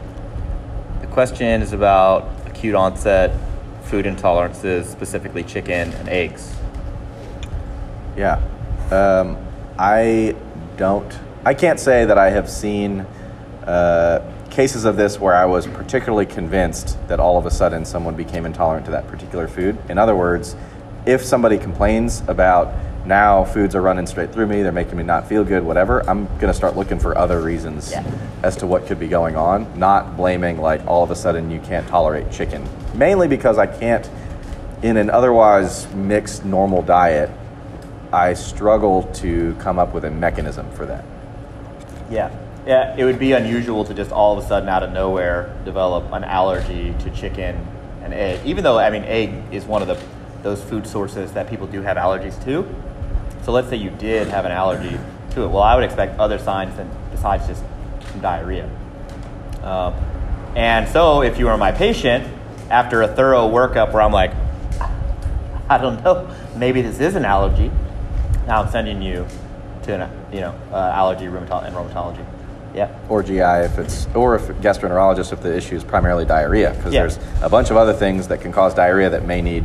Question 1.15 1.63
is 1.63 1.73
about 1.73 2.29
acute 2.45 2.75
onset 2.75 3.31
food 3.83 4.05
intolerances, 4.05 4.87
specifically 4.87 5.45
chicken 5.45 5.93
and 5.93 6.09
eggs. 6.09 6.53
Yeah. 8.17 8.43
Um, 8.91 9.39
I 9.79 10.35
don't, 10.77 11.17
I 11.45 11.55
can't 11.55 11.79
say 11.79 12.05
that 12.05 12.19
I 12.19 12.31
have 12.31 12.51
seen 12.51 13.07
uh, 13.65 14.29
cases 14.51 14.85
of 14.85 14.97
this 14.97 15.21
where 15.21 15.37
I 15.37 15.45
was 15.45 15.69
particularly 15.69 16.27
convinced 16.27 16.99
that 17.07 17.21
all 17.21 17.39
of 17.39 17.47
a 17.47 17.51
sudden 17.53 17.85
someone 17.85 18.17
became 18.17 18.45
intolerant 18.45 18.85
to 18.87 18.91
that 18.91 19.07
particular 19.07 19.47
food. 19.47 19.79
In 19.89 19.99
other 19.99 20.17
words, 20.17 20.57
if 21.07 21.25
somebody 21.25 21.59
complains 21.59 22.25
about 22.27 22.75
now 23.07 23.45
foods 23.45 23.75
are 23.75 23.83
running 23.83 24.07
straight 24.07 24.33
through 24.33 24.47
me, 24.47 24.63
they're 24.63 24.73
making 24.73 24.97
me 24.97 25.03
not 25.03 25.29
feel 25.29 25.45
good, 25.45 25.63
whatever, 25.63 26.09
I'm 26.09 26.27
going 26.39 26.49
to 26.49 26.55
start 26.55 26.77
looking 26.77 26.99
for 26.99 27.17
other 27.17 27.41
reasons 27.41 27.91
Yeah. 27.91 28.05
as 28.43 28.57
to 28.57 28.67
what 28.67 28.87
could 28.87 28.99
be 28.99 29.09
going 29.09 29.37
on, 29.37 29.79
not 29.79 30.17
blaming 30.17 30.61
like 30.61 30.87
all 30.87 31.03
of 31.03 31.11
a 31.11 31.17
sudden 31.17 31.51
you 31.51 31.61
can't 31.61 31.87
tolerate 31.89 32.31
chicken. 32.31 32.67
Mainly 32.95 33.29
because 33.29 33.59
I 33.59 33.67
can't, 33.67 34.09
in 34.83 34.97
an 34.97 35.11
otherwise 35.11 35.93
mixed 35.95 36.45
normal 36.45 36.83
diet, 36.83 37.31
I 38.13 38.35
struggle 38.35 39.03
to 39.15 39.55
come 39.59 39.79
up 39.79 39.93
with 39.93 40.05
a 40.05 40.11
mechanism 40.11 40.71
for 40.73 40.87
that. 40.87 41.05
Yeah. 42.11 42.31
Yeah, 42.67 42.95
it 42.97 43.05
would 43.05 43.19
be 43.19 43.33
unusual 43.33 43.85
to 43.85 43.93
just 43.93 44.11
all 44.11 44.39
of 44.39 44.43
a 44.43 44.47
sudden 44.49 44.69
out 44.71 44.83
of 44.83 44.93
nowhere 44.93 45.55
develop 45.67 46.11
an 46.13 46.25
allergy 46.25 46.95
to 47.01 47.11
chicken 47.11 47.67
and 48.03 48.15
egg. 48.15 48.41
Even 48.47 48.65
though 48.65 48.79
I 48.79 48.89
mean 48.89 49.05
egg 49.05 49.35
is 49.53 49.65
one 49.67 49.83
of 49.83 49.89
the 49.89 49.99
those 50.43 50.63
food 50.63 50.87
sources 50.87 51.33
that 51.33 51.49
people 51.49 51.67
do 51.67 51.83
have 51.83 51.97
allergies 51.97 52.43
to. 52.45 52.67
So 53.45 53.53
let's 53.53 53.69
say 53.69 53.77
you 53.77 53.91
did 53.91 54.29
have 54.29 54.45
an 54.45 54.53
allergy 54.53 54.99
to 55.33 55.43
it. 55.43 55.49
Well, 55.49 55.63
I 55.63 55.75
would 55.75 55.85
expect 55.85 56.19
other 56.19 56.39
signs 56.39 56.77
than 56.77 56.91
besides 57.11 57.47
just 57.47 57.63
diarrhea. 58.21 58.69
Um, 59.63 59.95
and 60.57 60.89
so 60.89 61.23
if 61.23 61.39
you 61.39 61.47
were 61.47 61.57
my 61.57 61.73
patient 61.73 62.27
after 62.71 63.03
a 63.03 63.09
thorough 63.09 63.49
workup 63.49 63.93
where 63.93 64.03
I'm 64.03 64.13
like, 64.13 64.33
I 65.69 65.79
don't 65.79 66.03
know, 66.05 66.35
maybe 66.57 66.83
this 66.83 67.01
is 67.01 67.15
an 67.17 67.25
allergy. 67.25 67.71
Now 68.47 68.63
I'm 68.63 68.71
sending 68.71 69.03
you 69.03 69.27
to 69.85 69.95
an 70.05 70.11
you 70.33 70.41
know 70.41 70.55
uh, 70.73 70.77
allergy 70.77 71.27
rheumato- 71.27 71.65
and 71.65 71.75
rheumatology. 71.75 72.25
Yeah. 72.75 72.95
Or 73.09 73.23
GI 73.23 73.39
if 73.41 73.79
it's, 73.79 74.07
or 74.15 74.35
if 74.35 74.43
gastroenterologist 74.61 75.33
if 75.33 75.41
the 75.41 75.55
issue 75.57 75.77
is 75.77 75.85
primarily 75.85 76.25
diarrhea, 76.25 76.73
because 76.75 76.93
Yeah. 76.93 77.01
there's 77.01 77.19
a 77.43 77.49
bunch 77.49 77.71
of 77.71 77.77
other 77.77 77.93
things 77.93 78.29
that 78.29 78.41
can 78.41 78.53
cause 78.53 78.75
diarrhea 78.75 79.11
that 79.11 79.25
may 79.27 79.43
need 79.43 79.65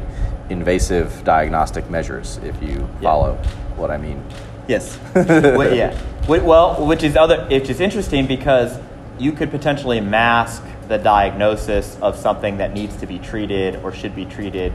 invasive 0.49 1.23
diagnostic 1.23 1.89
measures 1.89 2.39
if 2.43 2.61
you 2.61 2.87
Yeah. 3.01 3.09
follow 3.09 3.37
what 3.79 3.91
I 3.91 3.97
mean. 3.97 4.23
Yes. 4.67 4.99
well, 5.15 5.73
yeah. 5.73 5.99
Well, 6.27 6.85
which 6.85 7.03
is 7.03 7.15
other, 7.15 7.45
which 7.47 7.69
is 7.69 7.79
interesting 7.79 8.27
because 8.27 8.77
you 9.17 9.31
could 9.31 9.49
potentially 9.49 9.99
mask 9.99 10.63
the 10.87 10.97
diagnosis 10.97 11.97
of 12.01 12.15
something 12.15 12.57
that 12.57 12.73
needs 12.73 12.95
to 12.97 13.07
be 13.07 13.19
treated 13.19 13.77
or 13.77 13.91
should 13.91 14.15
be 14.15 14.25
treated 14.25 14.71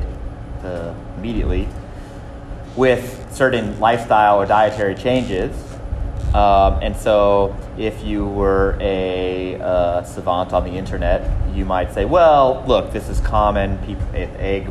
uh, 0.62 0.94
immediately 1.16 1.68
with 2.76 3.32
certain 3.32 3.78
lifestyle 3.78 4.40
or 4.40 4.46
dietary 4.46 4.94
changes. 4.94 5.52
Um, 6.34 6.80
and 6.82 6.96
so, 6.96 7.56
if 7.78 8.02
you 8.02 8.26
were 8.26 8.76
a 8.80 9.60
uh, 9.60 10.02
savant 10.02 10.52
on 10.52 10.64
the 10.64 10.72
internet, 10.72 11.30
you 11.54 11.64
might 11.64 11.92
say, 11.92 12.04
"Well, 12.04 12.64
look, 12.66 12.92
this 12.92 13.08
is 13.08 13.20
common. 13.20 13.78
People, 13.86 14.04
egg 14.14 14.68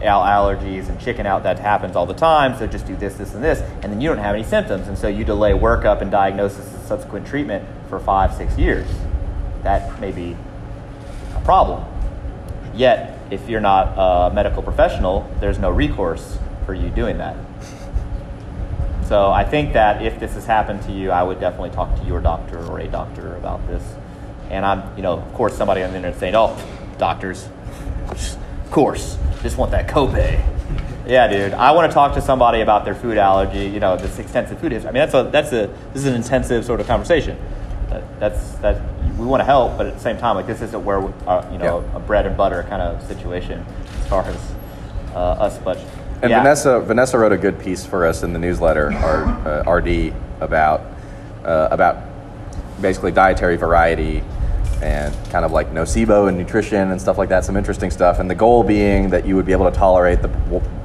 allergies 0.00 0.88
and 0.88 1.00
chicken 1.00 1.26
out 1.26 1.42
that 1.42 1.58
happens 1.58 1.96
all 1.96 2.06
the 2.06 2.14
time. 2.14 2.58
So 2.58 2.66
just 2.66 2.86
do 2.86 2.96
this, 2.96 3.14
this, 3.14 3.34
and 3.34 3.44
this, 3.44 3.60
and 3.82 3.92
then 3.92 4.00
you 4.00 4.08
don't 4.08 4.18
have 4.18 4.34
any 4.34 4.44
symptoms, 4.44 4.88
and 4.88 4.96
so 4.96 5.08
you 5.08 5.24
delay 5.24 5.52
workup 5.52 6.00
and 6.00 6.10
diagnosis 6.10 6.72
and 6.72 6.84
subsequent 6.86 7.26
treatment 7.26 7.66
for 7.88 8.00
five, 8.00 8.34
six 8.34 8.56
years. 8.56 8.88
That 9.62 10.00
may 10.00 10.12
be 10.12 10.36
a 11.36 11.40
problem. 11.40 11.84
Yet, 12.74 13.18
if 13.30 13.48
you're 13.48 13.60
not 13.60 13.94
a 13.96 14.34
medical 14.34 14.62
professional, 14.62 15.30
there's 15.40 15.58
no 15.58 15.70
recourse 15.70 16.38
for 16.66 16.74
you 16.74 16.88
doing 16.90 17.18
that. 17.18 17.36
So 19.06 19.30
I 19.32 19.44
think 19.44 19.72
that 19.72 20.02
if 20.02 20.20
this 20.20 20.34
has 20.34 20.46
happened 20.46 20.82
to 20.82 20.92
you, 20.92 21.10
I 21.10 21.22
would 21.22 21.40
definitely 21.40 21.70
talk 21.70 21.96
to 21.96 22.04
your 22.04 22.20
doctor 22.20 22.64
or 22.66 22.78
a 22.78 22.86
doctor 22.86 23.34
about 23.36 23.66
this. 23.66 23.82
And 24.50 24.64
I'm, 24.64 24.96
you 24.96 25.02
know, 25.02 25.14
of 25.14 25.34
course, 25.34 25.56
somebody 25.56 25.82
on 25.82 25.90
the 25.90 25.96
internet 25.96 26.18
saying, 26.20 26.36
"Oh, 26.36 26.56
doctors, 26.96 27.48
of 28.08 28.38
course, 28.70 29.18
just 29.42 29.58
want 29.58 29.70
that 29.72 29.88
copay." 29.88 30.40
Yeah, 31.06 31.26
dude. 31.26 31.54
I 31.54 31.72
want 31.72 31.90
to 31.90 31.94
talk 31.94 32.14
to 32.14 32.20
somebody 32.20 32.60
about 32.60 32.84
their 32.84 32.94
food 32.94 33.18
allergy. 33.18 33.66
You 33.66 33.80
know, 33.80 33.96
this 33.96 34.18
extensive 34.18 34.60
food 34.60 34.72
history. 34.72 34.88
I 34.88 34.92
mean, 34.92 35.00
that's 35.00 35.14
a 35.14 35.28
that's 35.30 35.52
a 35.52 35.66
this 35.92 36.02
is 36.02 36.06
an 36.06 36.14
intensive 36.14 36.64
sort 36.64 36.80
of 36.80 36.86
conversation. 36.86 37.36
That, 37.88 38.20
that's 38.20 38.52
that 38.56 38.80
we 39.18 39.26
want 39.26 39.40
to 39.40 39.44
help, 39.44 39.76
but 39.76 39.86
at 39.86 39.94
the 39.94 40.00
same 40.00 40.16
time, 40.18 40.36
like 40.36 40.46
this 40.46 40.62
isn't 40.62 40.84
where 40.84 41.00
we, 41.00 41.12
uh, 41.26 41.44
you 41.52 41.58
know 41.58 41.80
Yeah. 41.80 41.96
a 41.96 42.00
bread 42.00 42.26
and 42.26 42.36
butter 42.36 42.64
kind 42.68 42.80
of 42.80 43.02
situation 43.02 43.64
as 44.00 44.06
far 44.08 44.22
as 44.24 44.52
uh, 45.14 45.18
us. 45.18 45.58
But 45.58 45.78
And 46.22 46.30
yeah. 46.30 46.38
Vanessa, 46.42 46.80
Vanessa 46.80 47.18
wrote 47.18 47.32
a 47.32 47.36
good 47.38 47.58
piece 47.58 47.84
for 47.84 48.06
us 48.06 48.22
in 48.22 48.32
the 48.32 48.38
newsletter, 48.38 48.92
our 48.92 49.24
uh, 49.66 49.72
RD, 49.72 50.14
about 50.40 50.82
uh, 51.44 51.68
about 51.72 51.96
basically 52.80 53.10
dietary 53.10 53.56
variety 53.56 54.22
and 54.82 55.14
kind 55.30 55.44
of 55.44 55.52
like 55.52 55.70
nocebo 55.72 56.28
and 56.28 56.36
nutrition 56.38 56.90
and 56.90 57.00
stuff 57.00 57.18
like 57.18 57.28
that. 57.28 57.44
Some 57.44 57.56
interesting 57.56 57.90
stuff, 57.90 58.18
and 58.18 58.30
the 58.30 58.34
goal 58.34 58.62
being 58.62 59.10
that 59.10 59.26
you 59.26 59.36
would 59.36 59.46
be 59.46 59.52
able 59.52 59.70
to 59.70 59.76
tolerate 59.76 60.22
the 60.22 60.28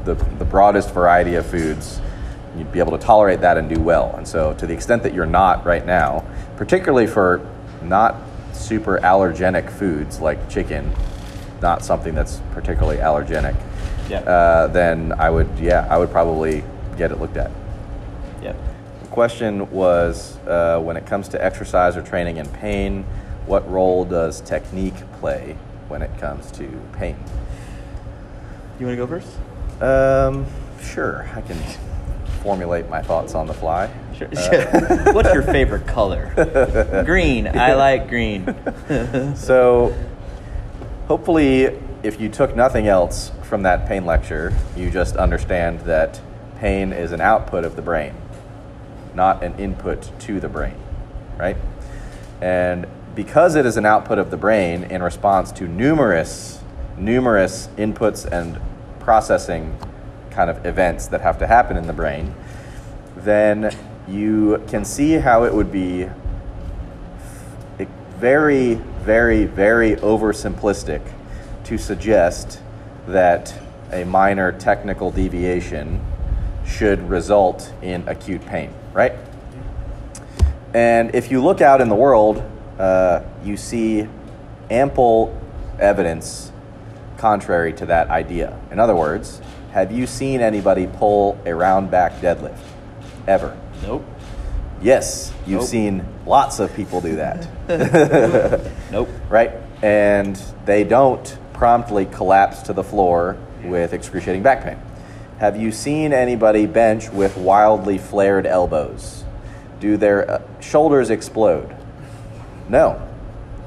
the, 0.05 0.13
the 0.37 0.45
broadest 0.45 0.91
variety 0.93 1.35
of 1.35 1.45
foods. 1.45 1.99
You'd 2.57 2.71
be 2.71 2.79
able 2.79 2.97
to 2.97 3.03
tolerate 3.03 3.41
that 3.41 3.57
and 3.57 3.67
do 3.67 3.81
well. 3.81 4.13
And 4.15 4.25
so, 4.25 4.53
to 4.53 4.65
the 4.65 4.73
extent 4.73 5.03
that 5.03 5.13
you're 5.13 5.25
not 5.25 5.65
right 5.65 5.85
now, 5.85 6.23
particularly 6.55 7.05
for 7.07 7.45
not 7.83 8.15
super 8.53 8.97
allergenic 8.99 9.69
foods 9.69 10.21
like 10.21 10.49
chicken, 10.49 10.89
not 11.61 11.83
something 11.83 12.15
that's 12.15 12.39
particularly 12.53 12.99
allergenic 12.99 13.55
Yeah. 14.09 14.19
uh, 14.19 14.67
then 14.67 15.11
I 15.19 15.29
would, 15.29 15.49
yeah, 15.59 15.85
I 15.89 15.97
would 15.97 16.11
probably 16.11 16.63
get 16.97 17.11
it 17.11 17.19
looked 17.19 17.35
at. 17.35 17.51
yeah. 18.41 18.53
The 19.01 19.07
question 19.09 19.69
was 19.71 20.37
uh, 20.47 20.79
when 20.79 20.95
it 20.95 21.05
comes 21.05 21.27
to 21.29 21.43
exercise 21.43 21.97
or 21.97 22.01
training 22.03 22.37
and 22.39 22.51
pain, 22.53 23.05
what 23.45 23.69
role 23.69 24.05
does 24.05 24.41
technique 24.41 24.95
play 25.19 25.57
when 25.87 26.01
it 26.01 26.17
comes 26.19 26.51
to 26.53 26.67
pain? 26.93 27.17
You 28.79 28.87
want 28.87 28.97
to 28.97 29.05
go 29.05 29.07
first? 29.07 29.37
Um, 29.81 30.45
sure, 30.81 31.29
I 31.35 31.41
can 31.41 31.57
formulate 32.41 32.89
my 32.89 33.01
thoughts 33.01 33.35
on 33.35 33.47
the 33.47 33.53
fly. 33.53 33.91
Sure. 34.15 34.27
What's 35.13 35.33
your 35.33 35.43
favorite 35.43 35.87
color? 35.87 37.03
green. 37.05 37.47
I 37.47 37.73
like 37.73 38.07
green. 38.07 38.55
So, 39.35 39.95
hopefully, 41.07 41.79
if 42.03 42.19
you 42.19 42.29
took 42.29 42.55
nothing 42.55 42.87
else 42.87 43.31
from 43.43 43.63
that 43.63 43.87
pain 43.87 44.05
lecture, 44.05 44.53
you 44.75 44.91
just 44.91 45.15
understand 45.15 45.81
that 45.81 46.21
pain 46.59 46.93
is 46.93 47.11
an 47.11 47.21
output 47.21 47.65
of 47.65 47.75
the 47.75 47.81
brain, 47.81 48.13
not 49.13 49.43
an 49.43 49.57
input 49.59 50.11
to 50.21 50.39
the 50.39 50.47
brain, 50.47 50.75
right? 51.37 51.57
And 52.41 52.85
because 53.15 53.55
it 53.55 53.65
is 53.65 53.77
an 53.77 53.85
output 53.85 54.19
of 54.19 54.29
the 54.29 54.37
brain 54.37 54.83
in 54.83 55.01
response 55.01 55.51
to 55.53 55.67
numerous, 55.67 56.59
numerous 56.97 57.67
inputs 57.77 58.25
and 58.25 58.59
processing 58.99 59.77
kind 60.29 60.49
of 60.49 60.65
events 60.65 61.07
that 61.07 61.21
have 61.21 61.39
to 61.39 61.47
happen 61.47 61.77
in 61.77 61.87
the 61.87 61.93
brain, 61.93 62.35
then 63.15 63.75
you 64.07 64.61
can 64.67 64.83
see 64.83 65.13
how 65.13 65.45
it 65.45 65.53
would 65.53 65.71
be 65.71 66.09
very, 68.17 68.75
very, 69.03 69.45
very 69.45 69.95
oversimplistic 69.97 71.01
to 71.63 71.77
suggest 71.77 72.59
that 73.07 73.53
a 73.91 74.03
minor 74.03 74.51
technical 74.51 75.11
deviation 75.11 76.03
should 76.65 77.09
result 77.09 77.73
in 77.81 78.07
acute 78.07 78.43
pain, 78.45 78.73
right? 78.93 79.13
And 80.73 81.13
if 81.13 81.31
you 81.31 81.41
look 81.41 81.61
out 81.61 81.81
in 81.81 81.89
the 81.89 81.95
world, 81.95 82.43
uh, 82.79 83.21
you 83.43 83.57
see 83.57 84.07
ample 84.69 85.39
evidence 85.79 86.51
contrary 87.17 87.73
to 87.73 87.85
that 87.87 88.09
idea. 88.09 88.57
In 88.71 88.79
other 88.79 88.95
words, 88.95 89.41
have 89.71 89.91
you 89.91 90.07
seen 90.07 90.41
anybody 90.41 90.87
pull 90.87 91.39
a 91.45 91.53
round 91.53 91.91
back 91.91 92.13
deadlift? 92.21 92.59
Ever? 93.27 93.57
Nope. 93.81 94.05
Yes, 94.81 95.33
you've 95.47 95.61
Nope. 95.61 95.69
seen 95.69 96.05
lots 96.25 96.59
of 96.59 96.73
people 96.75 97.01
do 97.01 97.15
that. 97.15 97.47
Nope. 98.91 99.09
right? 99.29 99.51
And 99.81 100.35
they 100.65 100.83
don't 100.83 101.37
promptly 101.53 102.05
collapse 102.05 102.61
to 102.63 102.73
the 102.73 102.83
floor 102.83 103.37
with 103.63 103.93
excruciating 103.93 104.43
back 104.43 104.63
pain. 104.63 104.77
Have 105.39 105.57
you 105.57 105.71
seen 105.71 106.13
anybody 106.13 106.65
bench 106.65 107.09
with 107.09 107.35
wildly 107.37 107.97
flared 107.97 108.45
elbows? 108.45 109.23
Do 109.79 109.97
their 109.97 110.29
uh, 110.29 110.41
shoulders 110.61 111.09
explode? 111.09 111.75
No, 112.69 113.01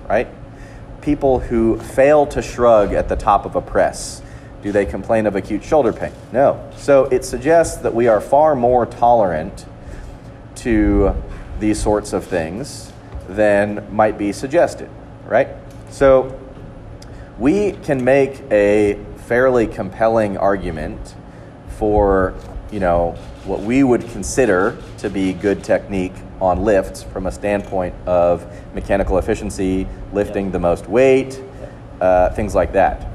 right? 0.09 0.28
People 1.01 1.38
who 1.38 1.78
fail 1.78 2.26
to 2.26 2.42
shrug 2.42 2.92
at 2.92 3.09
the 3.09 3.16
top 3.16 3.46
of 3.46 3.55
a 3.57 3.61
press, 3.61 4.22
do 4.62 4.72
they 4.72 4.84
complain 4.84 5.26
of 5.26 5.36
acute 5.36 5.62
shoulder 5.62 5.92
pain? 5.92 6.12
No. 6.32 6.70
So 6.76 7.05
it 7.05 7.24
suggests 7.24 7.76
that 7.82 7.94
we 7.94 8.09
are 8.09 8.20
far 8.20 8.57
more 8.57 8.86
tolerant 8.86 9.66
to 10.57 11.14
these 11.61 11.80
sorts 11.80 12.12
of 12.12 12.24
things 12.24 12.92
than 13.28 13.86
might 13.94 14.18
be 14.18 14.32
suggested, 14.32 14.90
right? 15.26 15.49
So 15.90 16.38
we 17.38 17.72
can 17.72 18.05
make 18.05 18.42
a 18.51 18.99
fairly 19.26 19.66
compelling 19.66 20.36
argument 20.36 21.14
for, 21.76 22.34
you 22.72 22.80
know, 22.80 23.12
what 23.44 23.61
we 23.61 23.84
would 23.84 24.09
consider 24.11 24.76
to 24.99 25.09
be 25.09 25.32
good 25.32 25.62
technique 25.62 26.14
on 26.41 26.64
lifts 26.64 27.03
from 27.03 27.26
a 27.26 27.32
standpoint 27.32 27.95
of 28.07 28.47
mechanical 28.74 29.18
efficiency, 29.18 29.86
lifting 30.12 30.51
the 30.51 30.59
most 30.59 30.86
weight, 30.86 31.43
uh, 32.01 32.30
things 32.30 32.55
like 32.55 32.72
that. 32.72 33.07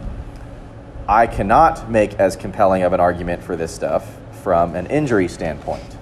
I 1.08 1.28
cannot 1.28 1.90
make 1.90 2.14
as 2.16 2.36
compelling 2.36 2.84
of 2.84 2.94
an 2.94 3.00
argument 3.00 3.44
for 3.44 3.56
this 3.56 3.74
stuff 3.74 4.18
from 4.42 4.76
an 4.76 4.88
injury 4.88 5.28
standpoint 5.28 5.98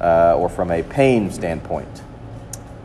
uh, 0.00 0.34
or 0.36 0.48
from 0.48 0.70
a 0.70 0.82
pain 0.82 1.30
standpoint. 1.30 2.02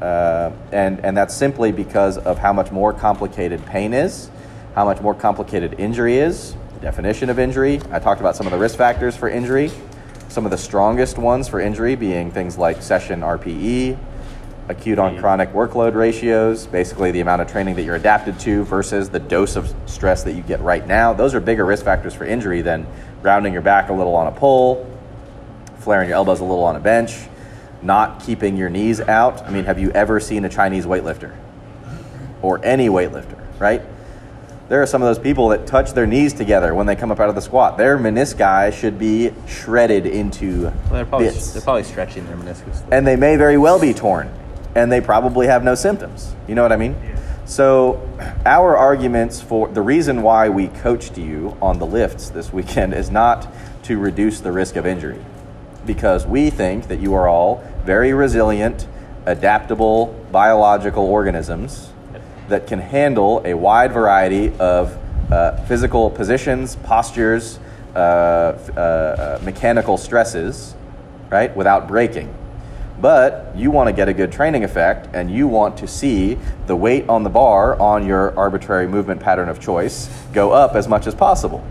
Uh, 0.02 0.52
and, 0.72 1.00
and 1.06 1.16
that's 1.16 1.34
simply 1.34 1.72
because 1.72 2.18
of 2.18 2.38
how 2.38 2.52
much 2.52 2.72
more 2.72 2.94
complicated 2.94 3.66
pain 3.66 3.94
is, 3.94 4.30
how 4.76 4.86
much 4.86 5.02
more 5.02 5.16
complicated 5.16 5.80
injury 5.80 6.18
is, 6.18 6.56
the 6.74 6.80
definition 6.82 7.30
of 7.30 7.40
injury. 7.40 7.80
I 7.92 8.00
talked 8.00 8.20
about 8.20 8.36
some 8.36 8.46
of 8.46 8.52
the 8.52 8.60
risk 8.60 8.78
factors 8.78 9.16
for 9.16 9.30
injury, 9.30 9.72
some 10.30 10.46
of 10.46 10.52
the 10.52 10.58
strongest 10.58 11.18
ones 11.18 11.48
for 11.48 11.60
injury 11.60 11.96
being 11.96 12.32
things 12.32 12.58
like 12.58 12.82
session 12.82 13.22
RPE, 13.22 13.98
acute 14.68 14.98
on 14.98 15.18
chronic 15.20 15.54
workload 15.54 15.94
ratios, 15.94 16.66
basically 16.68 17.12
the 17.12 17.20
amount 17.20 17.42
of 17.42 17.48
training 17.50 17.76
that 17.76 17.84
you're 17.84 17.96
adapted 17.96 18.40
to 18.40 18.64
versus 18.66 19.10
the 19.10 19.20
dose 19.20 19.56
of 19.56 19.74
stress 19.86 20.24
that 20.24 20.34
you 20.34 20.42
get 20.42 20.60
right 20.62 20.86
now. 20.88 21.14
Those 21.14 21.36
are 21.36 21.40
bigger 21.40 21.66
risk 21.66 21.86
factors 21.86 22.14
for 22.14 22.26
injury 22.26 22.62
than 22.62 22.88
rounding 23.22 23.54
your 23.54 23.62
back 23.62 23.90
a 23.90 23.94
little 23.94 24.16
on 24.16 24.28
a 24.28 24.32
pull, 24.32 24.90
flaring 25.80 26.10
your 26.10 26.16
elbows 26.16 26.40
a 26.40 26.44
little 26.44 26.64
on 26.64 26.76
a 26.76 26.80
bench, 26.80 27.28
not 27.82 28.24
keeping 28.24 28.58
your 28.58 28.70
knees 28.70 29.00
out. 29.00 29.44
I 29.44 29.52
mean, 29.52 29.66
have 29.66 29.80
you 29.80 29.92
ever 29.92 30.20
seen 30.20 30.46
a 30.46 30.50
Chinese 30.50 30.86
weightlifter 30.86 31.36
or 32.42 32.64
any 32.66 32.90
weightlifter, 32.90 33.40
right? 33.60 33.82
There 34.68 34.82
are 34.82 34.88
some 34.88 35.02
of 35.04 35.08
those 35.08 35.20
people 35.20 35.50
that 35.50 35.68
touch 35.68 35.94
their 35.94 36.08
knees 36.08 36.34
together 36.34 36.74
when 36.74 36.88
they 36.88 36.96
come 36.96 37.12
up 37.12 37.20
out 37.20 37.30
of 37.30 37.36
the 37.36 37.42
squat. 37.42 37.78
Their 37.78 38.00
menisci 38.00 38.74
should 38.74 38.98
be 38.98 39.32
shredded 39.48 40.08
into 40.08 40.64
Well, 40.64 40.74
they're 40.92 41.06
probably 41.06 41.28
bits 41.28 41.54
they're 41.54 41.62
probably 41.62 41.84
stretching 41.84 42.26
their 42.26 42.36
meniscus. 42.36 42.82
and 42.92 43.06
they 43.06 43.16
may 43.16 43.36
very 43.36 43.58
well 43.60 43.80
be 43.80 43.94
torn 43.94 44.30
and 44.74 44.92
they 44.92 45.02
probably 45.02 45.48
have 45.48 45.64
no 45.64 45.74
symptoms 45.76 46.36
you 46.48 46.56
know 46.56 46.62
what 46.64 46.72
i 46.72 46.76
mean 46.76 46.96
Yeah. 47.04 47.16
so 47.46 48.02
our 48.46 48.76
arguments 48.76 49.40
for 49.42 49.68
the 49.70 49.82
reason 49.82 50.22
why 50.22 50.50
we 50.50 50.68
coached 50.68 51.18
you 51.18 51.56
on 51.62 51.80
the 51.80 51.86
lifts 51.86 52.30
this 52.30 52.52
weekend 52.52 52.94
is 52.94 53.10
not 53.10 53.48
to 53.84 53.98
reduce 53.98 54.40
the 54.42 54.52
risk 54.52 54.76
of 54.76 54.86
injury 54.86 55.24
because 55.86 56.26
we 56.26 56.50
think 56.50 56.88
that 56.90 57.00
you 57.00 57.14
are 57.14 57.28
all 57.30 57.64
very 57.86 58.12
resilient 58.14 58.88
adaptable 59.28 60.08
biological 60.32 61.06
organisms 61.06 61.90
that 62.50 62.68
can 62.68 62.80
handle 62.80 63.42
a 63.46 63.54
wide 63.54 63.92
variety 63.92 64.54
of 64.60 64.98
uh, 65.32 65.56
physical 65.66 66.10
positions 66.10 66.76
postures 66.78 67.60
uh, 67.96 68.00
uh, 68.00 68.80
uh, 68.80 69.40
mechanical 69.44 69.98
stresses 69.98 70.76
right 71.30 71.56
without 71.56 71.88
breaking 71.88 72.34
but 73.00 73.52
you 73.56 73.72
want 73.72 73.88
to 73.88 73.94
get 73.94 74.08
a 74.08 74.14
good 74.14 74.32
training 74.32 74.64
effect 74.64 75.14
and 75.14 75.30
you 75.30 75.48
want 75.48 75.78
to 75.78 75.88
see 75.88 76.38
the 76.68 76.76
weight 76.76 77.08
on 77.10 77.24
the 77.24 77.30
bar 77.30 77.80
on 77.80 78.06
your 78.06 78.38
arbitrary 78.38 78.88
movement 78.88 79.20
pattern 79.20 79.50
of 79.50 79.60
choice 79.60 80.10
go 80.34 80.52
up 80.52 80.76
as 80.76 80.88
much 80.88 81.06
as 81.06 81.14
possible. 81.14 81.66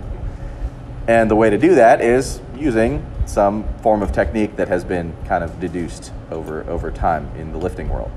And 1.07 1.31
the 1.31 1.37
way 1.37 1.51
to 1.51 1.59
do 1.59 1.75
that 1.75 2.01
is 2.01 2.41
using 2.57 3.05
some 3.27 3.65
form 3.79 4.03
of 4.03 4.13
technique 4.13 4.57
that 4.57 4.69
has 4.69 4.85
been 4.85 5.15
kind 5.27 5.43
of 5.43 5.59
deduced 5.61 6.13
over, 6.31 6.69
over 6.69 6.91
time 6.91 7.31
in 7.37 7.53
the 7.53 7.59
lifting 7.59 7.89
world. 7.89 8.11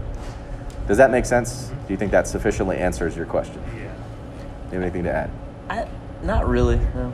Does 0.88 0.98
that 0.98 1.12
make 1.12 1.26
sense? 1.26 1.70
Do 1.86 1.94
you 1.94 1.98
think 1.98 2.12
that 2.12 2.28
sufficiently 2.28 2.78
answers 2.78 3.16
your 3.16 3.26
question? 3.26 3.62
Yeah. 3.68 3.74
Do 3.74 4.76
you 4.76 4.82
have 4.82 4.84
anything 4.84 5.04
to 5.04 5.12
add? 5.12 5.30
I, 5.70 5.88
not 6.24 6.48
really. 6.48 6.78
No. 6.96 7.14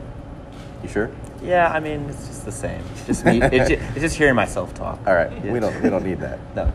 You 0.82 0.88
sure? 0.88 1.10
Yeah, 1.42 1.68
I 1.68 1.80
mean 1.80 2.08
it's 2.08 2.26
just 2.28 2.44
the 2.44 2.52
same. 2.52 2.82
It's 2.92 3.06
just 3.06 3.24
me. 3.24 3.42
it's, 3.42 3.68
just, 3.68 3.82
it's 3.90 4.00
just 4.00 4.16
hearing 4.16 4.36
myself 4.36 4.74
talk. 4.74 5.00
All 5.06 5.14
right. 5.14 5.30
We 5.44 5.58
don't 5.58 5.82
we 5.82 5.90
don't 5.90 6.04
need 6.04 6.20
that. 6.20 6.38
No. 6.54 6.72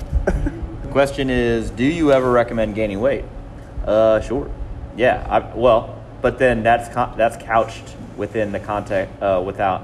the 0.83 0.89
question 0.91 1.29
is, 1.29 1.69
do 1.71 1.85
you 1.85 2.11
ever 2.11 2.31
recommend 2.31 2.75
gaining 2.75 2.99
weight? 2.99 3.23
Uh, 3.85 4.19
sure. 4.19 4.51
Yeah. 4.97 5.25
I, 5.29 5.55
well, 5.55 6.03
but 6.21 6.37
then 6.37 6.63
that's 6.63 6.93
con- 6.93 7.17
that's 7.17 7.37
couched 7.37 7.95
within 8.17 8.51
the 8.51 8.59
context 8.59 9.13
uh, 9.21 9.41
without 9.45 9.83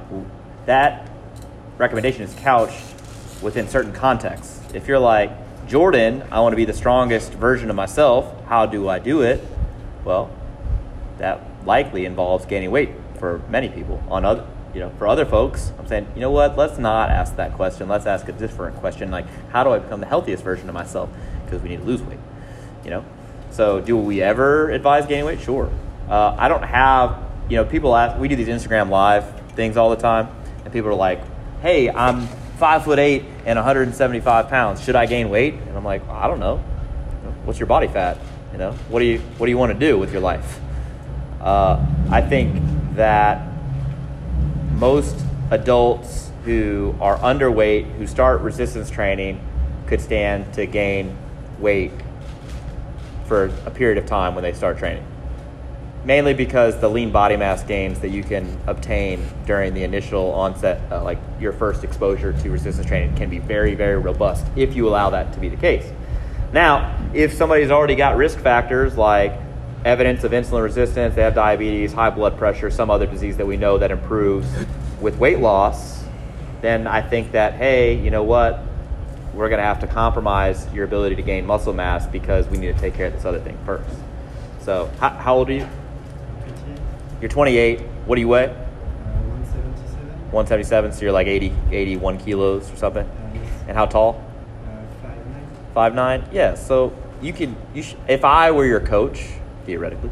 that 0.65 1.09
recommendation 1.77 2.23
is 2.23 2.33
couched 2.35 2.83
within 3.41 3.69
certain 3.69 3.93
contexts. 3.93 4.59
If 4.73 4.87
you're 4.87 4.99
like 4.99 5.31
Jordan, 5.67 6.23
I 6.31 6.41
want 6.41 6.53
to 6.53 6.57
be 6.57 6.65
the 6.65 6.73
strongest 6.73 7.33
version 7.33 7.71
of 7.71 7.75
myself. 7.75 8.31
How 8.45 8.67
do 8.67 8.87
I 8.87 8.99
do 8.99 9.21
it? 9.21 9.43
Well, 10.03 10.29
that 11.17 11.41
likely 11.65 12.05
involves 12.05 12.45
gaining 12.45 12.69
weight 12.69 12.91
for 13.17 13.41
many 13.49 13.69
people. 13.69 14.03
On 14.07 14.23
other, 14.25 14.45
you 14.75 14.79
know, 14.79 14.91
for 14.99 15.07
other 15.07 15.25
folks, 15.25 15.71
I'm 15.79 15.87
saying, 15.87 16.07
you 16.13 16.21
know 16.21 16.29
what? 16.29 16.55
Let's 16.55 16.77
not 16.77 17.09
ask 17.09 17.35
that 17.37 17.53
question. 17.53 17.87
Let's 17.87 18.05
ask 18.05 18.27
a 18.27 18.31
different 18.31 18.75
question, 18.77 19.09
like, 19.09 19.25
how 19.49 19.63
do 19.63 19.71
I 19.71 19.79
become 19.79 20.01
the 20.01 20.05
healthiest 20.05 20.43
version 20.43 20.69
of 20.69 20.75
myself? 20.75 21.09
Because 21.45 21.63
we 21.63 21.69
need 21.69 21.77
to 21.77 21.83
lose 21.83 22.03
weight. 22.03 22.19
You 22.83 22.91
know. 22.91 23.05
So, 23.49 23.81
do 23.81 23.97
we 23.97 24.21
ever 24.21 24.69
advise 24.69 25.07
gaining 25.07 25.25
weight? 25.25 25.39
Sure. 25.39 25.71
Uh, 26.07 26.35
I 26.37 26.47
don't 26.47 26.63
have, 26.63 27.23
you 27.49 27.55
know, 27.55 27.65
people 27.65 27.95
ask. 27.95 28.19
We 28.19 28.27
do 28.27 28.35
these 28.35 28.49
Instagram 28.49 28.89
live 28.89 29.25
things 29.53 29.77
all 29.77 29.89
the 29.89 29.95
time, 29.95 30.27
and 30.63 30.71
people 30.71 30.89
are 30.89 30.95
like, 30.95 31.21
"Hey, 31.61 31.89
I'm 31.89 32.27
five 32.57 32.83
foot 32.83 32.99
eight 32.99 33.23
and 33.45 33.57
175 33.57 34.49
pounds. 34.49 34.83
Should 34.83 34.95
I 34.95 35.05
gain 35.05 35.29
weight?" 35.29 35.53
And 35.53 35.77
I'm 35.77 35.85
like, 35.85 36.07
I 36.09 36.27
don't 36.27 36.39
know. 36.39 36.57
What's 37.45 37.59
your 37.59 37.67
body 37.67 37.87
fat? 37.87 38.17
You 38.51 38.57
know, 38.57 38.71
what 38.89 38.99
do 38.99 39.05
you 39.05 39.19
what 39.37 39.45
do 39.45 39.51
you 39.51 39.57
want 39.57 39.73
to 39.73 39.79
do 39.79 39.97
with 39.97 40.11
your 40.11 40.21
life? 40.21 40.59
Uh, 41.41 41.85
I 42.09 42.21
think 42.21 42.61
that 42.95 43.47
most 44.73 45.15
adults 45.51 46.31
who 46.43 46.95
are 46.99 47.17
underweight, 47.17 47.91
who 47.97 48.07
start 48.07 48.41
resistance 48.41 48.89
training, 48.89 49.41
could 49.87 50.01
stand 50.01 50.53
to 50.53 50.65
gain 50.65 51.15
weight 51.59 51.91
for 53.25 53.45
a 53.65 53.71
period 53.71 53.97
of 53.97 54.05
time 54.05 54.35
when 54.35 54.43
they 54.43 54.53
start 54.53 54.77
training. 54.77 55.05
Mainly 56.05 56.35
because 56.35 56.79
the 56.79 56.87
lean 56.87 57.11
body 57.11 57.35
mass 57.35 57.63
gains 57.63 57.99
that 58.01 58.09
you 58.09 58.23
can 58.23 58.59
obtain 58.67 59.27
during 59.47 59.73
the 59.73 59.83
initial 59.83 60.31
onset, 60.33 60.79
uh, 60.91 61.03
like 61.03 61.17
your 61.39 61.51
first 61.51 61.83
exposure 61.83 62.31
to 62.31 62.49
resistance 62.51 62.87
training, 62.87 63.15
can 63.15 63.27
be 63.27 63.39
very, 63.39 63.73
very 63.73 63.97
robust 63.97 64.45
if 64.55 64.75
you 64.75 64.87
allow 64.87 65.09
that 65.09 65.33
to 65.33 65.39
be 65.39 65.49
the 65.49 65.57
case. 65.57 65.91
Now, 66.53 66.95
if 67.11 67.33
somebody's 67.33 67.71
already 67.71 67.95
got 67.95 68.17
risk 68.17 68.37
factors 68.37 68.95
like 68.95 69.33
evidence 69.83 70.23
of 70.23 70.31
insulin 70.31 70.61
resistance, 70.61 71.15
they 71.15 71.23
have 71.23 71.33
diabetes, 71.33 71.91
high 71.91 72.11
blood 72.11 72.37
pressure, 72.37 72.69
some 72.69 72.91
other 72.91 73.07
disease 73.07 73.37
that 73.37 73.47
we 73.47 73.57
know 73.57 73.79
that 73.79 73.89
improves 73.89 74.47
with 75.01 75.17
weight 75.17 75.39
loss, 75.39 76.03
then 76.61 76.85
I 76.85 77.01
think 77.01 77.31
that, 77.31 77.53
hey, 77.53 77.95
you 77.95 78.11
know 78.11 78.23
what? 78.23 78.61
We're 79.33 79.49
going 79.49 79.59
to 79.59 79.65
have 79.65 79.79
to 79.79 79.87
compromise 79.87 80.71
your 80.71 80.85
ability 80.85 81.15
to 81.15 81.23
gain 81.23 81.47
muscle 81.47 81.73
mass 81.73 82.05
because 82.05 82.47
we 82.47 82.59
need 82.59 82.75
to 82.75 82.79
take 82.79 82.93
care 82.93 83.07
of 83.07 83.13
this 83.13 83.25
other 83.25 83.39
thing 83.39 83.57
first. 83.65 83.89
So, 84.61 84.91
how, 84.99 85.09
how 85.09 85.35
old 85.37 85.49
are 85.49 85.53
you? 85.53 85.67
You're 87.21 87.29
28. 87.29 87.79
What 88.05 88.15
do 88.15 88.21
you 88.21 88.27
weigh? 88.27 88.47
177. 88.47 90.07
177, 90.31 90.91
so 90.91 91.01
you're 91.01 91.11
like 91.11 91.27
80, 91.27 91.53
81 91.71 92.17
kilos 92.17 92.71
or 92.71 92.75
something. 92.75 93.09
And 93.67 93.77
how 93.77 93.85
tall? 93.85 94.21
Uh, 94.65 95.07
5'9". 95.07 95.73
Five 95.73 95.95
nine. 95.95 96.27
Yeah. 96.31 96.55
So 96.55 96.93
you 97.21 97.31
could. 97.33 97.55
You 97.73 97.83
sh- 97.83 97.95
if 98.07 98.25
I 98.25 98.51
were 98.51 98.65
your 98.65 98.81
coach, 98.81 99.27
theoretically, 99.65 100.11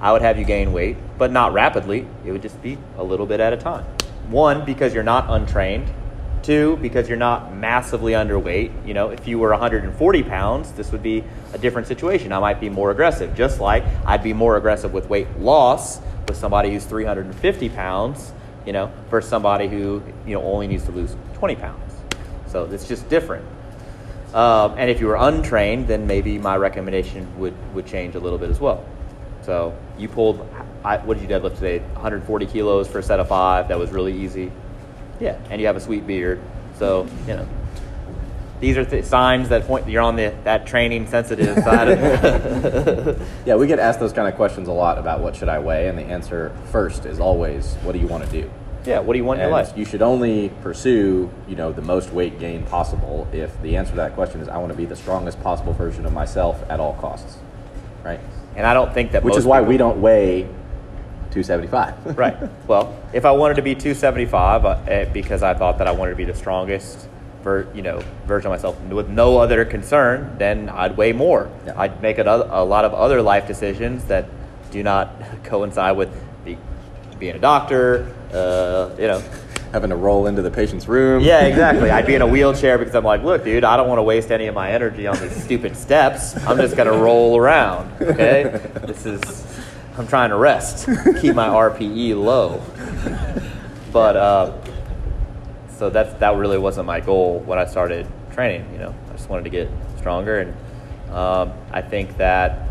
I 0.00 0.12
would 0.12 0.22
have 0.22 0.38
you 0.38 0.44
gain 0.44 0.72
weight, 0.72 0.96
but 1.16 1.32
not 1.32 1.52
rapidly. 1.52 2.06
It 2.24 2.32
would 2.32 2.42
just 2.42 2.60
be 2.62 2.76
a 2.98 3.02
little 3.02 3.26
bit 3.26 3.40
at 3.40 3.52
a 3.52 3.56
time. 3.56 3.84
One, 4.28 4.64
because 4.64 4.92
you're 4.94 5.02
not 5.02 5.26
untrained. 5.30 5.90
Two, 6.42 6.76
because 6.82 7.08
you're 7.08 7.18
not 7.18 7.54
massively 7.54 8.12
underweight. 8.12 8.86
You 8.86 8.94
know, 8.94 9.10
if 9.10 9.28
you 9.28 9.38
were 9.38 9.50
140 9.50 10.22
pounds, 10.24 10.72
this 10.72 10.90
would 10.92 11.02
be 11.02 11.22
a 11.52 11.58
different 11.58 11.86
situation. 11.86 12.32
I 12.32 12.40
might 12.40 12.60
be 12.60 12.68
more 12.68 12.90
aggressive, 12.90 13.34
just 13.34 13.60
like 13.60 13.84
I'd 14.04 14.22
be 14.22 14.32
more 14.32 14.56
aggressive 14.56 14.92
with 14.92 15.08
weight 15.08 15.28
loss 15.38 16.00
with 16.28 16.36
somebody 16.36 16.70
who's 16.70 16.84
350 16.84 17.68
pounds. 17.70 18.32
You 18.66 18.72
know, 18.72 18.92
versus 19.10 19.28
somebody 19.28 19.66
who 19.66 20.02
you 20.24 20.34
know 20.34 20.42
only 20.42 20.68
needs 20.68 20.84
to 20.84 20.92
lose 20.92 21.16
20 21.34 21.56
pounds. 21.56 21.94
So 22.46 22.64
it's 22.64 22.86
just 22.86 23.08
different. 23.08 23.44
Um, 24.34 24.74
and 24.78 24.88
if 24.90 25.00
you 25.00 25.06
were 25.06 25.16
untrained, 25.16 25.88
then 25.88 26.06
maybe 26.06 26.38
my 26.38 26.56
recommendation 26.56 27.26
would, 27.38 27.54
would 27.74 27.86
change 27.86 28.14
a 28.14 28.20
little 28.20 28.38
bit 28.38 28.50
as 28.50 28.60
well. 28.60 28.84
So 29.42 29.76
you 29.98 30.08
pulled, 30.08 30.48
I, 30.84 30.98
what 30.98 31.18
did 31.18 31.28
you 31.28 31.36
deadlift 31.36 31.56
today? 31.56 31.80
140 31.80 32.46
kilos 32.46 32.88
for 32.88 33.00
a 33.00 33.02
set 33.02 33.20
of 33.20 33.28
five. 33.28 33.68
That 33.68 33.78
was 33.78 33.90
really 33.90 34.18
easy. 34.18 34.50
Yeah, 35.20 35.38
and 35.50 35.60
you 35.60 35.66
have 35.66 35.76
a 35.76 35.80
sweet 35.80 36.06
beard. 36.06 36.40
So, 36.78 37.06
you 37.26 37.36
know, 37.36 37.48
these 38.62 38.78
are 38.78 38.84
th- 38.84 39.04
signs 39.04 39.48
that 39.48 39.66
point 39.66 39.88
you're 39.88 40.00
on 40.02 40.14
the 40.14 40.32
that 40.44 40.66
training 40.66 41.06
sensitive 41.08 41.58
side. 41.64 41.88
Of 41.88 43.20
Yeah, 43.44 43.56
we 43.56 43.66
get 43.66 43.80
asked 43.80 43.98
those 43.98 44.12
kind 44.12 44.28
of 44.28 44.36
questions 44.36 44.68
a 44.68 44.72
lot 44.72 44.98
about 44.98 45.20
what 45.20 45.34
should 45.34 45.48
I 45.48 45.58
weigh, 45.58 45.88
and 45.88 45.98
the 45.98 46.04
answer 46.04 46.56
first 46.70 47.04
is 47.04 47.18
always, 47.18 47.74
what 47.82 47.92
do 47.92 47.98
you 47.98 48.06
want 48.06 48.24
to 48.24 48.30
do? 48.30 48.50
yeah, 48.84 48.98
what 48.98 49.12
do 49.14 49.18
you 49.18 49.24
want 49.24 49.38
in 49.40 49.44
And 49.44 49.50
your 49.52 49.58
life? 49.62 49.72
you 49.76 49.84
should 49.84 50.02
only 50.02 50.48
pursue, 50.62 51.30
you 51.48 51.54
know, 51.56 51.70
the 51.72 51.82
most 51.82 52.12
weight 52.12 52.38
gain 52.40 52.62
possible 52.64 53.28
if 53.32 53.50
the 53.62 53.76
answer 53.76 53.90
to 53.90 53.96
that 53.96 54.14
question 54.14 54.40
is 54.40 54.48
I 54.48 54.58
want 54.58 54.72
to 54.72 54.76
be 54.78 54.86
the 54.86 54.96
strongest 54.96 55.40
possible 55.42 55.72
version 55.72 56.04
of 56.06 56.12
myself 56.12 56.64
at 56.68 56.80
all 56.80 56.94
costs, 56.94 57.38
right? 58.04 58.18
And 58.56 58.66
I 58.66 58.74
don't 58.74 58.92
think 58.94 59.12
that 59.12 59.22
Which 59.24 59.36
is 59.36 59.44
why 59.46 59.60
we 59.60 59.76
don't 59.76 60.00
weigh 60.00 60.42
275. 61.30 62.18
right. 62.18 62.36
Well, 62.68 62.96
if 63.12 63.24
I 63.24 63.30
wanted 63.32 63.54
to 63.54 63.62
be 63.62 63.74
275 63.74 64.64
uh, 64.64 64.78
eh, 64.86 65.04
because 65.06 65.42
I 65.42 65.54
thought 65.54 65.78
that 65.78 65.86
I 65.88 65.92
wanted 65.92 66.10
to 66.10 66.16
be 66.16 66.24
the 66.24 66.34
strongest, 66.34 67.08
ver- 67.42 67.66
you 67.74 67.82
know, 67.82 68.02
version 68.26 68.46
of 68.46 68.52
myself 68.52 68.80
with 68.82 69.08
no 69.08 69.38
other 69.38 69.64
concern, 69.64 70.36
then 70.38 70.68
I'd 70.68 70.96
weigh 70.96 71.12
more. 71.12 71.50
Yeah. 71.66 71.74
I'd 71.76 72.00
make 72.02 72.18
a, 72.18 72.24
a 72.24 72.64
lot 72.64 72.84
of 72.84 72.94
other 72.94 73.20
life 73.20 73.46
decisions 73.46 74.04
that 74.04 74.26
do 74.70 74.82
not 74.82 75.12
coincide 75.44 75.96
with 75.96 76.10
be, 76.44 76.56
being 77.18 77.36
a 77.36 77.38
doctor. 77.38 78.14
Uh, 78.32 78.90
you 78.98 79.06
know. 79.06 79.22
Having 79.72 79.88
to 79.88 79.96
roll 79.96 80.26
into 80.26 80.42
the 80.42 80.50
patient's 80.50 80.86
room. 80.86 81.22
Yeah, 81.22 81.46
exactly. 81.46 81.88
I'd 81.96 82.04
be 82.04 82.14
in 82.14 82.20
a 82.20 82.26
wheelchair 82.26 82.76
because 82.76 82.94
I'm 82.94 83.04
like, 83.04 83.22
look, 83.22 83.42
dude, 83.42 83.64
I 83.64 83.78
don't 83.78 83.88
want 83.88 84.00
to 84.00 84.02
waste 84.02 84.30
any 84.30 84.46
of 84.46 84.54
my 84.54 84.70
energy 84.70 85.06
on 85.06 85.18
these 85.18 85.34
stupid 85.42 85.78
steps. 85.78 86.36
I'm 86.46 86.58
just 86.58 86.76
gonna 86.76 86.92
roll 86.92 87.38
around. 87.38 87.90
Okay, 88.02 88.60
this 88.86 89.06
is. 89.06 89.22
I'm 89.96 90.06
trying 90.06 90.28
to 90.28 90.36
rest, 90.36 90.84
keep 91.22 91.34
my 91.34 91.48
RPE 91.48 92.22
low. 92.22 92.60
But 93.94 94.16
uh, 94.16 94.52
so 95.82 95.90
that's 95.90 96.12
that 96.20 96.36
really 96.36 96.58
wasn't 96.58 96.86
my 96.86 97.00
goal 97.00 97.40
when 97.40 97.58
I 97.58 97.64
started 97.64 98.06
training. 98.34 98.64
You 98.72 98.78
know, 98.78 98.94
I 99.08 99.12
just 99.14 99.28
wanted 99.28 99.42
to 99.42 99.50
get 99.50 99.68
stronger, 99.98 100.38
and 100.38 101.12
um, 101.12 101.52
I 101.72 101.82
think 101.82 102.16
that 102.18 102.68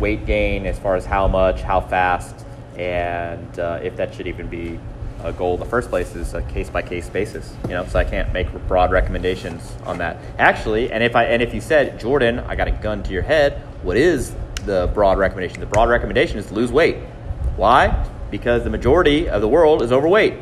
weight 0.00 0.26
gain, 0.26 0.66
as 0.66 0.76
far 0.76 0.96
as 0.96 1.06
how 1.06 1.28
much, 1.28 1.60
how 1.60 1.80
fast, 1.80 2.34
and 2.76 3.60
uh, 3.60 3.78
if 3.80 3.94
that 3.94 4.12
should 4.12 4.26
even 4.26 4.48
be 4.48 4.80
a 5.22 5.32
goal 5.32 5.54
in 5.54 5.60
the 5.60 5.66
first 5.66 5.88
place, 5.88 6.16
is 6.16 6.34
a 6.34 6.42
case 6.42 6.68
by 6.68 6.82
case 6.82 7.08
basis. 7.08 7.54
You 7.62 7.74
know, 7.74 7.86
so 7.86 8.00
I 8.00 8.02
can't 8.02 8.32
make 8.32 8.48
broad 8.66 8.90
recommendations 8.90 9.76
on 9.84 9.98
that. 9.98 10.16
Actually, 10.40 10.90
and 10.90 11.04
if 11.04 11.14
I 11.14 11.26
and 11.26 11.44
if 11.44 11.54
you 11.54 11.60
said 11.60 12.00
Jordan, 12.00 12.40
I 12.40 12.56
got 12.56 12.66
a 12.66 12.72
gun 12.72 13.04
to 13.04 13.12
your 13.12 13.22
head, 13.22 13.62
what 13.84 13.96
is 13.96 14.34
the 14.66 14.90
broad 14.94 15.16
recommendation? 15.16 15.60
The 15.60 15.66
broad 15.66 15.88
recommendation 15.88 16.38
is 16.38 16.46
to 16.46 16.54
lose 16.54 16.72
weight. 16.72 16.96
Why? 17.54 18.04
Because 18.32 18.64
the 18.64 18.70
majority 18.70 19.28
of 19.28 19.42
the 19.42 19.48
world 19.48 19.80
is 19.80 19.92
overweight. 19.92 20.34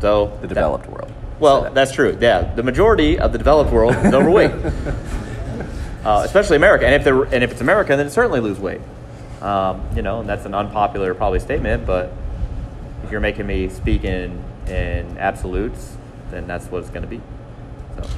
So 0.00 0.26
The 0.40 0.46
that- 0.46 0.48
developed 0.48 0.86
world. 0.88 1.12
well, 1.38 1.62
that. 1.62 1.74
that's 1.74 1.92
true. 1.92 2.16
Yeah, 2.20 2.52
the 2.54 2.62
majority 2.62 3.18
of 3.18 3.32
the 3.32 3.38
developed 3.38 3.70
world 3.72 3.94
is 4.04 4.12
overweight, 4.14 4.50
uh, 6.04 6.22
especially 6.24 6.56
America. 6.56 6.86
And 6.86 6.94
if 6.94 7.04
they're 7.04 7.22
and 7.24 7.44
if 7.44 7.52
it's 7.52 7.60
America, 7.60 7.96
then 7.96 8.06
it 8.06 8.10
certainly 8.10 8.40
lose 8.40 8.58
weight. 8.58 8.80
Um, 9.42 9.82
you 9.96 10.02
know, 10.02 10.20
and 10.20 10.28
that's 10.28 10.44
an 10.44 10.54
unpopular 10.54 11.14
probably 11.14 11.40
statement, 11.40 11.86
but 11.86 12.12
if 13.04 13.10
you're 13.10 13.20
making 13.20 13.46
me 13.46 13.68
speak 13.68 14.04
in 14.04 14.42
in 14.66 15.16
absolutes, 15.18 15.96
then 16.30 16.46
that's 16.46 16.66
what 16.66 16.78
it's 16.82 16.90
going 16.90 17.02
to 17.02 17.08
be. 17.08 17.20
So 17.96 18.08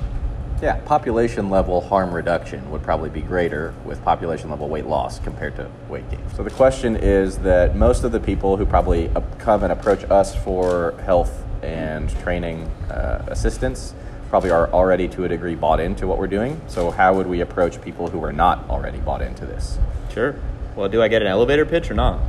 Yeah, 0.61 0.77
population 0.85 1.49
level 1.49 1.81
harm 1.81 2.13
reduction 2.13 2.71
would 2.71 2.83
probably 2.83 3.09
be 3.09 3.21
greater 3.23 3.73
with 3.85 4.03
population 4.05 4.51
level 4.51 4.69
weight 4.69 4.87
loss 4.87 5.19
compared 5.21 5.57
to 5.57 5.69
weight 5.89 6.09
gain. 6.11 6.21
So 6.37 6.43
the 6.43 6.51
question 6.51 6.97
is 6.97 7.39
that 7.39 7.75
most 7.77 8.05
of 8.05 8.13
the 8.13 8.21
people 8.21 8.57
who 8.57 8.67
probably 8.67 9.11
come 9.39 9.63
and 9.63 9.73
approach 9.73 10.05
us 10.11 10.35
for 10.35 10.95
health 11.05 11.42
and 11.63 12.11
training 12.21 12.63
uh, 12.91 13.25
assistance 13.29 13.95
probably 14.29 14.51
are 14.51 14.71
already 14.73 15.09
to 15.09 15.25
a 15.25 15.29
degree 15.29 15.55
bought 15.55 15.79
into 15.79 16.07
what 16.07 16.19
we're 16.19 16.27
doing. 16.27 16.61
So 16.67 16.91
how 16.91 17.15
would 17.15 17.27
we 17.27 17.41
approach 17.41 17.81
people 17.83 18.09
who 18.09 18.25
are 18.25 18.33
not 18.33 18.69
already 18.71 18.99
bought 18.99 19.23
into 19.23 19.47
this? 19.47 19.79
sure. 20.13 20.37
Well, 20.77 20.89
do 20.89 21.03
I 21.03 21.09
get 21.09 21.23
an 21.23 21.29
elevator 21.29 21.67
pitch 21.67 21.91
or 21.91 21.95
not? 21.95 22.21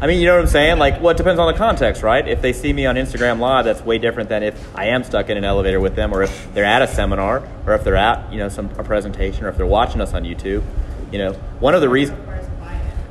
I 0.00 0.06
mean, 0.06 0.20
you 0.20 0.26
know 0.26 0.36
what 0.36 0.42
I'm 0.42 0.48
saying? 0.48 0.78
Like, 0.78 1.00
well, 1.00 1.10
it 1.10 1.16
depends 1.16 1.40
on 1.40 1.50
the 1.52 1.58
context, 1.58 2.02
right? 2.02 2.26
If 2.26 2.40
they 2.40 2.52
see 2.52 2.72
me 2.72 2.86
on 2.86 2.94
Instagram 2.94 3.40
Live, 3.40 3.64
that's 3.64 3.80
way 3.80 3.98
different 3.98 4.28
than 4.28 4.44
if 4.44 4.76
I 4.76 4.86
am 4.86 5.02
stuck 5.02 5.28
in 5.28 5.36
an 5.36 5.44
elevator 5.44 5.80
with 5.80 5.96
them, 5.96 6.14
or 6.14 6.22
if 6.22 6.54
they're 6.54 6.64
at 6.64 6.82
a 6.82 6.86
seminar, 6.86 7.42
or 7.66 7.74
if 7.74 7.82
they're 7.82 7.96
at, 7.96 8.32
you 8.32 8.38
know, 8.38 8.48
some 8.48 8.66
a 8.78 8.84
presentation, 8.84 9.44
or 9.44 9.48
if 9.48 9.56
they're 9.56 9.66
watching 9.66 10.00
us 10.00 10.14
on 10.14 10.22
YouTube. 10.22 10.62
You 11.10 11.18
know, 11.18 11.32
one 11.58 11.74
of 11.74 11.80
the 11.80 11.88
reasons. 11.88 12.18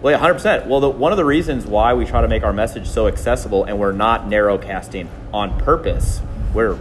Well, 0.02 0.12
yeah, 0.12 0.20
hundred 0.20 0.36
percent. 0.36 0.68
Well, 0.68 0.80
the, 0.80 0.90
one 0.90 1.12
of 1.12 1.18
the 1.18 1.26
reasons 1.26 1.66
why 1.66 1.94
we 1.96 2.06
try 2.06 2.22
to 2.22 2.28
make 2.28 2.44
our 2.44 2.54
message 2.54 2.88
so 2.88 3.08
accessible, 3.08 3.64
and 3.64 3.80
we're 3.80 3.94
not 3.94 4.28
narrow 4.28 4.58
casting 4.60 5.10
on 5.34 5.60
purpose, 5.60 6.22
we're 6.54 6.78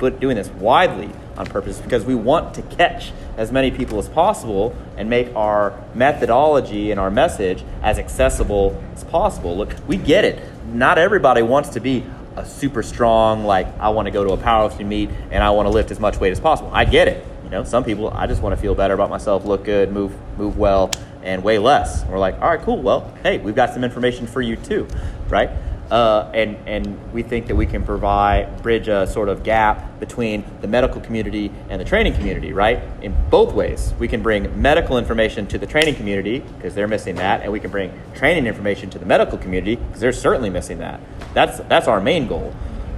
doing 0.00 0.34
this 0.34 0.48
widely 0.48 1.10
on 1.36 1.46
purpose 1.46 1.78
because 1.78 2.04
we 2.04 2.16
want 2.16 2.54
to 2.54 2.62
catch 2.62 3.12
as 3.36 3.52
many 3.52 3.70
people 3.70 3.98
as 4.00 4.08
possible 4.08 4.76
and 4.96 5.08
make 5.08 5.34
our 5.36 5.80
methodology 5.94 6.90
and 6.90 6.98
our 6.98 7.10
message 7.10 7.62
as 7.80 7.98
accessible 7.98 8.82
as 8.94 9.04
possible. 9.04 9.56
Look, 9.56 9.74
we 9.86 9.96
get 9.96 10.24
it. 10.24 10.42
Not 10.66 10.98
everybody 10.98 11.42
wants 11.42 11.70
to 11.70 11.80
be 11.80 12.04
a 12.36 12.44
super 12.44 12.82
strong, 12.82 13.44
like 13.44 13.68
I 13.78 13.90
want 13.90 14.06
to 14.06 14.10
go 14.10 14.24
to 14.24 14.32
a 14.32 14.36
powerlifting 14.36 14.86
meet 14.86 15.10
and 15.30 15.44
I 15.44 15.50
want 15.50 15.66
to 15.66 15.70
lift 15.70 15.92
as 15.92 16.00
much 16.00 16.18
weight 16.18 16.32
as 16.32 16.40
possible. 16.40 16.70
I 16.72 16.84
get 16.84 17.06
it. 17.06 17.24
You 17.44 17.50
know, 17.50 17.64
some 17.64 17.84
people 17.84 18.10
I 18.10 18.26
just 18.26 18.42
want 18.42 18.54
to 18.54 18.60
feel 18.60 18.74
better 18.74 18.94
about 18.94 19.10
myself, 19.10 19.44
look 19.44 19.64
good, 19.64 19.92
move 19.92 20.12
move 20.36 20.58
well, 20.58 20.90
and 21.22 21.42
weigh 21.42 21.58
less. 21.58 22.04
we're 22.06 22.18
like, 22.18 22.34
all 22.40 22.50
right, 22.50 22.60
cool. 22.60 22.80
Well, 22.80 23.12
hey, 23.22 23.38
we've 23.38 23.54
got 23.54 23.72
some 23.72 23.84
information 23.84 24.26
for 24.26 24.40
you 24.40 24.56
too, 24.56 24.86
right? 25.28 25.50
Uh, 25.90 26.30
and 26.32 26.56
and 26.66 27.12
we 27.12 27.22
think 27.22 27.48
that 27.48 27.54
we 27.54 27.66
can 27.66 27.84
provide 27.84 28.62
bridge 28.62 28.88
a 28.88 29.06
sort 29.06 29.28
of 29.28 29.42
gap 29.42 30.00
between 30.00 30.42
the 30.62 30.66
medical 30.66 31.02
community 31.02 31.52
and 31.68 31.78
the 31.78 31.84
training 31.84 32.14
community, 32.14 32.54
right? 32.54 32.82
In 33.02 33.14
both 33.28 33.52
ways, 33.52 33.92
we 33.98 34.08
can 34.08 34.22
bring 34.22 34.62
medical 34.62 34.96
information 34.96 35.46
to 35.48 35.58
the 35.58 35.66
training 35.66 35.96
community 35.96 36.38
because 36.38 36.74
they're 36.74 36.88
missing 36.88 37.16
that, 37.16 37.42
and 37.42 37.52
we 37.52 37.60
can 37.60 37.70
bring 37.70 37.92
training 38.14 38.46
information 38.46 38.88
to 38.88 38.98
the 38.98 39.04
medical 39.04 39.36
community 39.36 39.76
because 39.76 40.00
they're 40.00 40.12
certainly 40.12 40.48
missing 40.48 40.78
that. 40.78 40.98
That's 41.34 41.58
that's 41.68 41.88
our 41.88 42.00
main 42.00 42.26
goal. 42.26 42.54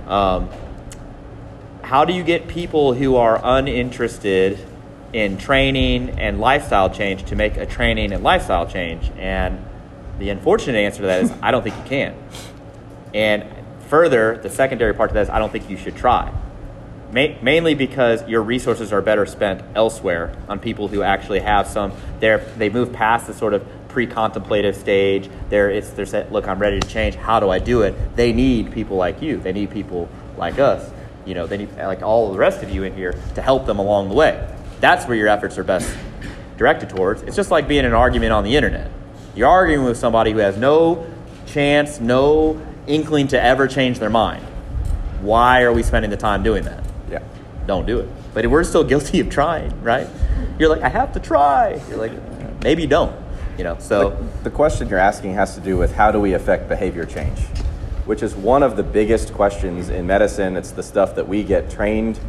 Um, 0.06 0.48
how 1.82 2.04
do 2.04 2.12
you 2.12 2.22
get 2.22 2.46
people 2.46 2.94
who 2.94 3.16
are 3.16 3.40
uninterested 3.42 4.58
in 5.14 5.38
training 5.38 6.10
and 6.20 6.40
lifestyle 6.40 6.90
change 6.90 7.24
to 7.26 7.36
make 7.36 7.56
a 7.56 7.66
training 7.66 8.12
and 8.12 8.22
lifestyle 8.22 8.66
change? 8.66 9.10
And 9.16 9.64
the 10.18 10.30
unfortunate 10.30 10.76
answer 10.78 11.02
to 11.02 11.06
that 11.06 11.22
is 11.22 11.32
I 11.42 11.50
don't 11.52 11.62
think 11.62 11.76
you 11.76 11.84
can. 11.84 12.14
And 13.14 13.44
further, 13.88 14.38
the 14.42 14.50
secondary 14.50 14.94
part 14.94 15.10
to 15.10 15.14
that 15.14 15.22
is 15.22 15.30
I 15.30 15.38
don't 15.38 15.52
think 15.52 15.70
you 15.70 15.76
should 15.76 15.96
try. 15.96 16.32
ma- 17.12 17.34
mainly 17.42 17.74
because 17.74 18.26
your 18.28 18.42
resources 18.42 18.92
are 18.92 19.00
better 19.02 19.26
spent 19.26 19.62
elsewhere 19.76 20.36
on 20.48 20.58
people 20.58 20.88
who 20.88 21.02
actually 21.02 21.40
have 21.40 21.66
some. 21.68 21.92
They 22.20 22.70
move 22.70 22.92
past 22.92 23.26
the 23.28 23.34
sort 23.34 23.54
of 23.54 23.64
pre-contemplative 23.88 24.74
stage. 24.76 25.30
They're 25.50 25.70
it's 25.70 25.90
they're 25.90 26.06
said, 26.06 26.32
look, 26.32 26.48
I'm 26.48 26.58
ready 26.58 26.80
to 26.80 26.88
change. 26.88 27.14
How 27.14 27.38
do 27.40 27.50
I 27.50 27.60
do 27.60 27.82
it? 27.82 28.16
They 28.16 28.32
need 28.32 28.72
people 28.72 28.96
like 28.96 29.22
you. 29.22 29.36
They 29.38 29.52
need 29.52 29.70
people 29.70 30.08
like 30.36 30.58
us. 30.58 30.90
You 31.24 31.34
know, 31.34 31.46
they 31.46 31.56
need 31.58 31.76
like 31.76 32.02
all 32.02 32.32
the 32.32 32.38
rest 32.38 32.62
of 32.64 32.70
you 32.70 32.82
in 32.84 32.94
here 32.94 33.14
to 33.36 33.42
help 33.42 33.66
them 33.66 33.78
along 33.78 34.08
the 34.08 34.14
way. 34.16 34.53
That's 34.84 35.06
where 35.06 35.16
your 35.16 35.28
efforts 35.28 35.56
are 35.56 35.64
best 35.64 35.90
directed 36.58 36.90
towards. 36.90 37.22
It's 37.22 37.36
just 37.36 37.50
like 37.50 37.66
being 37.66 37.78
in 37.78 37.84
an 37.86 37.94
argument 37.94 38.32
on 38.32 38.44
the 38.44 38.54
internet. 38.54 38.90
You're 39.34 39.48
arguing 39.48 39.86
with 39.86 39.96
somebody 39.96 40.32
who 40.32 40.40
has 40.40 40.58
no 40.58 41.10
chance, 41.46 42.00
no 42.00 42.60
inkling 42.86 43.28
to 43.28 43.42
ever 43.42 43.66
change 43.66 43.98
their 43.98 44.10
mind. 44.10 44.44
Why 45.22 45.62
are 45.62 45.72
we 45.72 45.82
spending 45.82 46.10
the 46.10 46.18
time 46.18 46.42
doing 46.42 46.64
that? 46.64 46.84
Yeah. 47.10 47.22
Don't 47.66 47.86
do 47.86 47.98
it. 48.00 48.10
But 48.34 48.46
we're 48.48 48.62
still 48.62 48.84
guilty 48.92 49.20
of 49.20 49.30
trying, 49.30 49.82
right? 49.82 50.06
You're 50.58 50.68
like, 50.68 50.82
I 50.82 50.90
have 50.90 51.14
to 51.14 51.18
try. 51.18 51.80
You're 51.88 51.96
like, 51.96 52.62
maybe 52.62 52.82
you 52.82 52.88
don't. 52.88 53.16
You 53.56 53.64
know, 53.64 53.78
so 53.78 54.10
The 54.42 54.50
question 54.50 54.90
you're 54.90 54.98
asking 54.98 55.32
has 55.32 55.54
to 55.54 55.62
do 55.62 55.78
with 55.78 55.94
how 55.94 56.10
do 56.12 56.20
we 56.20 56.34
affect 56.34 56.68
behavior 56.68 57.06
change, 57.06 57.38
which 58.04 58.22
is 58.22 58.34
one 58.34 58.62
of 58.62 58.76
the 58.76 58.82
biggest 58.82 59.32
questions 59.32 59.88
in 59.88 60.06
medicine. 60.06 60.58
It's 60.58 60.72
the 60.72 60.82
stuff 60.82 61.14
that 61.14 61.26
we 61.26 61.42
get 61.42 61.70
trained 61.70 62.20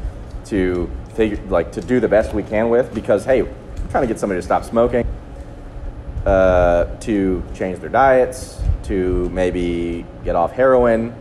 to 0.45 0.89
figure, 1.15 1.39
like 1.47 1.71
to 1.73 1.81
do 1.81 1.99
the 1.99 2.07
best 2.07 2.33
we 2.33 2.43
can 2.43 2.69
with 2.69 2.93
because 2.93 3.25
hey, 3.25 3.41
we're 3.43 3.53
trying 3.89 4.03
to 4.03 4.07
get 4.07 4.19
somebody 4.19 4.39
to 4.39 4.45
stop 4.45 4.63
smoking, 4.63 5.07
uh, 6.25 6.85
to 6.99 7.43
change 7.53 7.79
their 7.79 7.89
diets, 7.89 8.61
to 8.83 9.29
maybe 9.29 10.05
get 10.23 10.35
off 10.35 10.51
heroin, 10.51 11.15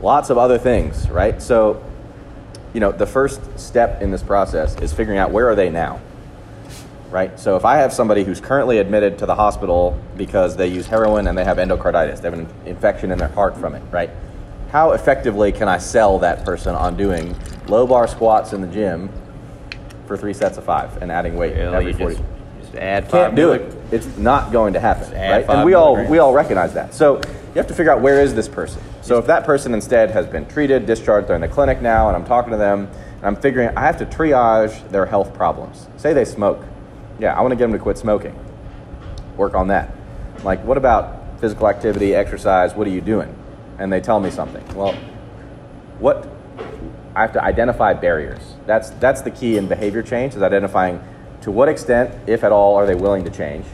lots 0.00 0.30
of 0.30 0.38
other 0.38 0.58
things, 0.58 1.08
right? 1.10 1.40
So, 1.42 1.82
you 2.72 2.80
know, 2.80 2.92
the 2.92 3.06
first 3.06 3.58
step 3.58 4.00
in 4.00 4.10
this 4.10 4.22
process 4.22 4.80
is 4.80 4.92
figuring 4.92 5.18
out 5.18 5.30
where 5.30 5.48
are 5.48 5.54
they 5.54 5.70
now 5.70 6.00
right? 7.10 7.38
So 7.38 7.56
if 7.56 7.64
I 7.64 7.76
have 7.78 7.92
somebody 7.92 8.24
who's 8.24 8.40
currently 8.40 8.78
admitted 8.78 9.18
to 9.18 9.26
the 9.26 9.34
hospital 9.34 10.00
because 10.16 10.56
they 10.56 10.68
use 10.68 10.86
heroin 10.86 11.26
and 11.26 11.36
they 11.36 11.44
have 11.44 11.56
endocarditis, 11.56 12.20
they 12.20 12.30
have 12.30 12.38
an 12.38 12.48
infection 12.66 13.10
in 13.10 13.18
their 13.18 13.28
heart 13.28 13.56
from 13.56 13.74
it, 13.74 13.82
right? 13.90 14.10
How 14.70 14.92
effectively 14.92 15.50
can 15.50 15.68
I 15.68 15.78
sell 15.78 16.18
that 16.20 16.44
person 16.44 16.74
on 16.74 16.96
doing 16.96 17.36
low 17.66 17.86
bar 17.86 18.06
squats 18.06 18.52
in 18.52 18.60
the 18.60 18.68
gym 18.68 19.10
for 20.10 20.16
three 20.16 20.34
sets 20.34 20.58
of 20.58 20.64
five 20.64 21.00
and 21.00 21.12
adding 21.12 21.36
weight 21.36 21.54
every 21.54 21.92
you 21.92 21.96
40? 21.96 22.16
just, 22.16 22.24
just 22.62 22.74
add 22.74 23.08
Can't 23.08 23.36
do 23.36 23.52
it. 23.52 23.76
It's 23.92 24.08
not 24.16 24.50
going 24.50 24.72
to 24.72 24.80
happen, 24.80 25.12
right? 25.12 25.48
And 25.48 25.64
we 25.64 25.74
all 25.74 26.04
we 26.08 26.18
all 26.18 26.32
recognize 26.32 26.74
that. 26.74 26.92
So 26.92 27.18
you 27.18 27.54
have 27.54 27.68
to 27.68 27.74
figure 27.74 27.92
out 27.92 28.00
where 28.00 28.20
is 28.20 28.34
this 28.34 28.48
person. 28.48 28.82
So 29.02 29.18
if 29.18 29.26
that 29.28 29.44
person 29.44 29.72
instead 29.72 30.10
has 30.10 30.26
been 30.26 30.46
treated, 30.46 30.84
discharged, 30.84 31.28
they're 31.28 31.36
in 31.36 31.42
the 31.42 31.48
clinic 31.48 31.80
now, 31.80 32.08
and 32.08 32.16
I'm 32.16 32.24
talking 32.24 32.50
to 32.50 32.56
them, 32.56 32.90
and 33.18 33.24
I'm 33.24 33.36
figuring 33.36 33.70
I 33.76 33.82
have 33.82 33.98
to 33.98 34.06
triage 34.06 34.90
their 34.90 35.06
health 35.06 35.32
problems. 35.32 35.86
Say 35.96 36.12
they 36.12 36.24
smoke. 36.24 36.60
Yeah, 37.20 37.38
I 37.38 37.40
want 37.40 37.52
to 37.52 37.56
get 37.56 37.62
them 37.62 37.72
to 37.72 37.78
quit 37.78 37.96
smoking. 37.96 38.36
Work 39.36 39.54
on 39.54 39.68
that. 39.68 39.94
Like, 40.42 40.64
what 40.64 40.76
about 40.76 41.38
physical 41.38 41.68
activity, 41.68 42.16
exercise? 42.16 42.74
What 42.74 42.88
are 42.88 42.90
you 42.90 43.00
doing? 43.00 43.32
And 43.78 43.92
they 43.92 44.00
tell 44.00 44.18
me 44.18 44.30
something. 44.30 44.66
Well, 44.74 44.94
what 46.00 46.26
I 47.14 47.22
have 47.22 47.32
to 47.32 47.42
identify 47.42 47.92
barriers. 47.92 48.54
That's 48.66 48.90
that's 48.90 49.22
the 49.22 49.30
key 49.30 49.56
in 49.56 49.66
behavior 49.66 50.02
change 50.02 50.34
is 50.34 50.42
identifying 50.42 51.02
to 51.42 51.50
what 51.50 51.68
extent, 51.68 52.14
if 52.26 52.44
at 52.44 52.52
all, 52.52 52.76
are 52.76 52.86
they 52.86 52.94
willing 52.94 53.24
to 53.24 53.30
change, 53.30 53.64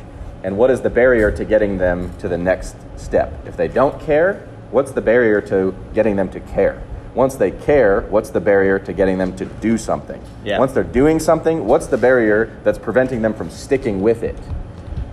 and 0.44 0.56
what 0.56 0.70
is 0.70 0.80
the 0.80 0.90
barrier 0.90 1.30
to 1.32 1.44
getting 1.44 1.78
them 1.78 2.16
to 2.18 2.28
the 2.28 2.38
next 2.38 2.76
step. 2.96 3.32
If 3.46 3.56
they 3.56 3.68
don't 3.68 4.00
care, 4.00 4.46
what's 4.70 4.92
the 4.92 5.00
barrier 5.00 5.40
to 5.42 5.74
getting 5.92 6.16
them 6.16 6.28
to 6.30 6.40
care? 6.40 6.82
Once 7.14 7.34
they 7.36 7.50
care, 7.50 8.02
what's 8.02 8.30
the 8.30 8.40
barrier 8.40 8.78
to 8.78 8.92
getting 8.92 9.18
them 9.18 9.34
to 9.36 9.46
do 9.46 9.78
something? 9.78 10.22
Yeah. 10.44 10.58
Once 10.58 10.72
they're 10.72 10.84
doing 10.84 11.18
something, 11.18 11.66
what's 11.66 11.86
the 11.86 11.96
barrier 11.96 12.56
that's 12.62 12.78
preventing 12.78 13.22
them 13.22 13.32
from 13.32 13.50
sticking 13.50 14.02
with 14.02 14.22
it? 14.22 14.38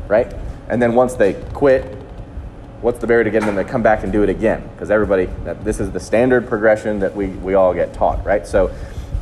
Right? 0.07 0.33
And 0.67 0.81
then 0.81 0.95
once 0.95 1.13
they 1.13 1.33
quit, 1.53 2.02
what's 2.83 2.99
the 2.99 3.07
barrier 3.07 3.23
to 3.23 3.31
getting 3.31 3.47
them 3.47 3.55
to 3.55 3.63
come 3.63 3.81
back 3.81 4.03
and 4.03 4.11
do 4.11 4.23
it 4.23 4.29
again? 4.29 4.61
Because 4.73 4.91
everybody, 4.91 5.29
this 5.63 5.79
is 5.79 5.91
the 5.91 6.01
standard 6.01 6.47
progression 6.49 6.99
that 6.99 7.15
we, 7.15 7.27
we 7.27 7.53
all 7.53 7.73
get 7.73 7.93
taught, 7.93 8.23
right? 8.25 8.45
So 8.45 8.75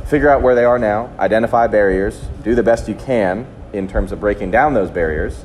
figure 0.06 0.28
out 0.28 0.42
where 0.42 0.56
they 0.56 0.64
are 0.64 0.80
now, 0.80 1.14
identify 1.20 1.68
barriers, 1.68 2.20
do 2.42 2.56
the 2.56 2.62
best 2.64 2.88
you 2.88 2.96
can 2.96 3.46
in 3.72 3.86
terms 3.86 4.10
of 4.10 4.18
breaking 4.18 4.50
down 4.50 4.74
those 4.74 4.90
barriers, 4.90 5.44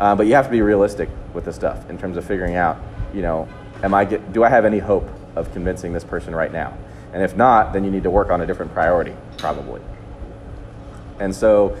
uh, 0.00 0.16
but 0.16 0.26
you 0.26 0.34
have 0.34 0.46
to 0.46 0.50
be 0.50 0.60
realistic 0.60 1.08
with 1.34 1.44
the 1.44 1.52
stuff 1.52 1.88
in 1.88 1.96
terms 1.96 2.16
of 2.16 2.24
figuring 2.24 2.56
out, 2.56 2.78
you 3.14 3.22
know, 3.22 3.48
am 3.84 3.94
I 3.94 4.06
get, 4.06 4.32
do 4.32 4.42
I 4.42 4.48
have 4.48 4.64
any 4.64 4.80
hope 4.80 5.08
of 5.36 5.52
convincing 5.52 5.92
this 5.92 6.04
person 6.04 6.34
right 6.34 6.52
now? 6.52 6.76
And 7.12 7.22
if 7.22 7.36
not, 7.36 7.72
then 7.72 7.84
you 7.84 7.92
need 7.92 8.02
to 8.02 8.10
work 8.10 8.30
on 8.30 8.40
a 8.40 8.46
different 8.46 8.72
priority, 8.72 9.14
probably. 9.38 9.80
And 11.20 11.32
so, 11.32 11.76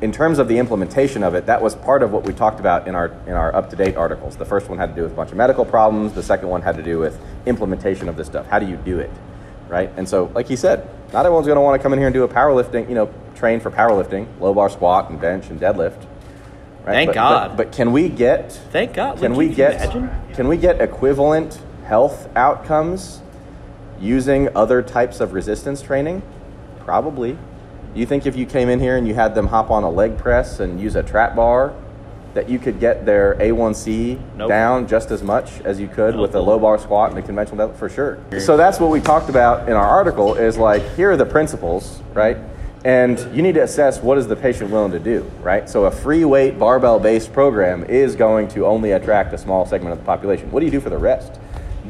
in 0.00 0.12
terms 0.12 0.38
of 0.38 0.48
the 0.48 0.58
implementation 0.58 1.22
of 1.22 1.34
it, 1.34 1.46
that 1.46 1.60
was 1.60 1.74
part 1.74 2.02
of 2.02 2.10
what 2.12 2.24
we 2.24 2.32
talked 2.32 2.58
about 2.60 2.88
in 2.88 2.94
our 2.94 3.06
in 3.26 3.32
our 3.34 3.54
up 3.54 3.68
to 3.70 3.76
date 3.76 3.96
articles. 3.96 4.36
The 4.36 4.44
first 4.46 4.68
one 4.68 4.78
had 4.78 4.90
to 4.90 4.94
do 4.94 5.02
with 5.02 5.12
a 5.12 5.14
bunch 5.14 5.30
of 5.30 5.36
medical 5.36 5.64
problems. 5.64 6.12
The 6.14 6.22
second 6.22 6.48
one 6.48 6.62
had 6.62 6.76
to 6.76 6.82
do 6.82 6.98
with 6.98 7.18
implementation 7.46 8.08
of 8.08 8.16
this 8.16 8.26
stuff. 8.26 8.46
How 8.46 8.58
do 8.58 8.66
you 8.66 8.76
do 8.76 8.98
it, 8.98 9.10
right? 9.68 9.90
And 9.96 10.08
so, 10.08 10.30
like 10.34 10.48
he 10.48 10.56
said, 10.56 10.88
not 11.12 11.26
everyone's 11.26 11.46
going 11.46 11.56
to 11.56 11.60
want 11.62 11.78
to 11.78 11.82
come 11.82 11.92
in 11.92 11.98
here 11.98 12.06
and 12.08 12.14
do 12.14 12.22
a 12.24 12.28
powerlifting, 12.28 12.88
you 12.88 12.94
know, 12.94 13.12
train 13.34 13.60
for 13.60 13.70
powerlifting, 13.70 14.26
low 14.40 14.54
bar 14.54 14.70
squat 14.70 15.10
and 15.10 15.20
bench 15.20 15.48
and 15.50 15.60
deadlift. 15.60 16.06
Right? 16.84 16.94
Thank 16.94 17.08
But- 17.10 17.14
God. 17.14 17.48
But, 17.50 17.56
but 17.68 17.72
can 17.72 17.92
we 17.92 18.08
get 18.08 18.52
Thank 18.72 18.94
God. 18.94 19.18
can 19.18 19.32
Would 19.34 19.48
we 19.48 19.54
get 19.54 19.74
imagine? 19.74 20.10
can 20.32 20.48
we 20.48 20.56
get 20.56 20.80
equivalent 20.80 21.60
health 21.84 22.26
outcomes 22.34 23.20
using 24.00 24.48
other 24.56 24.80
types 24.80 25.20
of 25.20 25.34
resistance 25.34 25.82
training? 25.82 26.22
Probably. 26.86 27.36
You 27.94 28.06
think 28.06 28.26
if 28.26 28.36
you 28.36 28.46
came 28.46 28.68
in 28.68 28.78
here 28.78 28.96
and 28.96 29.06
you 29.06 29.14
had 29.14 29.34
them 29.34 29.48
hop 29.48 29.70
on 29.70 29.82
a 29.82 29.90
leg 29.90 30.16
press 30.16 30.60
and 30.60 30.80
use 30.80 30.94
a 30.94 31.02
trap 31.02 31.34
bar, 31.34 31.74
that 32.34 32.48
you 32.48 32.58
could 32.60 32.78
get 32.78 33.04
their 33.04 33.34
A1C 33.34 34.36
Nope. 34.36 34.48
down 34.48 34.86
just 34.86 35.10
as 35.10 35.22
much 35.22 35.60
as 35.62 35.80
you 35.80 35.88
could 35.88 36.14
with 36.14 36.34
a 36.36 36.40
low 36.40 36.60
bar 36.60 36.78
squat 36.78 37.10
and 37.10 37.18
a 37.18 37.22
conventional 37.22 37.68
deadlift? 37.68 37.76
For 37.76 37.88
sure. 37.88 38.18
So 38.38 38.56
that's 38.56 38.78
what 38.78 38.90
we 38.90 39.00
talked 39.00 39.28
about 39.28 39.68
in 39.68 39.74
our 39.74 39.86
article 39.86 40.36
is 40.36 40.56
like, 40.56 40.82
here 40.94 41.10
are 41.10 41.16
the 41.16 41.26
principles, 41.26 42.00
right? 42.14 42.36
And 42.84 43.18
you 43.34 43.42
need 43.42 43.54
to 43.54 43.62
assess 43.62 44.00
what 44.00 44.16
is 44.16 44.28
the 44.28 44.36
patient 44.36 44.70
willing 44.70 44.92
to 44.92 45.00
do, 45.00 45.28
right? 45.42 45.68
So 45.68 45.84
a 45.84 45.90
free 45.90 46.24
weight 46.24 46.58
barbell 46.58 47.00
based 47.00 47.32
program 47.32 47.84
is 47.84 48.14
going 48.14 48.48
to 48.48 48.64
only 48.64 48.92
attract 48.92 49.34
a 49.34 49.38
small 49.38 49.66
segment 49.66 49.92
of 49.92 49.98
the 49.98 50.04
population. 50.04 50.50
What 50.52 50.60
do 50.60 50.66
you 50.66 50.72
do 50.72 50.80
for 50.80 50.90
the 50.90 50.98
rest? 50.98 51.40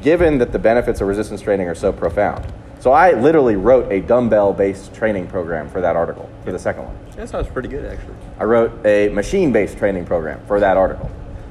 Given 0.00 0.38
that 0.38 0.50
the 0.52 0.58
benefits 0.58 1.02
of 1.02 1.08
resistance 1.08 1.42
training 1.42 1.68
are 1.68 1.74
so 1.74 1.92
profound. 1.92 2.50
So 2.80 2.92
I 2.92 3.12
literally 3.12 3.56
wrote 3.56 3.92
a 3.92 4.00
dumbbell 4.00 4.54
based 4.54 4.94
training 4.94 5.26
program 5.26 5.68
for 5.68 5.82
that 5.82 5.96
article, 5.96 6.30
for 6.44 6.50
the 6.50 6.58
second 6.58 6.84
one. 6.84 6.96
That 7.14 7.28
sounds 7.28 7.46
pretty 7.48 7.68
good, 7.68 7.84
actually. 7.84 8.14
I 8.38 8.44
wrote 8.44 8.86
a 8.86 9.10
machine 9.10 9.52
based 9.52 9.76
training 9.76 10.06
program 10.06 10.40
for 10.46 10.58
that 10.60 10.78
article. 10.78 11.10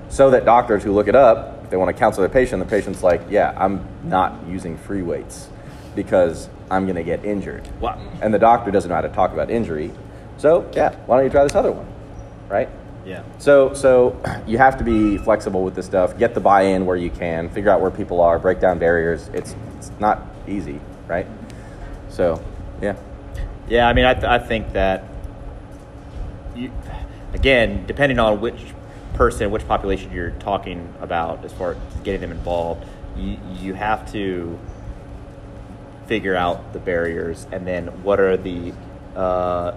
So 0.09 0.31
that 0.31 0.43
doctors 0.43 0.83
who 0.83 0.91
look 0.91 1.07
it 1.07 1.15
up, 1.15 1.63
if 1.63 1.69
they 1.69 1.77
want 1.77 1.95
to 1.95 1.99
counsel 1.99 2.21
their 2.21 2.29
patient, 2.29 2.63
the 2.63 2.67
patient's 2.67 3.03
like, 3.03 3.21
yeah, 3.29 3.53
I'm 3.55 3.87
not 4.03 4.43
using 4.47 4.75
free 4.75 5.03
weights 5.03 5.49
because 5.95 6.49
I'm 6.71 6.85
going 6.85 6.95
to 6.95 7.03
get 7.03 7.23
injured. 7.23 7.67
Wow. 7.79 8.01
And 8.23 8.33
the 8.33 8.39
doctor 8.39 8.71
doesn't 8.71 8.89
know 8.89 8.95
how 8.95 9.01
to 9.01 9.09
talk 9.09 9.31
about 9.31 9.51
injury. 9.51 9.91
So, 10.37 10.67
yeah, 10.73 10.95
why 11.05 11.17
don't 11.17 11.25
you 11.25 11.31
try 11.31 11.43
this 11.43 11.53
other 11.53 11.71
one? 11.71 11.85
Right? 12.47 12.69
Yeah. 13.05 13.21
So, 13.37 13.75
so 13.75 14.19
you 14.47 14.57
have 14.57 14.79
to 14.79 14.83
be 14.83 15.19
flexible 15.19 15.63
with 15.63 15.75
this 15.75 15.85
stuff. 15.85 16.17
Get 16.17 16.33
the 16.33 16.39
buy-in 16.39 16.87
where 16.87 16.97
you 16.97 17.11
can. 17.11 17.49
Figure 17.49 17.69
out 17.69 17.81
where 17.81 17.91
people 17.91 18.19
are. 18.19 18.39
Break 18.39 18.59
down 18.59 18.79
barriers. 18.79 19.29
It's 19.31 19.55
it's 19.77 19.91
not 19.99 20.25
easy, 20.47 20.81
right? 21.09 21.27
So, 22.07 22.41
yeah. 22.81 22.95
Yeah, 23.67 23.89
I 23.89 23.93
mean, 23.93 24.05
I, 24.05 24.13
th- 24.13 24.25
I 24.25 24.39
think 24.39 24.71
that 24.73 25.03
you, 26.55 26.71
again, 27.33 27.85
depending 27.85 28.19
on 28.19 28.39
which 28.39 28.61
person, 29.15 29.51
which 29.51 29.67
population 29.67 30.11
you're 30.13 30.31
talking 30.31 30.93
about, 31.01 31.43
as 31.43 31.51
far 31.51 31.73
as 31.73 31.77
getting 32.03 32.21
them 32.21 32.31
involved, 32.31 32.85
you, 33.17 33.37
you 33.51 33.73
have 33.73 34.09
to 34.13 34.57
figure 36.07 36.35
out 36.35 36.73
the 36.73 36.79
barriers 36.79 37.45
and 37.51 37.67
then 37.67 37.87
what 38.03 38.19
are 38.19 38.37
the 38.37 38.73
uh, 39.15 39.75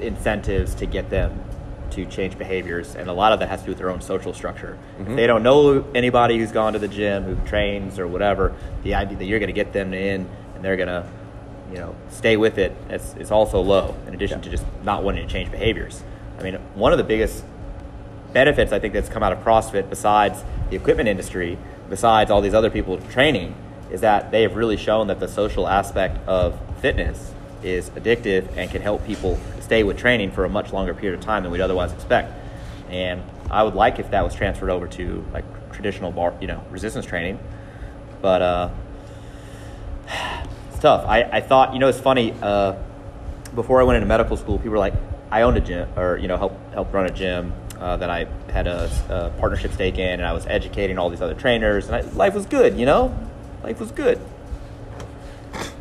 incentives 0.00 0.74
to 0.76 0.86
get 0.86 1.10
them 1.10 1.44
to 1.90 2.04
change 2.06 2.36
behaviors. 2.36 2.96
And 2.96 3.08
a 3.08 3.12
lot 3.12 3.32
of 3.32 3.38
that 3.38 3.48
has 3.48 3.60
to 3.60 3.66
do 3.66 3.70
with 3.70 3.78
their 3.78 3.90
own 3.90 4.00
social 4.00 4.34
structure. 4.34 4.76
If 4.98 5.14
they 5.14 5.28
don't 5.28 5.44
know 5.44 5.84
anybody 5.94 6.38
who's 6.38 6.50
gone 6.50 6.72
to 6.72 6.80
the 6.80 6.88
gym, 6.88 7.22
who 7.22 7.36
trains 7.46 8.00
or 8.00 8.08
whatever, 8.08 8.54
the 8.82 8.94
idea 8.94 9.16
that 9.18 9.24
you're 9.26 9.38
going 9.38 9.48
to 9.48 9.52
get 9.52 9.72
them 9.72 9.94
in 9.94 10.28
and 10.54 10.64
they're 10.64 10.76
going 10.76 10.88
to 10.88 11.06
you 11.70 11.78
know, 11.78 11.94
stay 12.10 12.36
with 12.36 12.58
it, 12.58 12.72
it 12.88 13.00
is, 13.00 13.14
is 13.16 13.30
also 13.30 13.60
low, 13.60 13.96
in 14.06 14.14
addition 14.14 14.40
to 14.42 14.50
just 14.50 14.64
not 14.82 15.02
wanting 15.02 15.26
to 15.26 15.32
change 15.32 15.50
behaviors. 15.50 16.02
I 16.38 16.42
mean, 16.42 16.54
one 16.74 16.92
of 16.92 16.98
the 16.98 17.04
biggest 17.04 17.44
benefits 18.32 18.72
I 18.72 18.78
think 18.78 18.94
that's 18.94 19.08
come 19.08 19.22
out 19.22 19.32
of 19.32 19.38
CrossFit, 19.40 19.88
besides 19.88 20.44
the 20.70 20.76
equipment 20.76 21.08
industry, 21.08 21.58
besides 21.88 22.30
all 22.30 22.40
these 22.40 22.54
other 22.54 22.70
people 22.70 22.98
training, 23.10 23.54
is 23.90 24.00
that 24.02 24.30
they 24.30 24.42
have 24.42 24.56
really 24.56 24.76
shown 24.76 25.06
that 25.06 25.20
the 25.20 25.28
social 25.28 25.68
aspect 25.68 26.18
of 26.26 26.58
fitness 26.80 27.32
is 27.62 27.90
addictive 27.90 28.54
and 28.56 28.70
can 28.70 28.82
help 28.82 29.04
people 29.06 29.38
stay 29.60 29.82
with 29.82 29.96
training 29.96 30.30
for 30.30 30.44
a 30.44 30.48
much 30.48 30.72
longer 30.72 30.92
period 30.94 31.18
of 31.18 31.24
time 31.24 31.42
than 31.42 31.52
we'd 31.52 31.60
otherwise 31.60 31.92
expect. 31.92 32.32
And 32.90 33.22
I 33.50 33.62
would 33.62 33.74
like 33.74 33.98
if 33.98 34.10
that 34.10 34.22
was 34.22 34.34
transferred 34.34 34.70
over 34.70 34.86
to 34.88 35.24
like 35.32 35.44
traditional 35.72 36.12
bar, 36.12 36.34
you 36.40 36.46
know, 36.46 36.62
resistance 36.70 37.06
training, 37.06 37.38
but 38.20 38.42
uh, 38.42 38.70
it's 40.06 40.78
tough. 40.80 41.04
I, 41.06 41.22
I 41.22 41.40
thought, 41.40 41.72
you 41.72 41.78
know, 41.78 41.88
it's 41.88 42.00
funny. 42.00 42.34
Uh, 42.40 42.76
before 43.54 43.80
I 43.80 43.84
went 43.84 43.96
into 43.96 44.06
medical 44.06 44.36
school, 44.36 44.58
people 44.58 44.72
were 44.72 44.78
like, 44.78 44.94
I 45.30 45.42
owned 45.42 45.56
a 45.56 45.60
gym, 45.60 45.88
or 45.96 46.16
you 46.16 46.28
know, 46.28 46.36
helped 46.36 46.74
helped 46.74 46.92
run 46.92 47.06
a 47.06 47.10
gym 47.10 47.52
uh, 47.78 47.96
that 47.96 48.10
I 48.10 48.26
had 48.52 48.66
a, 48.66 48.90
a 49.08 49.38
partnership 49.40 49.72
stake 49.72 49.98
in, 49.98 50.20
and 50.20 50.24
I 50.24 50.32
was 50.32 50.46
educating 50.46 50.98
all 50.98 51.10
these 51.10 51.20
other 51.20 51.34
trainers, 51.34 51.86
and 51.86 51.96
I, 51.96 52.00
life 52.12 52.34
was 52.34 52.46
good. 52.46 52.78
You 52.78 52.86
know, 52.86 53.16
life 53.62 53.80
was 53.80 53.90
good. 53.90 54.20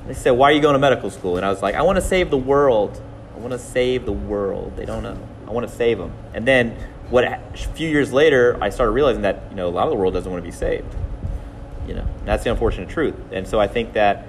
They 0.07 0.13
said, 0.13 0.31
"Why 0.31 0.49
are 0.49 0.53
you 0.53 0.61
going 0.61 0.73
to 0.73 0.79
medical 0.79 1.09
school?" 1.09 1.37
And 1.37 1.45
I 1.45 1.49
was 1.49 1.61
like, 1.61 1.75
"I 1.75 1.81
want 1.83 1.97
to 1.97 2.01
save 2.01 2.29
the 2.29 2.37
world. 2.37 3.01
I 3.35 3.39
want 3.39 3.51
to 3.51 3.59
save 3.59 4.05
the 4.05 4.11
world. 4.11 4.75
They 4.75 4.85
don't 4.85 5.03
know. 5.03 5.17
I 5.47 5.51
want 5.51 5.67
to 5.67 5.73
save 5.73 5.97
them." 5.97 6.11
And 6.33 6.47
then, 6.47 6.75
what? 7.09 7.23
A 7.23 7.39
few 7.73 7.89
years 7.89 8.11
later, 8.11 8.57
I 8.61 8.69
started 8.69 8.91
realizing 8.91 9.21
that 9.21 9.43
you 9.49 9.55
know 9.55 9.67
a 9.67 9.69
lot 9.69 9.83
of 9.83 9.91
the 9.91 9.97
world 9.97 10.13
doesn't 10.13 10.31
want 10.31 10.43
to 10.43 10.49
be 10.49 10.55
saved. 10.55 10.93
You 11.87 11.95
know, 11.95 12.07
that's 12.25 12.43
the 12.43 12.51
unfortunate 12.51 12.89
truth. 12.89 13.15
And 13.31 13.47
so 13.47 13.59
I 13.59 13.67
think 13.67 13.93
that 13.93 14.27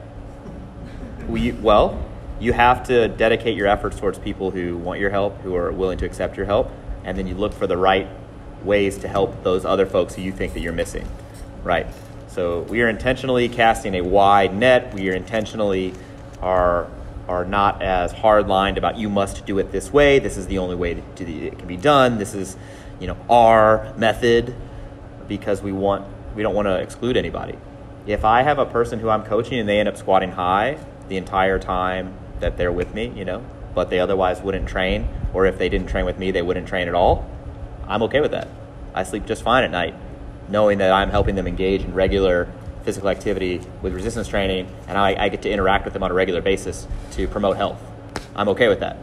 we 1.28 1.52
well, 1.52 2.04
you 2.40 2.52
have 2.52 2.86
to 2.88 3.08
dedicate 3.08 3.56
your 3.56 3.68
efforts 3.68 3.98
towards 3.98 4.18
people 4.18 4.50
who 4.50 4.76
want 4.76 5.00
your 5.00 5.10
help, 5.10 5.40
who 5.42 5.54
are 5.56 5.72
willing 5.72 5.98
to 5.98 6.06
accept 6.06 6.36
your 6.36 6.46
help, 6.46 6.70
and 7.04 7.16
then 7.16 7.26
you 7.26 7.34
look 7.34 7.52
for 7.52 7.66
the 7.66 7.76
right 7.76 8.08
ways 8.62 8.98
to 8.98 9.08
help 9.08 9.42
those 9.42 9.64
other 9.64 9.86
folks 9.86 10.14
who 10.14 10.22
you 10.22 10.32
think 10.32 10.54
that 10.54 10.60
you're 10.60 10.72
missing. 10.72 11.06
Right. 11.62 11.86
So 12.28 12.62
we 12.62 12.82
are 12.82 12.88
intentionally 12.88 13.48
casting 13.48 13.94
a 13.94 14.00
wide 14.00 14.54
net. 14.54 14.92
We 14.94 15.08
are 15.10 15.14
intentionally 15.14 15.94
are 16.40 16.88
are 17.28 17.44
not 17.44 17.82
as 17.82 18.12
hard 18.12 18.48
lined 18.48 18.76
about 18.76 18.98
you 18.98 19.08
must 19.08 19.46
do 19.46 19.58
it 19.58 19.72
this 19.72 19.92
way. 19.92 20.18
This 20.18 20.36
is 20.36 20.46
the 20.46 20.58
only 20.58 20.76
way 20.76 20.94
that 20.94 21.20
it 21.20 21.58
can 21.58 21.66
be 21.66 21.76
done. 21.76 22.18
This 22.18 22.34
is, 22.34 22.56
you 23.00 23.06
know, 23.06 23.16
our 23.30 23.94
method 23.96 24.54
because 25.26 25.62
we 25.62 25.72
want 25.72 26.04
we 26.34 26.42
don't 26.42 26.54
want 26.54 26.66
to 26.66 26.76
exclude 26.76 27.16
anybody. 27.16 27.58
If 28.06 28.24
I 28.24 28.42
have 28.42 28.58
a 28.58 28.66
person 28.66 28.98
who 28.98 29.08
I'm 29.08 29.24
coaching 29.24 29.58
and 29.58 29.68
they 29.68 29.80
end 29.80 29.88
up 29.88 29.96
squatting 29.96 30.32
high 30.32 30.78
the 31.08 31.16
entire 31.16 31.58
time 31.58 32.14
that 32.40 32.56
they're 32.56 32.72
with 32.72 32.94
me, 32.94 33.12
you 33.16 33.24
know, 33.24 33.44
but 33.74 33.90
they 33.90 33.98
otherwise 33.98 34.40
wouldn't 34.40 34.68
train, 34.68 35.08
or 35.32 35.46
if 35.46 35.58
they 35.58 35.68
didn't 35.68 35.88
train 35.88 36.04
with 36.04 36.18
me, 36.18 36.30
they 36.30 36.42
wouldn't 36.42 36.68
train 36.68 36.88
at 36.88 36.94
all, 36.94 37.28
I'm 37.86 38.02
okay 38.04 38.20
with 38.20 38.30
that. 38.32 38.48
I 38.94 39.02
sleep 39.02 39.26
just 39.26 39.42
fine 39.42 39.64
at 39.64 39.70
night 39.70 39.94
knowing 40.48 40.78
that 40.78 40.92
I'm 40.92 41.10
helping 41.10 41.34
them 41.34 41.46
engage 41.46 41.82
in 41.82 41.94
regular 41.94 42.52
physical 42.84 43.08
activity 43.08 43.60
with 43.80 43.94
resistance 43.94 44.28
training, 44.28 44.68
and 44.86 44.98
I, 44.98 45.14
I, 45.24 45.28
get 45.30 45.42
to 45.42 45.50
interact 45.50 45.84
with 45.84 45.94
them 45.94 46.02
on 46.02 46.10
a 46.10 46.14
regular 46.14 46.42
basis 46.42 46.86
to 47.12 47.26
promote 47.26 47.56
health. 47.56 47.80
I'm 48.36 48.48
okay 48.50 48.68
with 48.68 48.80
that. 48.80 48.98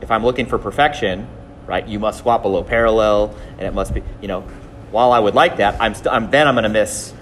If 0.00 0.10
I'm 0.10 0.24
looking 0.24 0.46
for 0.46 0.58
perfection, 0.58 1.28
right, 1.66 1.86
you 1.86 1.98
must 1.98 2.18
squat 2.18 2.42
below 2.42 2.62
parallel, 2.62 3.36
and 3.58 3.62
it 3.62 3.74
must 3.74 3.92
be, 3.92 4.02
you 4.22 4.28
know, 4.28 4.48
while 4.96 5.12
I 5.12 5.18
would 5.18 5.34
like 5.34 5.58
that, 5.58 5.78
I'm, 5.78 5.94
st- 5.94 6.06
I'm 6.06 6.30
then 6.30 6.48
I'm 6.48 6.54
going 6.54 6.62
to 6.62 6.70
miss 6.70 7.12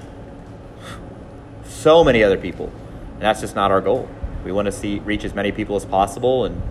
so 1.65 2.05
many 2.05 2.23
other 2.23 2.37
people, 2.37 2.73
and 3.15 3.23
that's 3.23 3.41
just 3.41 3.57
not 3.57 3.73
our 3.73 3.81
goal. 3.81 4.09
We 4.45 4.53
want 4.53 4.67
to 4.67 4.73
see 4.73 5.01
reach 5.01 5.25
as 5.25 5.35
many 5.35 5.51
people 5.51 5.75
as 5.75 5.85
possible, 5.85 6.45
and 6.45 6.63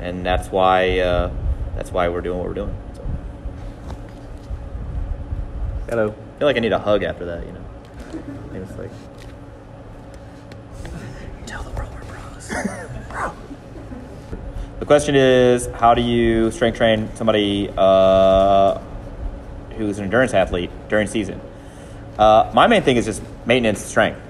and 0.00 0.26
that's 0.26 0.48
why 0.48 0.98
uh, 0.98 1.32
that's 1.76 1.90
why 1.90 2.08
we're 2.08 2.20
doing 2.20 2.40
what 2.40 2.46
we're 2.46 2.52
doing. 2.52 2.76
So. 2.94 3.06
Hello. 5.88 6.08
I 6.10 6.38
feel 6.38 6.48
like 6.48 6.56
I 6.58 6.60
need 6.60 6.72
a 6.72 6.78
hug 6.78 7.04
after 7.04 7.24
that, 7.24 7.46
you 7.46 7.52
know. 7.52 8.60
it's 8.60 8.76
like 8.76 8.90
tell 11.46 11.62
the 11.62 11.70
world 11.70 11.90
we're 11.94 12.04
bros, 12.04 12.48
bro. 13.08 13.32
The 14.80 14.86
question 14.86 15.14
is, 15.14 15.68
how 15.68 15.94
do 15.94 16.02
you 16.02 16.50
strength 16.50 16.76
train 16.76 17.08
somebody 17.14 17.70
uh, 17.78 18.78
who's 19.74 19.98
an 19.98 20.04
endurance 20.04 20.34
athlete 20.34 20.70
during 20.88 21.06
season? 21.06 21.40
Uh, 22.18 22.50
my 22.54 22.66
main 22.66 22.82
thing 22.82 22.96
is 22.96 23.04
just 23.04 23.22
maintenance 23.46 23.84
strength. 23.84 24.20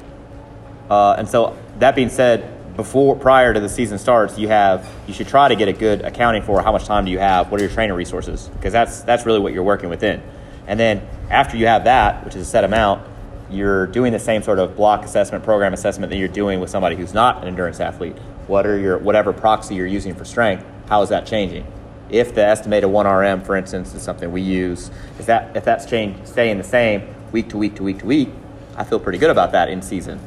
Uh, 0.90 1.14
and 1.18 1.28
so 1.28 1.56
that 1.78 1.94
being 1.94 2.08
said, 2.08 2.50
before 2.76 3.16
prior 3.16 3.54
to 3.54 3.60
the 3.60 3.68
season 3.68 3.98
starts, 3.98 4.38
you 4.38 4.48
have 4.48 4.88
you 5.06 5.14
should 5.14 5.28
try 5.28 5.48
to 5.48 5.54
get 5.54 5.68
a 5.68 5.72
good 5.72 6.02
accounting 6.02 6.42
for 6.42 6.60
how 6.62 6.72
much 6.72 6.84
time 6.84 7.04
do 7.04 7.10
you 7.10 7.18
have, 7.18 7.50
what 7.50 7.60
are 7.60 7.64
your 7.64 7.72
training 7.72 7.94
resources, 7.94 8.48
because 8.56 8.72
that's 8.72 9.02
that's 9.02 9.24
really 9.26 9.38
what 9.38 9.52
you're 9.52 9.62
working 9.62 9.88
within. 9.88 10.22
And 10.66 10.80
then 10.80 11.06
after 11.30 11.56
you 11.56 11.66
have 11.66 11.84
that, 11.84 12.24
which 12.24 12.34
is 12.34 12.42
a 12.42 12.50
set 12.50 12.64
amount, 12.64 13.06
you're 13.50 13.86
doing 13.86 14.12
the 14.12 14.18
same 14.18 14.42
sort 14.42 14.58
of 14.58 14.76
block 14.76 15.04
assessment, 15.04 15.44
program 15.44 15.72
assessment 15.72 16.10
that 16.10 16.16
you're 16.16 16.28
doing 16.28 16.60
with 16.60 16.70
somebody 16.70 16.96
who's 16.96 17.14
not 17.14 17.42
an 17.42 17.48
endurance 17.48 17.80
athlete. 17.80 18.16
What 18.46 18.66
are 18.66 18.78
your 18.78 18.98
whatever 18.98 19.32
proxy 19.32 19.76
you're 19.76 19.86
using 19.86 20.14
for 20.14 20.24
strength? 20.24 20.64
How 20.88 21.02
is 21.02 21.10
that 21.10 21.26
changing? 21.26 21.66
If 22.14 22.32
the 22.32 22.44
estimated 22.44 22.88
one 22.88 23.08
RM, 23.08 23.42
for 23.42 23.56
instance, 23.56 23.92
is 23.92 24.02
something 24.02 24.30
we 24.30 24.40
use, 24.40 24.88
if 25.18 25.26
that 25.26 25.56
if 25.56 25.64
that's 25.64 25.84
change, 25.84 26.24
staying 26.24 26.58
the 26.58 26.64
same 26.64 27.12
week 27.32 27.48
to 27.48 27.56
week 27.56 27.74
to 27.74 27.82
week 27.82 27.98
to 27.98 28.06
week, 28.06 28.28
I 28.76 28.84
feel 28.84 29.00
pretty 29.00 29.18
good 29.18 29.30
about 29.30 29.50
that 29.50 29.68
in 29.68 29.82
season, 29.82 30.20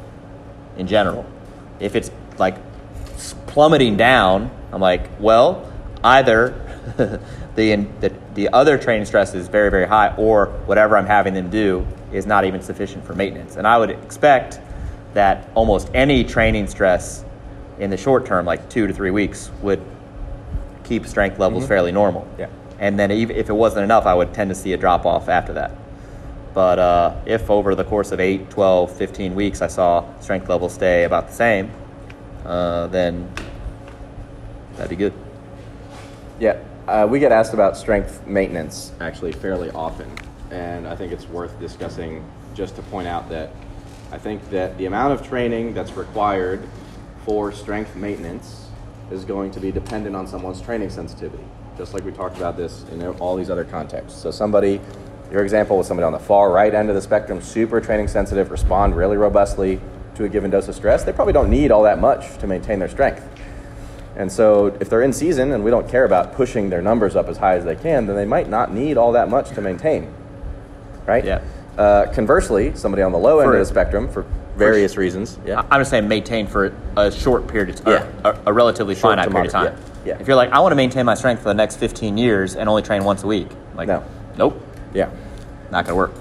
in 0.76 0.86
general. 0.86 1.26
If 1.80 1.96
it's 1.96 2.12
like 2.38 2.58
plummeting 3.46 3.96
down, 3.96 4.52
I'm 4.74 4.82
like, 4.82 5.10
well, 5.18 5.72
either 6.04 6.50
the, 7.56 7.88
the, 8.02 8.14
the 8.34 8.50
other 8.50 8.78
training 8.78 9.06
stress 9.06 9.34
is 9.34 9.48
very, 9.48 9.72
very 9.72 9.88
high, 9.88 10.14
or 10.18 10.48
whatever 10.66 10.98
I'm 10.98 11.06
having 11.06 11.34
them 11.34 11.50
do 11.50 11.88
is 12.12 12.26
not 12.26 12.44
even 12.44 12.62
sufficient 12.62 13.06
for 13.06 13.16
maintenance. 13.16 13.56
And 13.56 13.66
I 13.66 13.78
would 13.78 13.92
expect 13.92 14.60
that 15.14 15.48
almost 15.56 15.90
any 15.94 16.26
training 16.26 16.68
stress 16.68 17.24
in 17.80 17.90
the 17.90 17.98
short 17.98 18.26
term, 18.26 18.46
like 18.46 18.70
two 18.70 18.88
to 18.88 18.94
three 18.94 19.12
weeks, 19.12 19.52
would 19.62 19.82
keep 20.88 21.06
strength 21.06 21.40
levels 21.40 21.64
mm-hmm. 21.64 21.70
fairly 21.70 21.92
normal. 21.92 22.28
Yeah. 22.38 22.50
And 22.80 22.98
then 23.00 23.12
if 23.12 23.50
it 23.50 23.54
wasn't 23.54 23.84
enough, 23.84 24.06
I 24.06 24.14
would 24.14 24.34
tend 24.34 24.50
to 24.50 24.56
see 24.56 24.74
a 24.74 24.78
drop 24.78 25.06
off 25.06 25.30
after 25.30 25.54
that. 25.54 25.72
But 26.54 26.80
uh, 26.80 27.16
if 27.26 27.50
over 27.50 27.76
the 27.76 27.84
course 27.84 28.12
of 28.12 28.20
8, 28.20 28.50
12, 28.50 28.96
15 28.96 29.36
weeks 29.36 29.62
I 29.62 29.68
saw 29.68 30.06
strength 30.20 30.50
levels 30.50 30.74
stay 30.74 31.04
about 31.04 31.28
the 31.28 31.34
same, 31.34 31.72
uh, 32.46 32.88
then 32.88 33.32
that'd 34.76 34.90
be 34.90 34.96
good. 34.96 35.14
Yeah, 36.40 36.60
uh, 36.88 37.08
we 37.10 37.20
get 37.20 37.32
asked 37.32 37.54
about 37.54 37.78
strength 37.78 38.26
maintenance 38.26 38.92
actually 39.00 39.34
fairly 39.34 39.70
often, 39.72 40.12
and 40.52 40.88
I 40.88 40.96
think 40.96 41.12
it's 41.12 41.28
worth 41.28 41.60
discussing 41.60 42.24
just 42.54 42.76
to 42.78 42.82
point 42.84 43.08
out 43.08 43.30
that 43.30 43.52
I 44.12 44.18
think 44.18 44.50
that 44.52 44.78
the 44.78 44.86
amount 44.86 45.14
of 45.14 45.28
training 45.28 45.74
that's 45.74 45.94
required 45.94 46.68
for 47.26 47.52
strength 47.52 47.96
maintenance 47.96 48.67
is 49.12 49.26
going 49.26 49.52
to 49.52 49.60
be 49.60 49.72
dependent 49.72 50.16
on 50.16 50.28
someone's 50.28 50.62
training 50.62 50.90
sensitivity, 50.90 51.44
just 51.78 51.94
like 51.94 52.04
we 52.04 52.12
talked 52.12 52.38
about 52.38 52.58
this 52.58 52.86
in 52.92 53.06
all 53.06 53.36
these 53.36 53.50
other 53.50 53.64
contexts. 53.64 54.22
So, 54.22 54.32
somebody, 54.32 54.82
your 55.32 55.44
example 55.44 55.78
was 55.78 55.88
somebody 55.88 56.06
on 56.06 56.14
the 56.14 56.20
far 56.20 56.52
right 56.52 56.74
end 56.74 56.90
of 56.90 56.96
the 56.96 57.02
spectrum, 57.02 57.42
super 57.42 57.80
training 57.80 58.08
sensitive, 58.08 58.52
respond 58.52 58.96
really 58.96 59.18
robustly 59.18 59.80
to 60.16 60.26
a 60.26 60.30
given 60.30 60.50
dose 60.50 60.68
of 60.68 60.76
stress, 60.76 61.04
they 61.04 61.14
probably 61.14 61.34
don't 61.34 61.50
need 61.50 61.72
all 61.72 61.84
that 61.84 62.00
much 62.00 62.38
to 62.40 62.48
maintain 62.48 62.80
their 62.80 62.90
strength. 62.90 63.28
And 64.16 64.32
so, 64.32 64.76
if 64.80 64.90
they're 64.90 65.04
in 65.04 65.14
season 65.14 65.52
and 65.52 65.64
we 65.64 65.72
don't 65.72 65.88
care 65.88 66.04
about 66.04 66.34
pushing 66.34 66.70
their 66.70 66.82
numbers 66.82 67.16
up 67.16 67.28
as 67.28 67.38
high 67.38 67.56
as 67.56 67.64
they 67.64 67.76
can, 67.76 68.08
then 68.08 68.16
they 68.16 68.26
might 68.26 68.50
not 68.50 68.74
need 68.74 68.98
all 68.98 69.12
that 69.12 69.30
much 69.30 69.52
to 69.52 69.62
maintain. 69.62 70.12
Right? 71.06 71.24
Yeah. 71.24 71.42
Uh, 71.78 72.12
conversely, 72.12 72.76
somebody 72.76 73.04
on 73.04 73.12
the 73.12 73.20
low 73.20 73.40
end 73.40 73.54
of 73.54 73.60
the 73.60 73.66
spectrum, 73.66 74.10
for 74.10 74.26
various 74.58 74.98
reasons, 74.98 75.40
yeah. 75.46 75.66
I'm 75.72 75.82
just 75.82 75.92
saying 75.92 76.08
maintain 76.08 76.48
for 76.48 76.76
a 76.96 77.12
short 77.12 77.48
period 77.48 77.70
of 77.70 77.84
time, 77.84 77.94
yeah. 77.94 78.32
a, 78.32 78.50
a 78.50 78.54
relatively 78.54 78.96
short 78.96 79.18
finite 79.18 79.30
period 79.30 79.48
of 79.48 79.52
time. 79.52 79.78
Yeah. 80.06 80.14
yeah. 80.14 80.20
If 80.20 80.28
you're 80.28 80.36
like, 80.36 80.52
I 80.52 80.60
want 80.60 80.72
to 80.72 80.76
maintain 80.76 81.06
my 81.06 81.14
strength 81.14 81.44
for 81.44 81.50
the 81.50 81.54
next 81.54 81.78
15 81.78 82.18
years 82.18 82.56
and 82.56 82.68
only 82.68 82.82
train 82.82 83.04
once 83.04 83.24
a 83.24 83.28
week, 83.28 83.48
like, 83.76 83.88
no. 83.88 84.04
nope. 84.38 84.62
Yeah. 84.94 85.10
Not 85.72 85.86
going 85.86 85.94
to 85.94 85.96
work. 85.96 86.12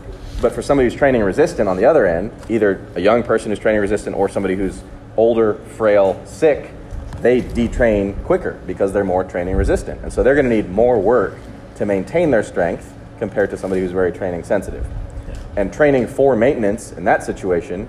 But 0.41 0.53
for 0.53 0.61
somebody 0.61 0.89
who's 0.89 0.99
training 0.99 1.23
resistant 1.23 1.69
on 1.69 1.77
the 1.77 1.87
other 1.87 2.07
end, 2.07 2.31
either 2.49 2.87
a 2.95 3.01
young 3.01 3.23
person 3.23 3.51
who's 3.51 3.59
training 3.59 3.81
resistant 3.81 4.17
or 4.17 4.29
somebody 4.29 4.55
who's 4.55 4.83
older, 5.17 5.55
frail, 5.55 6.21
sick, 6.27 6.73
they 7.21 7.41
detrain 7.41 8.23
quicker 8.25 8.61
because 8.67 8.93
they're 8.93 9.05
more 9.05 9.25
training 9.25 9.57
resistant. 9.57 10.03
And 10.03 10.13
so 10.13 10.23
they're 10.23 10.35
going 10.35 10.49
to 10.49 10.55
need 10.55 10.69
more 10.69 10.99
work 10.99 11.39
to 11.77 11.87
maintain 11.87 12.31
their 12.31 12.43
strength 12.43 12.93
compared 13.19 13.49
to 13.51 13.57
somebody 13.57 13.81
who's 13.81 13.93
very 13.93 14.13
training 14.13 14.45
sensitive. 14.45 14.87
Yeah. 15.27 15.35
And 15.57 15.73
training 15.73 16.07
for 16.07 16.37
maintenance 16.37 16.93
in 16.93 17.05
that 17.05 17.23
situation 17.23 17.89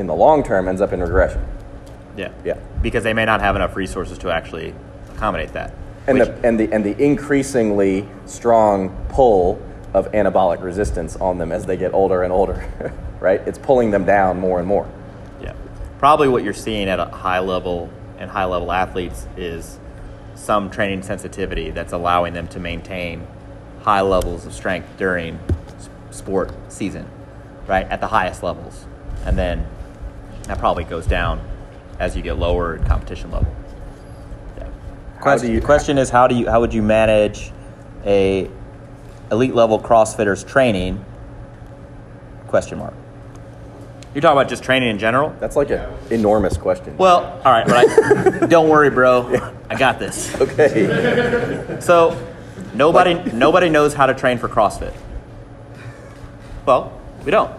in 0.00 0.06
the 0.06 0.14
long 0.14 0.42
term 0.42 0.66
ends 0.66 0.80
up 0.80 0.92
in 0.92 1.00
regression. 1.00 1.46
Yeah. 2.16 2.32
Yeah. 2.44 2.58
Because 2.82 3.04
they 3.04 3.14
may 3.14 3.24
not 3.24 3.40
have 3.40 3.54
enough 3.54 3.76
resources 3.76 4.18
to 4.18 4.30
actually 4.30 4.74
accommodate 5.14 5.52
that. 5.52 5.74
And 6.06 6.18
which, 6.18 6.28
the 6.28 6.46
and 6.46 6.58
the 6.58 6.72
and 6.72 6.84
the 6.84 7.00
increasingly 7.00 8.08
strong 8.26 8.88
pull 9.10 9.62
of 9.92 10.10
anabolic 10.12 10.62
resistance 10.62 11.16
on 11.16 11.38
them 11.38 11.52
as 11.52 11.66
they 11.66 11.76
get 11.76 11.92
older 11.92 12.22
and 12.22 12.32
older, 12.32 12.94
right? 13.20 13.40
It's 13.46 13.58
pulling 13.58 13.90
them 13.90 14.04
down 14.04 14.40
more 14.40 14.58
and 14.58 14.66
more. 14.66 14.88
Yeah. 15.42 15.54
Probably 15.98 16.28
what 16.28 16.42
you're 16.42 16.52
seeing 16.54 16.88
at 16.88 16.98
a 16.98 17.06
high 17.06 17.40
level 17.40 17.90
and 18.18 18.30
high 18.30 18.44
level 18.44 18.72
athletes 18.72 19.26
is 19.36 19.78
some 20.34 20.70
training 20.70 21.02
sensitivity 21.02 21.70
that's 21.70 21.92
allowing 21.92 22.32
them 22.32 22.48
to 22.48 22.60
maintain 22.60 23.26
high 23.82 24.00
levels 24.00 24.46
of 24.46 24.54
strength 24.54 24.88
during 24.96 25.38
sport 26.10 26.52
season, 26.68 27.06
right? 27.66 27.86
At 27.88 28.00
the 28.00 28.08
highest 28.08 28.42
levels. 28.42 28.86
And 29.24 29.36
then 29.36 29.66
that 30.44 30.58
probably 30.58 30.84
goes 30.84 31.06
down 31.06 31.40
as 31.98 32.16
you 32.16 32.22
get 32.22 32.38
lower 32.38 32.76
in 32.76 32.84
competition 32.84 33.30
level. 33.30 33.54
Yeah. 34.56 34.68
Question, 35.20 35.52
you, 35.52 35.60
question 35.60 35.98
is 35.98 36.10
how 36.10 36.26
do 36.26 36.34
you 36.34 36.48
how 36.48 36.60
would 36.60 36.74
you 36.74 36.82
manage 36.82 37.52
a 38.04 38.50
elite 39.30 39.54
level 39.54 39.78
CrossFitters 39.78 40.46
training? 40.46 41.04
Question 42.48 42.78
mark. 42.78 42.94
You're 44.14 44.22
talking 44.22 44.38
about 44.38 44.48
just 44.48 44.64
training 44.64 44.88
in 44.88 44.98
general? 44.98 45.36
That's 45.38 45.54
like 45.54 45.70
an 45.70 45.88
enormous 46.10 46.56
question. 46.56 46.96
Well, 46.96 47.40
all 47.44 47.52
right, 47.52 47.66
right. 47.68 48.50
Don't 48.50 48.68
worry, 48.68 48.90
bro. 48.90 49.54
I 49.68 49.76
got 49.76 50.00
this. 50.00 50.34
okay. 50.40 51.78
So, 51.80 52.34
nobody 52.74 53.14
nobody 53.32 53.68
knows 53.68 53.94
how 53.94 54.06
to 54.06 54.14
train 54.14 54.38
for 54.38 54.48
CrossFit. 54.48 54.92
Well, 56.66 56.92
we 57.24 57.30
don't, 57.30 57.52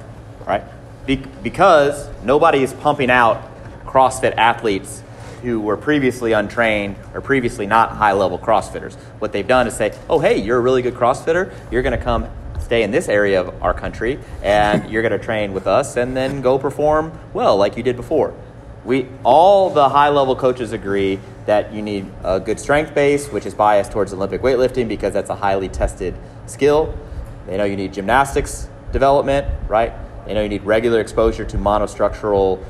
right? 0.45 0.63
Be- 1.05 1.23
because 1.43 2.09
nobody 2.23 2.63
is 2.63 2.73
pumping 2.73 3.09
out 3.09 3.49
CrossFit 3.85 4.35
athletes 4.37 5.03
who 5.41 5.59
were 5.59 5.75
previously 5.75 6.33
untrained 6.33 6.95
or 7.13 7.21
previously 7.21 7.65
not 7.65 7.91
high 7.91 8.13
level 8.13 8.37
CrossFitters. 8.37 8.95
What 9.19 9.31
they've 9.31 9.47
done 9.47 9.67
is 9.67 9.75
say, 9.75 9.93
"Oh, 10.09 10.19
hey, 10.19 10.37
you're 10.37 10.57
a 10.57 10.61
really 10.61 10.81
good 10.81 10.93
CrossFitter. 10.93 11.51
You're 11.71 11.81
going 11.81 11.97
to 11.97 12.03
come 12.03 12.27
stay 12.59 12.83
in 12.83 12.91
this 12.91 13.09
area 13.09 13.41
of 13.41 13.61
our 13.63 13.73
country 13.73 14.19
and 14.43 14.89
you're 14.91 15.01
going 15.01 15.17
to 15.17 15.23
train 15.23 15.51
with 15.53 15.67
us 15.67 15.97
and 15.97 16.15
then 16.15 16.41
go 16.41 16.59
perform 16.59 17.11
well 17.33 17.57
like 17.57 17.77
you 17.77 17.83
did 17.83 17.95
before." 17.95 18.33
We 18.83 19.07
all 19.23 19.69
the 19.69 19.89
high 19.89 20.09
level 20.09 20.35
coaches 20.35 20.71
agree 20.71 21.19
that 21.45 21.71
you 21.73 21.81
need 21.81 22.11
a 22.23 22.39
good 22.39 22.59
strength 22.59 22.95
base, 22.95 23.27
which 23.27 23.45
is 23.45 23.53
biased 23.53 23.91
towards 23.91 24.13
Olympic 24.13 24.41
weightlifting 24.41 24.87
because 24.87 25.13
that's 25.13 25.29
a 25.29 25.35
highly 25.35 25.69
tested 25.69 26.15
skill. 26.47 26.97
They 27.45 27.57
know 27.57 27.63
you 27.63 27.75
need 27.75 27.93
gymnastics 27.93 28.69
development, 28.91 29.47
right? 29.67 29.93
They 30.31 30.35
know 30.35 30.43
you 30.43 30.49
need 30.49 30.63
regular 30.63 31.01
exposure 31.01 31.43
to 31.43 31.57
monostructural 31.57 32.63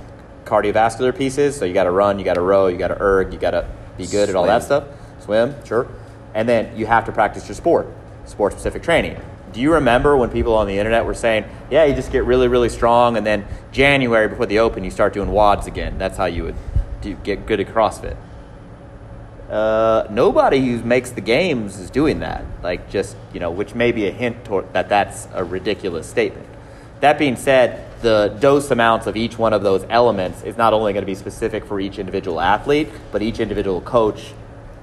cardiovascular 0.45 1.15
pieces. 1.15 1.55
So 1.55 1.63
you 1.63 1.75
got 1.75 1.83
to 1.83 1.91
run, 1.91 2.17
you 2.17 2.25
got 2.25 2.33
to 2.33 2.41
row, 2.41 2.65
you 2.65 2.75
got 2.75 2.87
to 2.87 2.99
erg, 2.99 3.31
you 3.31 3.37
got 3.37 3.51
to 3.51 3.69
be 3.99 4.07
good 4.07 4.29
at 4.29 4.35
all 4.35 4.47
that 4.47 4.63
stuff. 4.63 4.85
Swim, 5.19 5.53
sure. 5.63 5.87
And 6.33 6.49
then 6.49 6.75
you 6.75 6.87
have 6.87 7.05
to 7.05 7.11
practice 7.11 7.47
your 7.47 7.53
sport, 7.53 7.87
sport 8.25 8.53
specific 8.53 8.81
training. 8.81 9.21
Do 9.53 9.61
you 9.61 9.73
remember 9.73 10.17
when 10.17 10.31
people 10.31 10.55
on 10.55 10.65
the 10.65 10.79
internet 10.79 11.05
were 11.05 11.13
saying, 11.13 11.45
yeah, 11.69 11.85
you 11.85 11.93
just 11.93 12.11
get 12.11 12.23
really, 12.23 12.47
really 12.47 12.69
strong, 12.69 13.15
and 13.15 13.23
then 13.23 13.45
January 13.71 14.27
before 14.27 14.47
the 14.47 14.57
Open, 14.57 14.83
you 14.83 14.89
start 14.89 15.13
doing 15.13 15.29
WODs 15.29 15.67
again? 15.67 15.99
That's 15.99 16.17
how 16.17 16.25
you 16.25 16.45
would 16.45 16.55
do, 17.01 17.13
get 17.13 17.45
good 17.45 17.59
at 17.59 17.67
CrossFit. 17.67 18.17
Uh, 19.51 20.07
nobody 20.09 20.65
who 20.65 20.81
makes 20.81 21.11
the 21.11 21.21
games 21.21 21.77
is 21.77 21.91
doing 21.91 22.21
that. 22.21 22.43
Like, 22.63 22.89
just, 22.89 23.15
you 23.35 23.39
know, 23.39 23.51
which 23.51 23.75
may 23.75 23.91
be 23.91 24.07
a 24.07 24.11
hint 24.11 24.45
toward, 24.45 24.73
that 24.73 24.89
that's 24.89 25.27
a 25.35 25.43
ridiculous 25.43 26.09
statement. 26.09 26.47
That 27.01 27.17
being 27.17 27.35
said, 27.35 27.83
the 28.01 28.35
dose 28.39 28.71
amounts 28.71 29.07
of 29.07 29.17
each 29.17 29.37
one 29.37 29.53
of 29.53 29.63
those 29.63 29.85
elements 29.89 30.43
is 30.43 30.55
not 30.55 30.73
only 30.73 30.93
going 30.93 31.01
to 31.01 31.07
be 31.07 31.15
specific 31.15 31.65
for 31.65 31.79
each 31.79 31.99
individual 31.99 32.39
athlete, 32.39 32.89
but 33.11 33.21
each 33.21 33.39
individual 33.39 33.81
coach 33.81 34.33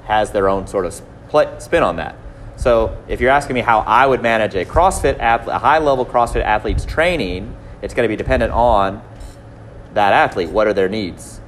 has 0.05 0.31
their 0.33 0.49
own 0.49 0.67
sort 0.67 0.85
of 0.85 0.93
spin 0.93 1.83
on 1.83 1.97
that. 1.97 2.17
So, 2.57 3.01
if 3.07 3.21
you're 3.21 3.31
asking 3.31 3.55
me 3.55 3.61
how 3.61 3.81
I 3.81 4.05
would 4.05 4.21
manage 4.21 4.57
a 4.57 4.65
CrossFit 4.65 5.21
athlete, 5.21 5.55
a 5.55 5.59
high 5.61 5.79
level 5.79 6.05
CrossFit 6.05 6.43
athlete's 6.43 6.85
training, 6.85 7.55
it's 7.83 7.95
going 7.95 8.05
to 8.05 8.09
be 8.09 8.17
dependent 8.17 8.53
on 8.53 9.01
that 9.95 10.13
athlete. 10.13 10.49
What 10.49 10.67
are 10.67 10.73
their 10.73 10.89
needs? 10.89 11.41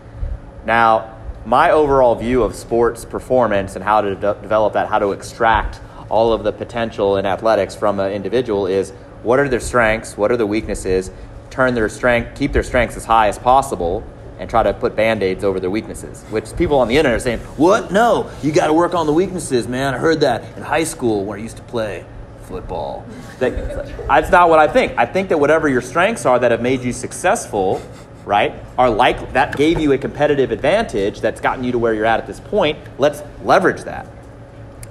Now, 0.64 1.16
my 1.45 1.71
overall 1.71 2.14
view 2.14 2.45
of 2.45 2.55
sports 2.55 3.05
performance 3.05 3.75
and 3.75 3.85
how 3.85 4.03
to 4.03 4.14
de- 4.14 4.35
develop 4.41 4.75
that, 4.75 4.89
how 4.89 5.01
to 5.01 5.11
extract 5.11 5.81
all 6.09 6.33
of 6.33 6.45
the 6.45 6.53
potential 6.53 7.16
in 7.16 7.27
athletics 7.27 7.75
from 7.75 7.99
an 7.99 8.12
individual 8.12 8.66
is 8.66 8.93
what 9.23 9.39
are 9.39 9.49
their 9.49 9.61
strengths, 9.61 10.16
what 10.16 10.31
are 10.33 10.37
their 10.37 10.47
weaknesses, 10.47 11.11
turn 11.51 11.75
their 11.75 11.89
strength, 11.89 12.39
keep 12.39 12.53
their 12.53 12.62
strengths 12.62 12.97
as 12.97 13.05
high 13.05 13.29
as 13.29 13.39
possible, 13.39 14.05
and 14.39 14.49
try 14.49 14.62
to 14.62 14.73
put 14.73 14.97
band-aids 14.97 15.45
over 15.45 15.61
their 15.61 15.71
weaknesses. 15.71 16.23
Which 16.31 16.57
people 16.57 16.79
on 16.79 16.89
the 16.89 16.97
internet 16.97 17.16
are 17.18 17.21
saying, 17.21 17.41
"What? 17.57 17.93
No, 17.93 18.31
you 18.43 18.53
got 18.53 18.68
to 18.68 18.73
work 18.73 18.95
on 18.95 19.07
the 19.07 19.12
weaknesses, 19.12 19.68
man. 19.68 19.95
I 19.95 19.99
heard 19.99 20.21
that 20.21 20.45
in 20.57 20.62
high 20.62 20.85
school 20.85 21.25
where 21.25 21.37
I 21.39 21.43
used 21.43 21.59
to 21.59 21.62
play 21.64 22.07
football." 22.45 23.05
That, 23.39 24.07
that's 24.09 24.31
not 24.31 24.49
what 24.49 24.59
I 24.59 24.66
think. 24.66 24.95
I 24.97 25.05
think 25.05 25.29
that 25.29 25.39
whatever 25.39 25.68
your 25.68 25.83
strengths 25.83 26.25
are 26.25 26.39
that 26.39 26.51
have 26.53 26.62
made 26.62 26.83
you 26.83 26.93
successful, 26.93 27.83
right, 28.25 28.55
are 28.79 28.89
like 28.89 29.35
that 29.35 29.57
gave 29.57 29.79
you 29.79 29.93
a 29.93 29.99
competitive 29.99 30.53
advantage 30.53 31.21
that's 31.21 31.41
gotten 31.41 31.62
you 31.62 31.73
to 31.73 31.79
where 31.79 31.93
you're 31.93 32.07
at 32.07 32.18
at 32.18 32.27
this 32.27 32.41
point. 32.41 32.79
Let's 32.97 33.23
leverage 33.45 33.83
that. 33.83 34.07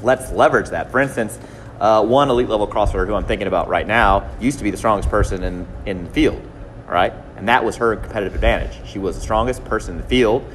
Let's 0.03 0.31
leverage 0.31 0.69
that. 0.69 0.91
For 0.91 0.99
instance, 0.99 1.39
uh, 1.79 2.03
one 2.03 2.29
elite 2.29 2.49
level 2.49 2.67
CrossFitter 2.67 3.07
who 3.07 3.13
I'm 3.13 3.25
thinking 3.25 3.47
about 3.47 3.67
right 3.67 3.87
now 3.87 4.29
used 4.39 4.57
to 4.57 4.63
be 4.63 4.71
the 4.71 4.77
strongest 4.77 5.09
person 5.09 5.43
in, 5.43 5.67
in 5.85 6.03
the 6.03 6.09
field, 6.09 6.41
right? 6.87 7.13
And 7.37 7.47
that 7.47 7.63
was 7.63 7.77
her 7.77 7.95
competitive 7.95 8.35
advantage. 8.35 8.77
She 8.85 8.99
was 8.99 9.15
the 9.15 9.21
strongest 9.21 9.63
person 9.65 9.95
in 9.95 10.01
the 10.01 10.07
field, 10.07 10.45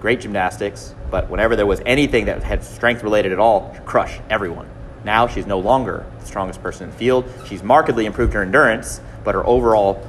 great 0.00 0.20
gymnastics, 0.20 0.94
but 1.10 1.30
whenever 1.30 1.56
there 1.56 1.66
was 1.66 1.80
anything 1.86 2.26
that 2.26 2.42
had 2.42 2.64
strength 2.64 3.02
related 3.02 3.32
at 3.32 3.38
all, 3.38 3.76
crush 3.84 4.18
everyone. 4.28 4.68
Now 5.04 5.26
she's 5.26 5.46
no 5.46 5.58
longer 5.58 6.06
the 6.20 6.26
strongest 6.26 6.62
person 6.62 6.84
in 6.84 6.90
the 6.90 6.96
field. 6.96 7.30
She's 7.46 7.62
markedly 7.62 8.06
improved 8.06 8.32
her 8.34 8.42
endurance, 8.42 9.00
but 9.24 9.34
her 9.34 9.46
overall 9.46 10.04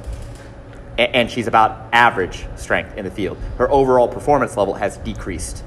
and 0.96 1.28
she's 1.28 1.48
about 1.48 1.88
average 1.92 2.46
strength 2.56 2.96
in 2.96 3.04
the 3.04 3.10
field. 3.10 3.36
Her 3.58 3.68
overall 3.70 4.06
performance 4.06 4.56
level 4.56 4.74
has 4.74 4.96
decreased 4.98 5.64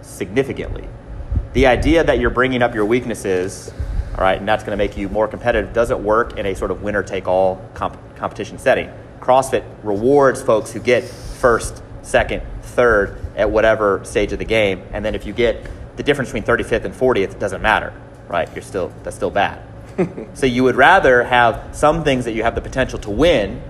significantly. 0.00 0.88
The 1.52 1.66
idea 1.66 2.02
that 2.04 2.18
you're 2.18 2.30
bringing 2.30 2.62
up 2.62 2.74
your 2.74 2.86
weaknesses, 2.86 3.72
all 4.16 4.20
right, 4.22 4.38
and 4.38 4.46
that's 4.46 4.62
going 4.62 4.76
to 4.76 4.82
make 4.82 4.96
you 4.96 5.08
more 5.08 5.26
competitive 5.26 5.72
doesn't 5.72 6.02
work 6.02 6.38
in 6.38 6.46
a 6.46 6.54
sort 6.54 6.70
of 6.70 6.82
winner 6.82 7.02
take 7.02 7.26
all 7.26 7.60
comp- 7.74 7.98
competition 8.16 8.58
setting. 8.58 8.92
CrossFit 9.20 9.64
rewards 9.82 10.40
folks 10.40 10.70
who 10.72 10.78
get 10.78 11.02
first, 11.02 11.82
second, 12.02 12.42
third 12.62 13.18
at 13.36 13.50
whatever 13.50 14.04
stage 14.04 14.32
of 14.32 14.38
the 14.38 14.44
game, 14.44 14.82
and 14.92 15.04
then 15.04 15.16
if 15.16 15.26
you 15.26 15.32
get 15.32 15.66
the 15.96 16.02
difference 16.02 16.30
between 16.32 16.44
35th 16.44 16.84
and 16.84 16.94
40th, 16.94 17.32
it 17.32 17.38
doesn't 17.40 17.62
matter, 17.62 17.92
right? 18.28 18.48
You're 18.54 18.62
still 18.62 18.92
that's 19.02 19.16
still 19.16 19.30
bad. 19.30 19.60
so 20.34 20.46
you 20.46 20.62
would 20.62 20.76
rather 20.76 21.24
have 21.24 21.74
some 21.74 22.04
things 22.04 22.24
that 22.24 22.32
you 22.32 22.44
have 22.44 22.54
the 22.54 22.60
potential 22.60 22.98
to 23.00 23.10
win, 23.10 23.62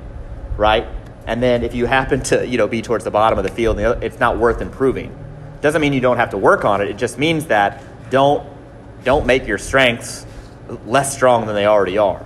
right? 0.59 0.86
And 1.26 1.42
then 1.42 1.62
if 1.62 1.74
you 1.74 1.86
happen 1.86 2.22
to, 2.24 2.47
you 2.47 2.59
know, 2.59 2.68
be 2.68 2.82
towards 2.82 3.05
the 3.05 3.11
bottom 3.11 3.38
of 3.38 3.45
the 3.45 3.51
field, 3.51 3.78
it's 3.78 4.20
not 4.20 4.38
worth 4.38 4.61
improving. 4.61 5.16
Doesn't 5.62 5.80
mean 5.80 5.95
you 5.95 6.01
don't 6.01 6.18
have 6.18 6.30
to 6.30 6.38
work 6.38 6.66
on 6.66 6.82
it. 6.82 6.88
It 6.88 6.99
just 6.99 7.18
means 7.18 7.47
that 7.47 7.82
don't 8.11 8.47
don't 9.05 9.26
make 9.26 9.47
your 9.47 9.59
strengths 9.59 10.26
less 10.87 11.15
strong 11.15 11.47
than 11.47 11.55
they 11.55 11.67
already 11.67 11.99
are. 11.99 12.25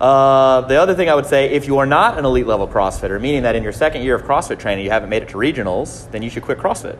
Uh, 0.00 0.62
the 0.62 0.80
other 0.80 0.94
thing 0.94 1.08
I 1.08 1.14
would 1.14 1.26
say, 1.26 1.50
if 1.50 1.68
you 1.68 1.78
are 1.78 1.86
not 1.86 2.18
an 2.18 2.24
elite 2.24 2.46
level 2.46 2.66
CrossFitter, 2.66 3.20
meaning 3.20 3.44
that 3.44 3.54
in 3.54 3.62
your 3.62 3.72
second 3.72 4.02
year 4.02 4.16
of 4.16 4.22
CrossFit 4.22 4.58
training 4.58 4.84
you 4.84 4.90
haven't 4.90 5.10
made 5.10 5.22
it 5.22 5.28
to 5.28 5.36
regionals, 5.36 6.10
then 6.10 6.22
you 6.22 6.30
should 6.30 6.42
quit 6.42 6.58
CrossFit. 6.58 6.98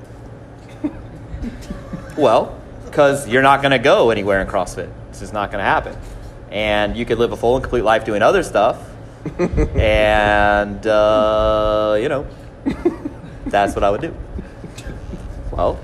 well, 2.16 2.60
because 2.84 3.26
you're 3.28 3.42
not 3.42 3.60
going 3.60 3.72
to 3.72 3.78
go 3.78 4.10
anywhere 4.10 4.40
in 4.40 4.46
CrossFit. 4.46 4.92
It's 5.10 5.18
just 5.18 5.32
not 5.32 5.50
going 5.50 5.58
to 5.58 5.64
happen. 5.64 5.96
And 6.50 6.96
you 6.96 7.04
could 7.04 7.18
live 7.18 7.32
a 7.32 7.36
full 7.36 7.56
and 7.56 7.64
complete 7.64 7.82
life 7.82 8.04
doing 8.04 8.22
other 8.22 8.44
stuff. 8.44 8.78
and, 9.38 10.86
uh, 10.86 11.96
you 12.00 12.08
know, 12.08 12.26
that's 13.46 13.74
what 13.74 13.82
I 13.82 13.90
would 13.90 14.00
do. 14.00 14.14
Well, 15.50 15.78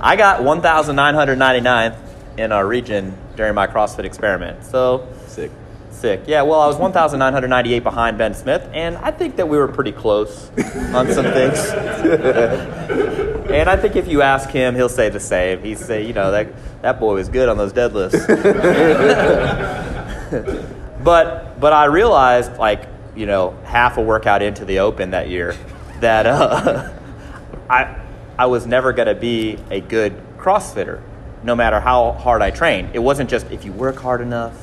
I 0.00 0.16
got 0.16 0.42
1,999 0.42 1.92
in 2.38 2.50
our 2.50 2.66
region 2.66 3.14
during 3.36 3.54
my 3.54 3.66
CrossFit 3.66 4.04
experiment. 4.04 4.64
So, 4.64 5.08
Sick. 5.26 5.50
Sick. 5.90 6.22
Yeah, 6.26 6.42
well, 6.42 6.60
I 6.60 6.66
was 6.66 6.76
1,998 6.76 7.82
behind 7.82 8.18
Ben 8.18 8.34
Smith, 8.34 8.68
and 8.72 8.96
I 8.98 9.10
think 9.10 9.36
that 9.36 9.48
we 9.48 9.56
were 9.56 9.68
pretty 9.68 9.92
close 9.92 10.50
on 10.94 11.10
some 11.12 11.26
things. 11.26 11.58
and 13.50 13.68
I 13.68 13.76
think 13.76 13.96
if 13.96 14.08
you 14.08 14.22
ask 14.22 14.50
him, 14.50 14.74
he'll 14.74 14.88
say 14.88 15.10
the 15.10 15.20
same. 15.20 15.62
He'd 15.62 15.78
say, 15.78 16.04
you 16.04 16.12
know, 16.12 16.32
that, 16.32 16.48
that 16.82 16.98
boy 16.98 17.14
was 17.14 17.28
good 17.28 17.48
on 17.48 17.56
those 17.56 17.72
deadlifts. 17.72 18.26
but, 21.04 21.60
but 21.60 21.72
I 21.72 21.84
realized, 21.84 22.56
like, 22.56 22.88
you 23.14 23.26
know, 23.26 23.56
half 23.64 23.98
a 23.98 24.02
workout 24.02 24.42
into 24.42 24.64
the 24.64 24.80
open 24.80 25.10
that 25.10 25.28
year, 25.28 25.54
that 26.00 26.26
uh, 26.26 26.90
I, 27.70 28.02
I 28.38 28.46
was 28.46 28.66
never 28.66 28.92
going 28.92 29.08
to 29.08 29.14
be 29.14 29.58
a 29.70 29.80
good 29.80 30.20
CrossFitter, 30.38 31.02
no 31.42 31.54
matter 31.54 31.80
how 31.80 32.12
hard 32.12 32.42
I 32.42 32.50
trained. 32.50 32.90
It 32.94 33.00
wasn't 33.00 33.28
just 33.30 33.50
if 33.50 33.64
you 33.64 33.72
work 33.72 33.96
hard 33.96 34.20
enough, 34.20 34.54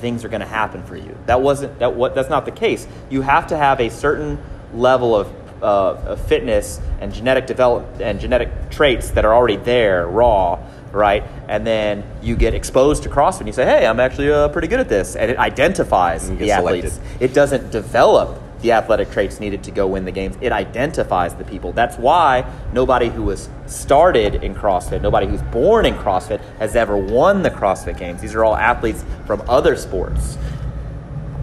things 0.00 0.24
are 0.24 0.28
going 0.28 0.40
to 0.40 0.46
happen 0.46 0.82
for 0.84 0.96
you. 0.96 1.16
That 1.26 1.40
wasn't 1.40 1.78
that. 1.80 1.94
What 1.94 2.14
that's 2.14 2.30
not 2.30 2.44
the 2.44 2.50
case. 2.52 2.86
You 3.10 3.22
have 3.22 3.46
to 3.48 3.56
have 3.56 3.80
a 3.80 3.88
certain 3.90 4.38
level 4.72 5.14
of, 5.16 5.32
uh, 5.62 5.94
of 6.12 6.20
fitness 6.28 6.80
and 7.00 7.12
genetic 7.12 7.46
develop 7.46 7.84
and 8.00 8.20
genetic 8.20 8.70
traits 8.70 9.10
that 9.12 9.24
are 9.24 9.34
already 9.34 9.56
there, 9.56 10.06
raw, 10.06 10.58
right? 10.92 11.24
And 11.48 11.66
then 11.66 12.04
you 12.22 12.36
get 12.36 12.54
exposed 12.54 13.02
to 13.04 13.08
CrossFit. 13.08 13.38
and 13.40 13.46
You 13.48 13.52
say, 13.52 13.64
"Hey, 13.64 13.86
I'm 13.86 13.98
actually 14.00 14.32
uh, 14.32 14.48
pretty 14.48 14.68
good 14.68 14.80
at 14.80 14.88
this," 14.88 15.16
and 15.16 15.30
it 15.30 15.36
identifies 15.38 16.28
And 16.28 16.38
the 16.38 16.52
athletes. 16.52 16.92
selected. 16.94 17.22
It 17.22 17.34
doesn't 17.34 17.70
develop 17.72 18.40
the 18.60 18.72
athletic 18.72 19.10
traits 19.10 19.40
needed 19.40 19.62
to 19.64 19.70
go 19.70 19.86
win 19.86 20.04
the 20.04 20.12
games. 20.12 20.36
It 20.40 20.52
identifies 20.52 21.34
the 21.34 21.44
people. 21.44 21.72
That's 21.72 21.96
why 21.96 22.44
nobody 22.72 23.08
who 23.08 23.22
was 23.22 23.48
started 23.66 24.42
in 24.42 24.54
CrossFit, 24.54 25.00
nobody 25.00 25.26
who's 25.26 25.42
born 25.42 25.86
in 25.86 25.94
CrossFit, 25.94 26.40
has 26.58 26.74
ever 26.76 26.96
won 26.96 27.42
the 27.42 27.50
CrossFit 27.50 27.98
Games. 27.98 28.20
These 28.20 28.34
are 28.34 28.44
all 28.44 28.56
athletes 28.56 29.04
from 29.26 29.42
other 29.48 29.76
sports, 29.76 30.38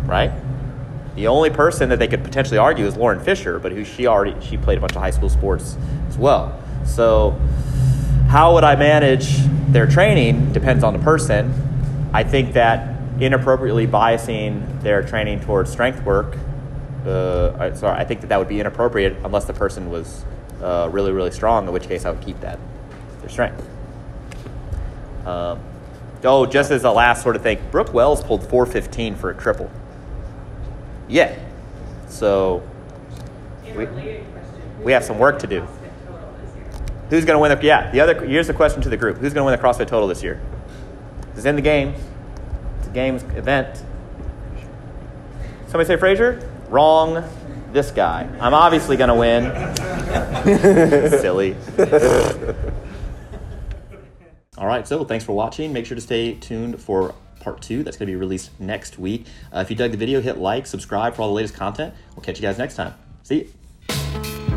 right? 0.05 0.32
The 1.16 1.28
only 1.28 1.49
person 1.49 1.89
that 1.89 1.99
they 1.99 2.07
could 2.07 2.24
potentially 2.24 2.57
argue 2.57 2.86
is 2.86 2.97
Lauren 2.97 3.22
Fisher, 3.22 3.59
but 3.59 3.72
who 3.72 3.86
she 3.86 4.07
already 4.07 4.36
she 4.45 4.57
played 4.57 4.78
a 4.78 4.82
bunch 4.82 4.95
of 4.95 5.01
high 5.01 5.11
school 5.11 5.30
sports 5.30 5.78
as 6.09 6.18
well. 6.18 6.61
So, 6.86 7.39
how 8.28 8.53
would 8.53 8.66
I 8.66 8.76
manage 8.76 9.45
their 9.76 9.88
training 9.88 10.53
depends 10.53 10.84
on 10.84 10.93
the 10.93 10.99
person. 10.99 11.53
I 12.13 12.24
think 12.24 12.53
that 12.53 12.95
inappropriately 13.20 13.88
biasing 13.88 14.82
their 14.82 15.03
training 15.03 15.41
towards 15.41 15.72
strength 15.72 16.01
work 16.03 16.38
uh, 17.06 17.56
I, 17.60 17.68
I 17.99 18.03
think 18.03 18.22
that 18.22 18.28
that 18.28 18.39
would 18.39 18.47
be 18.47 18.60
inappropriate 18.60 19.18
unless 19.24 19.45
the 19.45 19.53
person 19.53 19.89
was 19.89 20.24
uh, 20.62 20.89
really, 20.91 21.12
really 21.12 21.32
strong. 21.32 21.68
In 21.68 21.74
which 21.74 21.88
case, 21.88 22.06
I 22.06 22.12
would 22.12 22.22
keep 22.22 22.39
that 22.41 22.60
their 23.22 23.30
strength. 23.30 23.68
Um, 25.26 25.60
oh, 26.24 26.45
just 26.45 26.72
as 26.72 26.84
a 26.84 26.91
last 26.91 27.24
sort 27.24 27.36
of 27.36 27.41
thing, 27.41 27.60
Brooke 27.72 27.93
Wells 27.93 28.24
pulled 28.24 28.41
415 28.47 29.16
for 29.16 29.32
a 29.32 29.36
triple. 29.36 29.70
Yeah. 31.08 31.36
So 32.10 32.64
We- 33.76 33.88
we 34.84 34.91
have 34.91 35.03
some 35.03 35.18
work 35.20 35.39
to 35.39 35.47
do. 35.47 35.68
Who's 37.10 37.26
going 37.26 37.36
to 37.36 37.39
win 37.39 37.56
the? 37.58 37.64
Yeah. 37.66 37.91
The 37.91 37.99
other 37.99 38.26
here's 38.26 38.47
the 38.47 38.53
question 38.53 38.82
to 38.82 38.89
the 38.89 38.97
group: 38.97 39.18
Who's 39.18 39.34
going 39.34 39.45
to 39.45 39.51
win 39.51 39.60
the 39.60 39.64
CrossFit 39.64 39.88
Total 39.88 40.08
this 40.08 40.24
year? 40.24 40.39
It's 41.36 41.45
in 41.45 41.56
the 41.56 41.62
games. 41.62 41.99
It's 42.80 42.88
a 42.88 42.91
games 42.91 43.24
event. 43.36 43.84
Somebody 45.68 45.86
say 45.88 45.97
Fraser? 45.97 46.39
Wrong. 46.76 47.23
This 47.71 47.89
guy. 47.89 48.28
I'm 48.41 48.53
obviously 48.53 48.97
going 48.97 49.07
to 49.07 49.15
win. 49.15 49.45
Silly. 51.21 51.55
All 54.57 54.67
right, 54.67 54.86
so 54.86 55.05
thanks 55.05 55.23
for 55.23 55.32
watching. 55.32 55.71
Make 55.71 55.86
sure 55.86 55.95
to 55.95 56.01
stay 56.01 56.34
tuned 56.34 56.82
for 56.82 57.15
part 57.39 57.61
two. 57.61 57.82
That's 57.82 57.95
going 57.95 58.07
to 58.07 58.11
be 58.11 58.17
released 58.17 58.59
next 58.59 58.99
week. 58.99 59.26
Uh, 59.53 59.59
if 59.59 59.69
you 59.69 59.78
dug 59.78 59.91
the 59.91 59.97
video, 59.97 60.19
hit 60.19 60.38
like, 60.38 60.67
subscribe 60.67 61.15
for 61.15 61.21
all 61.21 61.30
the 61.30 61.36
latest 61.36 61.53
content. 61.53 61.93
We'll 62.13 62.23
catch 62.23 62.39
you 62.39 62.41
guys 62.41 62.57
next 62.57 62.76
time. 62.76 62.93
See 63.23 63.47
you. 63.89 64.55